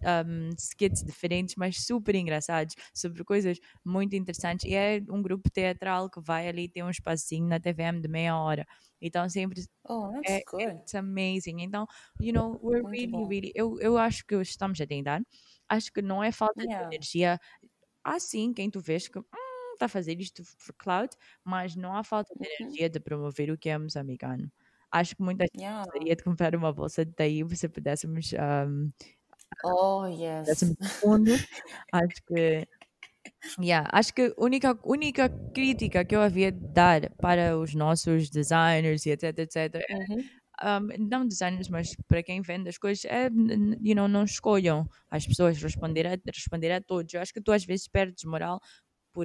um, 0.03 0.49
skits 0.57 1.03
diferentes, 1.03 1.55
mas 1.57 1.85
super 1.85 2.15
engraçados, 2.15 2.75
sobre 2.93 3.23
coisas 3.23 3.59
muito 3.85 4.15
interessantes. 4.15 4.65
E 4.69 4.73
é 4.75 5.01
um 5.09 5.21
grupo 5.21 5.49
teatral 5.51 6.09
que 6.09 6.21
vai 6.21 6.47
ali 6.47 6.69
ter 6.69 6.83
um 6.83 6.89
espacinho 6.89 7.47
na 7.47 7.59
TVM 7.59 8.01
de 8.01 8.07
meia 8.07 8.37
hora. 8.39 8.65
Então 9.01 9.27
sempre 9.29 9.61
Oh, 9.85 10.11
that's 10.11 10.27
é 10.27 10.45
good. 10.45 10.81
it's 10.83 10.95
amazing. 10.95 11.61
Então, 11.61 11.87
you 12.19 12.33
know, 12.33 12.59
we're 12.63 12.83
Muito 12.83 12.89
really, 12.89 13.11
bom. 13.11 13.27
really. 13.27 13.51
Eu, 13.55 13.79
eu 13.81 13.97
acho 13.97 14.25
que 14.25 14.35
estamos 14.37 14.79
a 14.81 14.87
tentar. 14.87 15.21
Acho 15.69 15.91
que 15.93 16.01
não 16.01 16.23
é 16.23 16.31
falta 16.31 16.63
Yeah. 16.63 16.89
de 16.89 16.95
energia. 16.95 17.39
Há 18.03 18.19
sim 18.19 18.53
quem 18.53 18.69
tu 18.71 18.79
vês 18.81 19.07
que 19.07 19.19
está 19.77 19.85
a 19.87 19.89
fazer 19.89 20.19
isto 20.19 20.43
for 20.45 20.73
cloud, 20.75 21.09
mas 21.43 21.75
não 21.75 21.95
há 21.95 22.03
falta 22.03 22.33
de 22.35 22.47
Uhum. 22.59 22.77
energia 22.77 22.89
de 22.89 22.99
promover 22.99 23.51
o 23.51 23.57
que 23.57 23.69
é 23.69 23.77
moçambicano. 23.77 24.51
Acho 24.91 25.15
que 25.15 25.21
muita 25.23 25.43
gente 25.45 25.53
Yeah. 25.53 25.85
gostaria 25.85 26.15
de 26.15 26.23
comprar 26.23 26.55
uma 26.55 26.73
bolsa 26.73 27.05
de 27.05 27.13
daí 27.15 27.43
se 27.55 27.69
pudéssemos 27.69 28.31
um, 28.33 28.91
Oh, 29.63 30.05
yes. 30.07 30.73
pudéssemos 30.75 30.77
fundo. 30.99 31.39
Acho 31.91 32.21
que 32.27 32.67
Yeah, 33.59 33.89
acho 33.91 34.13
que 34.13 34.23
a 34.37 34.43
única, 34.43 34.77
única 34.85 35.29
crítica 35.53 36.05
que 36.05 36.15
eu 36.15 36.21
havia 36.21 36.51
de 36.51 36.59
dar 36.73 37.09
para 37.19 37.57
os 37.57 37.73
nossos 37.73 38.29
designers 38.29 39.05
e 39.05 39.11
etc, 39.11 39.39
etc, 39.39 39.75
é, 39.75 39.85
Uhum. 39.89 40.29
um, 40.63 41.07
não 41.09 41.27
designers, 41.27 41.69
mas 41.69 41.95
para 42.07 42.23
quem 42.23 42.41
vende 42.41 42.69
as 42.69 42.77
coisas, 42.77 43.05
é, 43.05 43.29
you 43.81 43.95
know, 43.95 44.07
não 44.07 44.23
escolham 44.25 44.87
as 45.11 45.25
pessoas 45.27 45.61
responder 45.61 46.07
a, 46.07 46.11
responder 46.33 46.71
a 46.71 46.81
todos. 46.81 47.13
Eu 47.13 47.21
acho 47.21 47.33
que 47.33 47.41
tu 47.41 47.51
às 47.51 47.65
vezes 47.65 47.87
perdes 47.87 48.23
moral, 48.25 48.59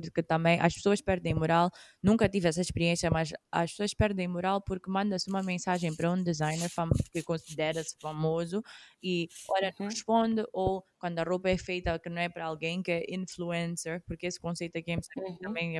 porque 0.00 0.22
também 0.22 0.58
as 0.60 0.74
pessoas 0.74 1.00
perdem 1.02 1.34
moral. 1.34 1.70
Nunca 2.02 2.28
tive 2.28 2.48
essa 2.48 2.60
experiência, 2.60 3.10
mas 3.10 3.32
as 3.50 3.70
pessoas 3.72 3.94
perdem 3.94 4.28
moral 4.28 4.62
porque 4.62 4.90
manda-se 4.90 5.28
uma 5.30 5.42
mensagem 5.42 5.94
para 5.94 6.10
um 6.10 6.22
designer 6.22 6.70
que 7.12 7.22
considera-se 7.22 7.96
famoso 8.00 8.62
e 9.02 9.30
ora 9.48 9.66
não 9.66 9.76
Uhum. 9.78 9.94
responde, 9.94 10.44
ou 10.52 10.84
quando 10.98 11.18
a 11.18 11.24
roupa 11.24 11.50
é 11.50 11.58
feita 11.58 11.98
que 11.98 12.08
não 12.10 12.22
é 12.22 12.28
para 12.28 12.46
alguém 12.46 12.82
que 12.82 12.90
é 12.92 13.04
influencer, 13.14 14.02
porque 14.06 14.26
esse 14.26 14.40
conceito 14.40 14.78
aqui 14.78 14.92
em 14.92 15.00
Uhum. 15.16 15.36
também 15.42 15.76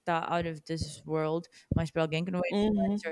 está 0.00 0.26
out 0.34 0.48
of 0.48 0.60
this 0.62 1.02
world, 1.06 1.48
mas 1.74 1.90
para 1.90 2.02
alguém 2.02 2.24
que 2.24 2.30
não 2.32 2.40
é 2.40 2.50
Uhum. 2.50 3.04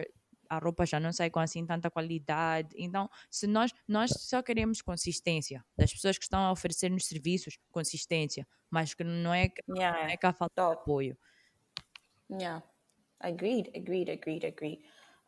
A 0.52 0.58
roupa 0.58 0.84
já 0.84 1.00
não 1.00 1.12
sai 1.12 1.30
com 1.30 1.40
assim 1.40 1.64
tanta 1.64 1.90
qualidade. 1.90 2.74
Então, 2.76 3.08
se 3.30 3.46
nós, 3.46 3.72
nós 3.88 4.10
só 4.10 4.42
queremos 4.42 4.82
consistência 4.82 5.64
das 5.74 5.90
pessoas 5.90 6.18
que 6.18 6.24
estão 6.24 6.40
a 6.40 6.52
oferecer-nos 6.52 7.06
serviços, 7.06 7.58
consistência, 7.70 8.46
mas 8.70 8.92
que 8.92 9.02
não 9.02 9.32
é 9.32 9.48
que, 9.48 9.62
não 9.66 9.76
é 9.80 9.82
Yeah. 9.82 10.16
que 10.18 10.26
há 10.26 10.32
falta 10.32 10.54
de 10.62 10.72
apoio. 10.72 11.16
Yeah. 12.30 12.62
Agreed, 13.20 13.70
agreed, 13.74 14.10
agreed, 14.10 14.44
agreed. 14.46 14.80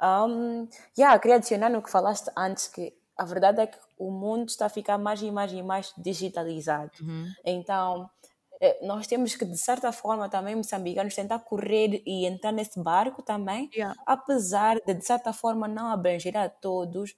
Um, 0.02 0.68
yeah, 0.98 1.18
queria 1.18 1.36
adicionar 1.36 1.70
no 1.70 1.82
que 1.82 1.90
falaste 1.90 2.30
antes 2.36 2.68
que 2.68 2.94
a 3.16 3.24
verdade 3.24 3.62
é 3.62 3.66
que 3.66 3.78
o 3.96 4.10
mundo 4.10 4.48
está 4.50 4.66
a 4.66 4.68
ficar 4.68 4.98
mais 4.98 5.22
e 5.22 5.30
mais 5.30 5.52
e 5.52 5.62
mais 5.62 5.94
digitalizado. 5.96 6.90
Uhum. 7.00 7.32
Então, 7.44 8.10
nós 8.82 9.06
temos 9.06 9.34
que, 9.36 9.44
de 9.44 9.58
certa 9.58 9.92
forma, 9.92 10.28
também, 10.28 10.54
moçambicanos, 10.56 11.14
tentar 11.14 11.38
correr 11.40 12.02
e 12.06 12.26
entrar 12.26 12.52
nesse 12.52 12.80
barco 12.82 13.22
também, 13.22 13.68
Yeah. 13.74 13.94
apesar 14.06 14.76
de, 14.86 14.94
de 14.94 15.04
certa 15.04 15.32
forma, 15.32 15.68
não 15.68 15.88
abranger 15.88 16.36
a 16.36 16.48
todos. 16.48 17.14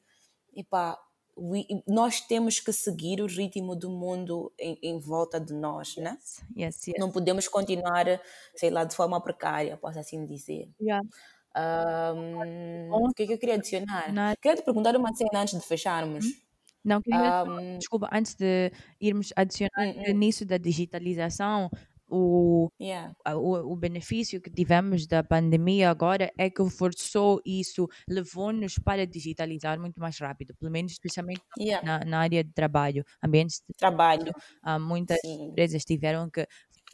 Epá, 0.54 0.98
we- 1.36 1.66
nós 1.86 2.20
temos 2.20 2.60
que 2.60 2.72
seguir 2.72 3.20
o 3.20 3.26
ritmo 3.26 3.76
do 3.76 3.90
mundo 3.90 4.52
em, 4.58 4.78
em 4.82 4.98
volta 4.98 5.38
de 5.40 5.52
nós, 5.54 5.96
né? 5.96 6.18
Yes, 6.56 6.86
yes. 6.88 6.96
Não 6.98 7.10
podemos 7.10 7.46
continuar, 7.48 8.06
sei 8.54 8.70
lá, 8.70 8.84
de 8.84 8.94
forma 8.96 9.20
precária, 9.20 9.76
posso 9.76 9.98
assim 9.98 10.24
dizer. 10.26 10.70
Yeah. 10.80 11.06
Ahm, 11.54 12.90
o 12.92 13.12
que 13.14 13.22
é 13.24 13.26
que 13.26 13.32
eu 13.34 13.38
queria 13.38 13.54
adicionar? 13.56 14.12
Nada. 14.12 14.36
Queria 14.40 14.56
te 14.56 14.62
perguntar 14.64 14.96
uma 14.96 15.14
cena 15.14 15.40
antes 15.42 15.58
de 15.58 15.66
fecharmos. 15.66 16.24
Não, 16.86 17.02
queria 17.02 17.42
Um, 17.44 17.78
desculpa, 17.78 18.08
antes 18.12 18.34
de 18.34 18.70
irmos 19.00 19.32
adicionar 19.36 19.92
que 19.92 20.12
nisso 20.14 20.46
da 20.46 20.56
digitalização, 20.56 21.68
o, 22.08 22.70
yeah. 22.80 23.12
o, 23.34 23.72
o 23.72 23.76
benefício 23.76 24.40
que 24.40 24.48
tivemos 24.48 25.06
da 25.08 25.24
pandemia 25.24 25.90
agora 25.90 26.32
é 26.38 26.48
que 26.48 26.64
forçou 26.70 27.40
isso, 27.44 27.88
levou-nos 28.08 28.78
para 28.78 29.04
digitalizar 29.06 29.80
muito 29.80 30.00
mais 30.00 30.16
rápido, 30.18 30.54
pelo 30.54 30.70
menos 30.70 30.92
especialmente 30.92 31.42
Yeah. 31.58 31.84
na, 31.84 32.04
na 32.04 32.20
área 32.20 32.44
de 32.44 32.52
trabalho, 32.52 33.04
ambientes 33.22 33.60
de 33.68 33.74
Trabalho. 33.76 34.32
ah, 34.62 34.78
muitas 34.78 35.18
Sim. 35.20 35.48
empresas 35.48 35.84
tiveram 35.84 36.30
que 36.30 36.46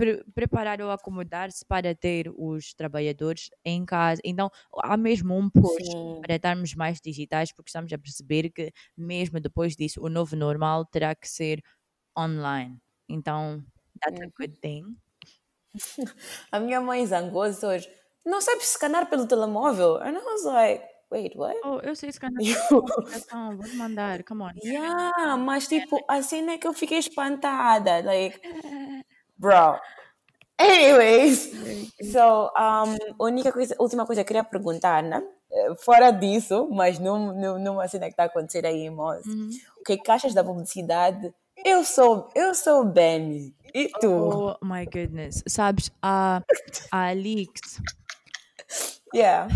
pre 0.02 0.24
preparar 0.34 0.80
ou 0.80 0.90
acomodar-se 0.90 1.64
para 1.64 1.94
ter 1.94 2.28
os 2.36 2.74
trabalhadores 2.74 3.50
em 3.64 3.84
casa. 3.84 4.20
Então, 4.24 4.50
há 4.82 4.96
mesmo 4.96 5.36
um 5.38 5.48
push 5.48 5.76
Sim. 5.92 6.20
para 6.20 6.34
estarmos 6.34 6.74
mais 6.74 7.00
digitais, 7.00 7.52
porque 7.52 7.68
estamos 7.68 7.92
a 7.92 7.98
perceber 7.98 8.50
que, 8.50 8.72
mesmo 8.96 9.38
depois 9.38 9.76
disso, 9.76 10.00
o 10.02 10.08
novo 10.08 10.34
normal 10.34 10.84
terá 10.86 11.14
que 11.14 11.28
ser 11.28 11.62
online. 12.18 12.78
Então, 13.08 13.64
that's 14.00 14.20
a 14.20 14.26
good 14.36 14.58
thing. 14.60 14.96
A 16.50 16.58
minha 16.58 16.80
mãe 16.80 17.06
zangou-se 17.06 17.64
hoje. 17.64 17.88
Não 18.26 18.40
sabes 18.40 18.70
escanar 18.70 19.08
pelo 19.08 19.26
telemóvel? 19.26 19.96
And 19.98 20.16
I 20.16 20.24
was 20.24 20.44
like, 20.44 20.84
wait, 21.10 21.36
what? 21.36 21.56
Oh, 21.64 21.78
eu 21.82 21.94
sei 21.94 22.08
escanear 22.08 22.58
a 22.58 22.76
aplicação, 22.76 23.56
vou 23.56 23.68
mandar, 23.76 24.24
come 24.24 24.42
on. 24.42 24.52
Yeah, 24.62 25.36
mas 25.36 25.66
tipo, 25.68 26.04
a 26.08 26.22
cena 26.22 26.52
é 26.52 26.58
que 26.58 26.66
eu 26.66 26.72
fiquei 26.72 26.98
espantada. 26.98 28.02
Like, 28.04 28.40
bro. 29.42 29.78
Anyways, 30.58 31.50
so, 32.12 32.50
um, 32.56 32.96
a 33.18 33.24
única 33.24 33.50
coisa, 33.52 33.74
última 33.80 34.06
coisa 34.06 34.22
que 34.22 34.32
eu 34.32 34.36
queria 34.36 34.44
perguntar, 34.44 35.02
né? 35.02 35.20
Eh, 35.50 35.74
Fora 35.84 36.12
disso, 36.12 36.68
mas 36.70 36.98
num, 37.00 37.32
num, 37.34 37.58
numa 37.58 37.88
cena 37.88 38.06
que 38.06 38.12
está 38.12 38.22
a 38.24 38.26
acontecer 38.26 38.64
aí 38.64 38.82
em 38.86 38.90
Moz, 38.90 39.26
Uhum. 39.26 39.50
o 39.80 39.82
que 39.84 39.94
é 39.94 39.96
que 39.96 40.10
achas 40.10 40.32
da 40.34 40.44
publicidade? 40.44 41.34
Eu 41.64 41.84
sou, 41.84 42.28
eu 42.34 42.54
sou 42.54 42.82
o 42.82 42.84
Benny. 42.84 43.54
E 43.74 43.88
tu? 44.00 44.08
Oh 44.10 44.56
my 44.64 44.84
goodness. 44.86 45.42
Sabes, 45.48 45.90
a, 46.00 46.40
a 46.92 46.98
Alix, 47.08 47.80
Yeah. 49.14 49.46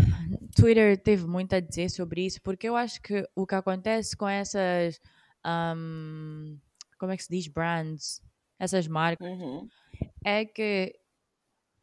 Twitter 0.55 0.95
teve 1.01 1.25
muito 1.25 1.55
a 1.55 1.59
dizer 1.59 1.89
sobre 1.89 2.25
isso, 2.25 2.39
porque 2.43 2.69
eu 2.69 2.75
acho 2.75 3.01
que 3.01 3.27
o 3.35 3.47
que 3.47 3.55
acontece 3.55 4.15
com 4.15 4.27
essas, 4.27 4.99
ahm, 5.43 6.57
como 6.99 7.11
é 7.11 7.17
que 7.17 7.23
se 7.23 7.29
diz, 7.29 7.47
brands, 7.47 8.21
essas 8.59 8.87
marcas, 8.87 9.19
Uhum. 9.19 9.71
é 10.25 10.45
que 10.45 10.93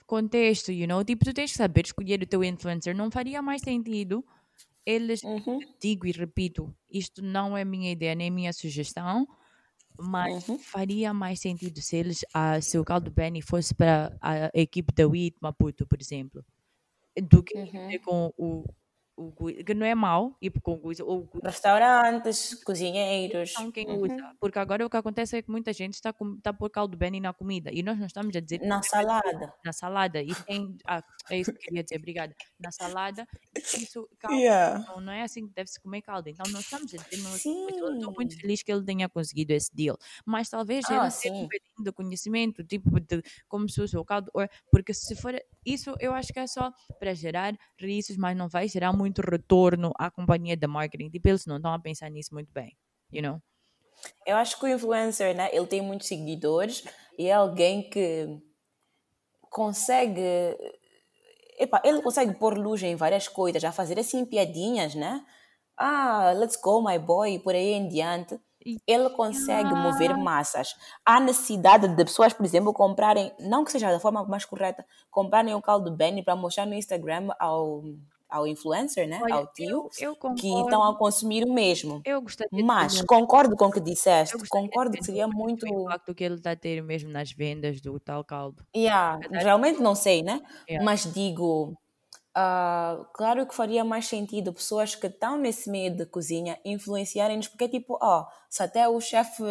contexto, 0.06 0.72
you 0.72 0.86
know, 0.86 1.04
tipo, 1.04 1.24
tu 1.24 1.32
tens 1.34 1.52
que 1.52 1.58
saber 1.58 1.86
escolher 1.86 2.22
o 2.22 2.26
teu 2.26 2.44
influencer, 2.44 2.96
não 2.96 3.10
faria 3.10 3.42
mais 3.42 3.62
sentido 3.62 4.24
eles, 4.86 5.22
Uhum. 5.22 5.74
digo 5.82 6.06
e 6.06 6.12
repito, 6.12 6.74
isto 6.90 7.22
não 7.22 7.56
é 7.56 7.64
minha 7.64 7.92
ideia 7.92 8.14
nem 8.16 8.30
minha 8.30 8.52
sugestão, 8.52 9.26
mas 9.98 10.32
Uhum. 10.48 10.64
faria 10.72 11.14
mais 11.14 11.40
sentido 11.40 11.80
se 11.82 11.96
eles, 11.96 12.20
ah, 12.34 12.60
se 12.60 12.78
o 12.78 12.84
Caldo 12.84 13.10
Benny 13.12 13.42
fosse 13.42 13.74
para 13.74 14.16
a 14.22 14.50
equipe 14.54 14.92
da 14.94 15.06
WIT 15.08 15.38
Maputo, 15.42 15.86
por 15.88 16.00
exemplo, 16.00 16.44
do 17.30 17.42
que 17.44 17.54
Uhum. 17.54 17.98
com 18.04 18.32
o, 18.38 18.64
o 19.16 19.32
que 19.64 19.74
não 19.74 19.86
é 19.86 19.94
mau 19.94 20.36
ir 20.40 20.50
com 20.60 20.74
o 20.82 21.28
Restaurantes, 21.42 22.54
cozinheiros. 22.64 23.52
são 23.52 23.70
quem 23.70 23.86
Uhum. 23.86 24.00
usa, 24.02 24.34
porque 24.40 24.58
agora 24.58 24.84
o 24.86 24.90
que 24.90 24.96
acontece 24.96 25.36
é 25.36 25.42
que 25.42 25.50
muita 25.50 25.72
gente 25.72 25.94
está 25.94 26.12
com, 26.12 26.34
está 26.34 26.50
a 26.50 26.52
pôr 26.52 26.70
caldo 26.70 26.96
Benny 26.96 27.20
na 27.20 27.32
comida. 27.32 27.70
E 27.72 27.82
nós 27.82 27.98
não 27.98 28.06
estamos 28.06 28.34
a 28.36 28.40
dizer 28.40 28.60
Na 28.60 28.82
salada. 28.82 29.54
na 29.64 29.72
salada. 29.72 30.22
E 30.22 30.34
tem 30.34 30.76
ah, 30.86 31.02
é 31.30 31.38
isso 31.38 31.50
que 31.52 31.58
eu 31.58 31.62
queria 31.62 31.82
dizer, 31.84 31.96
obrigada. 31.98 32.34
Na 32.58 32.70
salada 32.72 33.26
isso 33.56 34.08
caldo 34.18 34.34
Yeah. 34.36 34.84
não, 34.88 35.00
não 35.00 35.12
é 35.12 35.22
assim 35.22 35.46
que 35.46 35.54
deve-se 35.54 35.80
comer 35.80 36.02
caldo. 36.02 36.28
Então 36.28 36.50
não 36.50 36.60
estamos 36.60 36.92
a 36.94 36.96
dizer 36.96 37.06
eu 37.78 37.94
estou 37.94 38.12
muito 38.14 38.38
feliz 38.40 38.62
que 38.62 38.72
ele 38.72 38.84
tenha 38.84 39.08
conseguido 39.08 39.52
esse 39.52 39.74
deal. 39.74 39.96
Mas 40.26 40.48
talvez 40.48 40.84
Ah, 40.88 40.94
ele 40.94 41.10
ter 41.12 41.30
um 41.30 41.42
bocadinho 41.42 41.84
de 41.84 41.92
conhecimento 41.92 42.64
tipo 42.64 42.98
de 43.00 43.22
como 43.48 43.68
se 43.68 43.80
usa 43.80 43.98
o 44.00 44.04
caldo 44.04 44.30
porque 44.70 44.92
se 44.94 45.14
for 45.16 45.34
isso 45.64 45.94
eu 46.00 46.12
acho 46.14 46.32
que 46.32 46.38
é 46.40 46.46
só 46.46 46.72
para 46.98 47.14
gerar 47.14 47.56
risos 47.78 48.16
mas 48.16 48.36
não 48.36 48.48
vai 48.48 48.68
gerar 48.68 48.92
muito 48.92 49.03
retorno 49.20 49.92
à 49.98 50.10
companhia 50.10 50.56
de 50.56 50.66
marketing 50.66 51.10
tipo 51.10 51.28
eles 51.28 51.46
não 51.46 51.56
estão 51.56 51.72
a 51.72 51.78
pensar 51.78 52.10
nisso 52.10 52.32
muito 52.32 52.52
bem 52.52 52.76
you 53.12 53.22
know 53.22 53.40
Eu 54.26 54.36
acho 54.36 54.58
que 54.58 54.64
o 54.64 54.68
influencer, 54.68 55.34
né, 55.36 55.48
ele 55.52 55.66
tem 55.66 55.80
muitos 55.80 56.08
seguidores 56.08 56.84
e 57.18 57.26
é 57.26 57.32
alguém 57.32 57.88
que 57.88 58.28
consegue. 59.50 60.20
Epa, 61.58 61.80
ele 61.84 62.02
consegue 62.02 62.34
pôr 62.34 62.58
luz 62.58 62.82
em 62.82 62.96
várias 62.96 63.28
coisas, 63.28 63.62
a 63.62 63.70
fazer 63.70 63.98
assim 63.98 64.24
piadinhas, 64.24 64.94
né? 64.94 65.24
Ah, 65.76 66.32
let's 66.36 66.56
go, 66.60 66.82
my 66.82 66.98
boy, 66.98 67.38
por 67.38 67.54
aí 67.54 67.72
em 67.72 67.88
diante. 67.88 68.38
Ele 68.86 69.10
consegue 69.10 69.74
mover 69.74 70.16
massas. 70.16 70.74
Há 71.04 71.20
necessidade 71.20 71.86
de 71.86 72.04
pessoas, 72.04 72.32
por 72.32 72.44
exemplo, 72.46 72.72
comprarem, 72.72 73.32
não 73.38 73.62
que 73.64 73.70
seja 73.70 73.92
da 73.92 74.00
forma 74.00 74.24
mais 74.24 74.44
correta, 74.44 74.84
comprarem 75.10 75.54
o 75.54 75.60
caldo 75.60 75.94
Benny 75.94 76.24
para 76.24 76.34
mostrar 76.34 76.64
no 76.66 76.74
Instagram 76.74 77.28
ao, 77.38 77.82
ao 78.34 78.46
influencer, 78.46 79.06
né? 79.08 79.20
Olha, 79.22 79.34
ao 79.34 79.46
tio, 79.52 79.88
eu, 80.00 80.16
eu 80.22 80.34
que 80.34 80.48
estão 80.60 80.82
a 80.82 80.96
consumir 80.98 81.44
o 81.44 81.52
mesmo. 81.52 82.00
Eu 82.04 82.20
gostaria 82.20 82.50
de 82.52 82.62
Mas 82.62 82.96
ter- 83.00 83.06
concordo 83.06 83.56
com 83.56 83.66
o 83.66 83.70
que 83.72 83.80
disseste, 83.80 84.36
de 84.36 84.48
concordo 84.48 84.96
que 84.96 85.04
seria 85.04 85.28
muito. 85.28 85.64
o 85.64 85.82
impacto 85.82 86.14
que 86.14 86.24
ele 86.24 86.34
está 86.34 86.50
a 86.52 86.56
ter 86.56 86.82
mesmo 86.82 87.10
nas 87.10 87.30
vendas 87.32 87.80
do 87.80 87.98
tal 88.00 88.24
caldo. 88.24 88.64
Yeah, 88.76 89.20
realmente 89.30 89.80
não 89.80 89.94
sei, 89.94 90.22
né? 90.22 90.40
Yeah. 90.68 90.84
Mas 90.84 91.04
digo, 91.12 91.76
ah, 92.34 93.06
claro 93.14 93.46
que 93.46 93.54
faria 93.54 93.84
mais 93.84 94.06
sentido 94.06 94.52
pessoas 94.52 94.94
que 94.94 95.06
estão 95.06 95.36
nesse 95.38 95.70
meio 95.70 95.96
de 95.96 96.04
cozinha 96.06 96.58
influenciarem-nos, 96.64 97.48
porque 97.48 97.64
é 97.64 97.68
tipo, 97.68 97.96
ó, 98.02 98.26
se 98.50 98.62
até 98.62 98.88
o 98.88 99.00
chefe, 99.00 99.42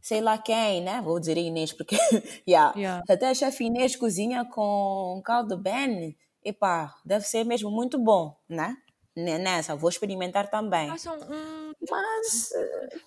sei 0.00 0.20
lá 0.20 0.38
quem, 0.38 0.82
né? 0.82 1.02
Vou 1.02 1.20
dizer 1.20 1.36
Inês, 1.36 1.72
porque, 1.72 1.96
yeah, 2.48 2.72
Yeah. 2.78 3.02
se 3.06 3.12
até 3.12 3.28
a 3.28 3.34
chefe 3.34 3.64
Inês 3.64 3.96
cozinha 3.96 4.44
com 4.46 5.20
caldo 5.24 5.58
Ben, 5.58 6.16
epá, 6.48 6.96
deve 7.04 7.24
ser 7.26 7.44
mesmo 7.44 7.70
muito 7.70 7.98
bom, 7.98 8.36
né? 8.48 8.76
Nessa, 9.16 9.74
vou 9.74 9.88
experimentar 9.88 10.50
também. 10.50 10.88
Façam 10.90 11.16
um. 11.18 11.72
Mas, 11.90 12.50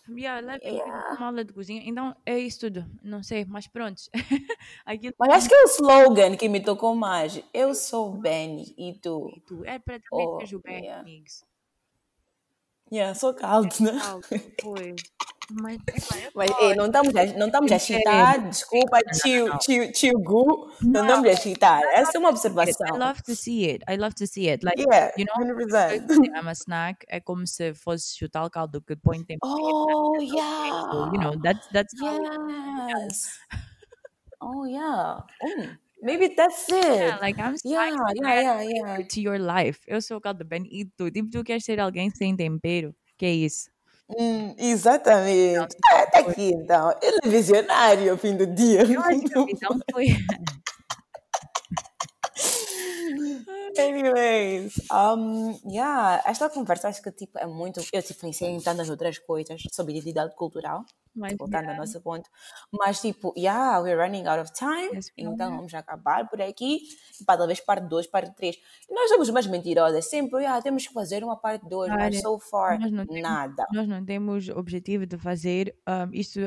Yeah, 0.10 0.42
leve 0.42 0.66
Yeah. 0.66 1.16
uma 1.18 1.28
aula 1.28 1.46
de 1.46 1.54
cozinha. 1.54 1.84
Então 1.86 2.16
é 2.26 2.40
isso 2.40 2.62
tudo. 2.62 2.86
Não 3.04 3.22
sei, 3.22 3.46
mas 3.46 3.68
pronto. 3.68 4.02
Aquilo 4.86 5.14
mas 5.20 5.30
acho 5.34 5.50
que 5.50 5.54
é 5.56 5.64
o 5.64 5.68
slogan 5.68 6.36
que 6.36 6.50
me 6.50 6.62
tocou 6.64 6.96
mais. 6.96 7.40
Eu 7.54 7.76
sou 7.76 8.12
Benny 8.12 8.74
e 8.78 8.94
tu? 8.94 9.30
que 9.34 9.40
tu 9.42 9.64
é 9.66 9.78
para 9.78 10.00
também 10.00 10.28
Oh, 10.28 10.56
o 10.56 10.60
bem, 10.62 10.84
yeah. 10.86 11.02
amigos. 11.02 11.44
Yeah, 12.92 13.14
sou 13.14 13.36
caldo, 13.36 13.70
né? 13.82 14.00
Caldo, 14.00 14.26
Pois. 14.64 14.96
Mas, 15.52 15.78
eu 15.78 16.32
Mas 16.36 16.52
ei, 16.62 16.76
não 16.76 16.86
estamos 16.86 17.16
a, 17.16 17.26
não 17.38 17.48
estamos 17.48 17.72
a 17.72 17.80
chitar, 17.80 18.50
desculpa, 18.50 19.00
tio, 19.24 19.58
tio, 19.58 19.92
tio 19.92 20.20
Gu, 20.20 20.72
não 20.84 21.02
estamos 21.02 21.28
a 21.30 21.36
chitar. 21.36 21.82
Essa 21.94 22.12
é 22.18 22.20
uma 22.20 22.30
I 22.30 22.32
observação. 22.34 22.98
love 22.98 23.24
to 23.24 23.36
see 23.36 23.66
it. 23.72 23.84
I 23.90 23.98
love 23.98 24.14
to 24.16 24.28
see 24.28 24.48
it. 24.48 24.64
Like, 24.64 24.80
Yeah, 24.82 25.12
you 25.18 25.26
know, 25.26 25.34
100%. 25.56 26.36
I'm 26.36 26.48
a 26.48 26.54
snack. 26.54 27.04
É 27.10 27.20
como 27.20 27.48
se 27.48 27.74
fosse 27.74 28.24
o 28.24 28.30
tal 28.30 28.50
caldo 28.52 28.80
que 28.82 28.96
põe 28.96 29.24
tempo. 29.24 29.40
Oh, 29.44 30.16
So, 30.20 30.22
yeah. 30.38 31.12
you 31.14 31.20
know, 31.20 31.36
that's 31.42 31.68
that's 31.74 31.94
how 32.00 32.16
it- 32.16 33.00
Yes. 33.10 33.40
Oh, 34.42 34.66
yeah. 34.66 35.24
Mm, 35.42 35.78
maybe 36.04 36.30
that's 36.36 36.66
yeah, 36.70 37.16
it. 37.16 37.22
like 37.22 37.38
I'm 37.42 37.56
Yeah, 37.66 37.90
yeah, 37.90 38.32
yeah, 38.32 38.62
yeah. 38.62 39.04
to 39.08 39.20
your 39.20 39.38
life. 39.40 39.80
Eu 39.88 40.02
sou 40.02 40.18
o 40.18 40.22
caldo 40.22 40.46
bem 40.46 40.64
e 40.72 40.86
tu. 40.86 41.10
Tipo, 41.12 41.30
tu 41.30 41.44
queres 41.44 41.66
ser 41.66 41.80
alguém 41.80 42.10
sem 42.10 42.36
tempero. 42.38 42.96
Que 43.18 43.26
é 43.26 43.32
isso? 43.34 43.70
Hum, 44.18 44.56
exatamente. 44.58 45.76
É, 45.94 46.06
tá 46.08 46.20
aqui 46.20 46.52
então. 46.54 46.96
Ele 47.02 47.18
é 47.24 47.30
visionário 47.30 48.12
ao 48.12 48.18
fim 48.18 48.36
do 48.36 48.46
dia. 48.48 48.82
Eu 48.82 49.02
acho 49.02 49.20
que 49.22 49.46
visão 49.46 49.80
foi. 49.92 50.08
Anyways, 53.78 54.74
um, 54.92 55.60
yeah, 55.66 56.22
esta 56.26 56.50
conversa 56.50 56.90
acho 56.90 57.02
que 57.02 57.12
tipo, 57.12 57.38
é 57.38 57.46
muito. 57.46 57.80
Eu 57.94 58.02
tipo, 58.04 58.20
pensei 58.22 58.50
em 58.50 58.60
tantas 58.62 58.90
outras 58.90 59.18
coisas 59.20 59.62
sobre 59.72 59.94
identidade 59.94 60.36
cultural, 60.36 60.84
Mas, 61.16 61.34
voltando 61.38 61.64
yeah, 61.64 61.74
ao 61.74 61.78
nosso 61.78 62.02
ponto. 62.02 62.30
Mas 62.72 63.00
tipo, 63.02 63.34
yeah, 63.38 63.80
we're 63.80 63.96
running 64.02 64.26
out 64.28 64.40
of 64.42 64.52
time, 64.54 64.96
Yes, 64.96 65.12
então 65.18 65.56
vamos 65.56 65.74
acabar 65.74 66.28
por 66.30 66.42
aqui. 66.42 66.80
E 67.20 67.26
pá, 67.26 67.38
talvez 67.38 67.60
parte 67.60 67.88
2, 67.88 68.08
parte 68.08 68.36
3. 68.36 68.58
Nós 68.90 69.10
somos 69.10 69.30
umas 69.30 69.48
mentirosas, 69.48 70.10
sempre, 70.10 70.40
yeah, 70.42 70.62
temos 70.62 70.88
que 70.88 70.94
fazer 70.94 71.24
uma 71.24 71.38
parte 71.38 71.68
2, 71.68 71.90
mas 71.90 72.20
so 72.22 72.40
far, 72.40 72.80
nós 72.80 72.92
temos- 72.92 73.22
nada. 73.22 73.66
nós 73.72 73.88
não 73.88 74.04
temos 74.04 74.50
objetivo 74.50 75.06
de 75.06 75.18
fazer 75.18 75.76
um, 75.88 76.14
isto 76.14 76.40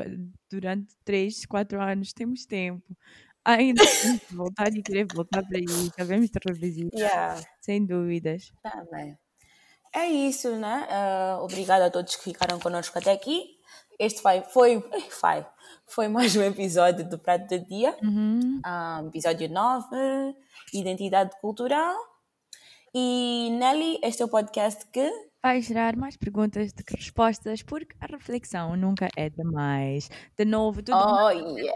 durante 0.50 0.94
3, 1.04 1.46
4 1.46 1.80
anos. 1.80 2.12
Temos 2.12 2.44
tempo. 2.44 2.82
Ainda 3.44 3.82
temos 3.84 4.20
que 4.22 4.34
voltar 4.34 4.68
e 4.74 4.82
querer 4.82 5.06
voltar 5.12 5.42
para 5.42 5.58
isso. 5.58 5.90
Sabemos 5.98 6.30
de 6.30 6.38
revisitar, 6.46 6.98
Yeah. 7.00 7.40
sem 7.60 7.84
dúvidas. 7.84 8.52
Tá 8.62 8.84
bem. 8.90 9.18
É 9.94 10.06
isso, 10.06 10.54
né? 10.56 10.86
Ah, 10.90 11.38
obrigada 11.42 11.86
a 11.86 11.90
todos 11.90 12.16
que 12.16 12.24
ficaram 12.24 12.58
connosco 12.60 12.98
até 12.98 13.12
aqui. 13.12 13.58
Este 13.98 14.22
foi, 14.22 14.42
foi, 14.52 14.80
foi, 15.10 15.46
foi 15.86 16.08
mais 16.08 16.34
um 16.36 16.42
episódio 16.42 17.08
do 17.08 17.18
Prato 17.18 17.46
do 17.48 17.58
Dia. 17.66 17.96
Uhum. 18.02 18.60
Ah, 18.64 19.02
episódio 19.06 19.48
9, 19.50 19.86
Identidade 20.72 21.32
Cultural. 21.40 21.96
E 22.94 23.50
Nelly, 23.58 23.98
este 24.02 24.22
é 24.22 24.24
o 24.24 24.28
podcast 24.28 24.86
que 24.86 25.10
Vai 25.44 25.60
gerar 25.60 25.96
mais 25.96 26.16
perguntas 26.16 26.72
do 26.72 26.84
que 26.84 26.94
respostas, 26.94 27.62
porque 27.64 27.96
a 28.00 28.06
reflexão 28.06 28.76
nunca 28.76 29.08
é 29.16 29.28
demais. 29.28 30.08
De 30.38 30.44
novo, 30.44 30.80
tudo 30.84 31.04
Oh, 31.04 31.30
yeah. 31.30 31.72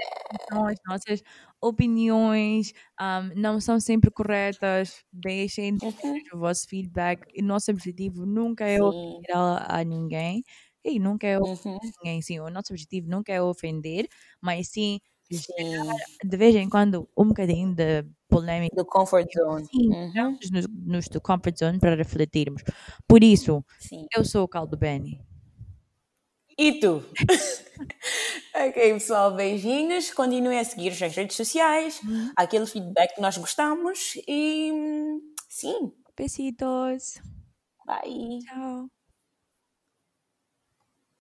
as 0.68 0.78
nossas 0.86 1.22
opiniões, 1.62 2.72
um, 3.00 3.40
não 3.40 3.60
são 3.60 3.80
sempre 3.80 4.10
corretas. 4.10 5.04
Deixem 5.12 5.80
o 6.34 6.38
vosso 6.38 6.66
feedback. 6.68 7.26
E 7.34 7.42
nosso 7.42 7.70
objetivo 7.70 8.26
nunca 8.26 8.64
é 8.66 8.82
ofender 8.82 9.36
a, 9.36 9.80
a 9.80 9.84
ninguém. 9.84 10.44
E 10.84 10.98
nunca 11.00 11.26
é 11.26 11.38
ofender 11.38 11.52
Uhum. 11.64 11.92
ninguém. 12.04 12.22
Sim, 12.22 12.40
o 12.40 12.50
nosso 12.50 12.72
objetivo 12.72 13.08
nunca 13.10 13.32
é 13.32 13.42
ofender, 13.42 14.08
mas 14.40 14.68
sim, 14.68 15.00
Sim. 15.30 16.06
de 16.24 16.36
vez 16.36 16.54
em 16.56 16.68
quando, 16.68 17.08
um 17.16 17.28
bocadinho 17.28 17.74
de 17.74 18.04
polêmica. 18.28 18.76
Do 18.76 18.84
comfort 18.84 19.28
zone. 19.32 19.66
Sim, 19.66 19.88
Uhum. 19.90 20.38
nos, 20.52 20.66
nos 20.68 21.08
do 21.08 21.20
comfort 21.20 21.56
zone 21.58 21.78
para 21.78 21.94
refletirmos. 21.96 22.62
Por 23.08 23.22
isso, 23.24 23.64
Sim. 23.78 24.06
eu 24.16 24.24
sou 24.24 24.44
o 24.44 24.48
Caldo 24.48 24.76
Benny. 24.76 25.20
E 26.58 26.80
tu? 26.80 27.02
ok, 28.54 28.74
pessoal, 28.94 29.34
beijinhos. 29.34 30.10
Continuem 30.12 30.58
a 30.58 30.64
seguir 30.64 30.90
nas 31.00 31.14
redes 31.14 31.36
sociais, 31.36 32.00
aquele 32.36 32.66
feedback 32.66 33.14
que 33.14 33.20
nós 33.20 33.36
gostamos. 33.36 34.14
E 34.26 34.72
sim, 35.48 35.92
Besitos. 36.16 37.20
bye. 37.86 38.44
Tchau. 38.44 38.88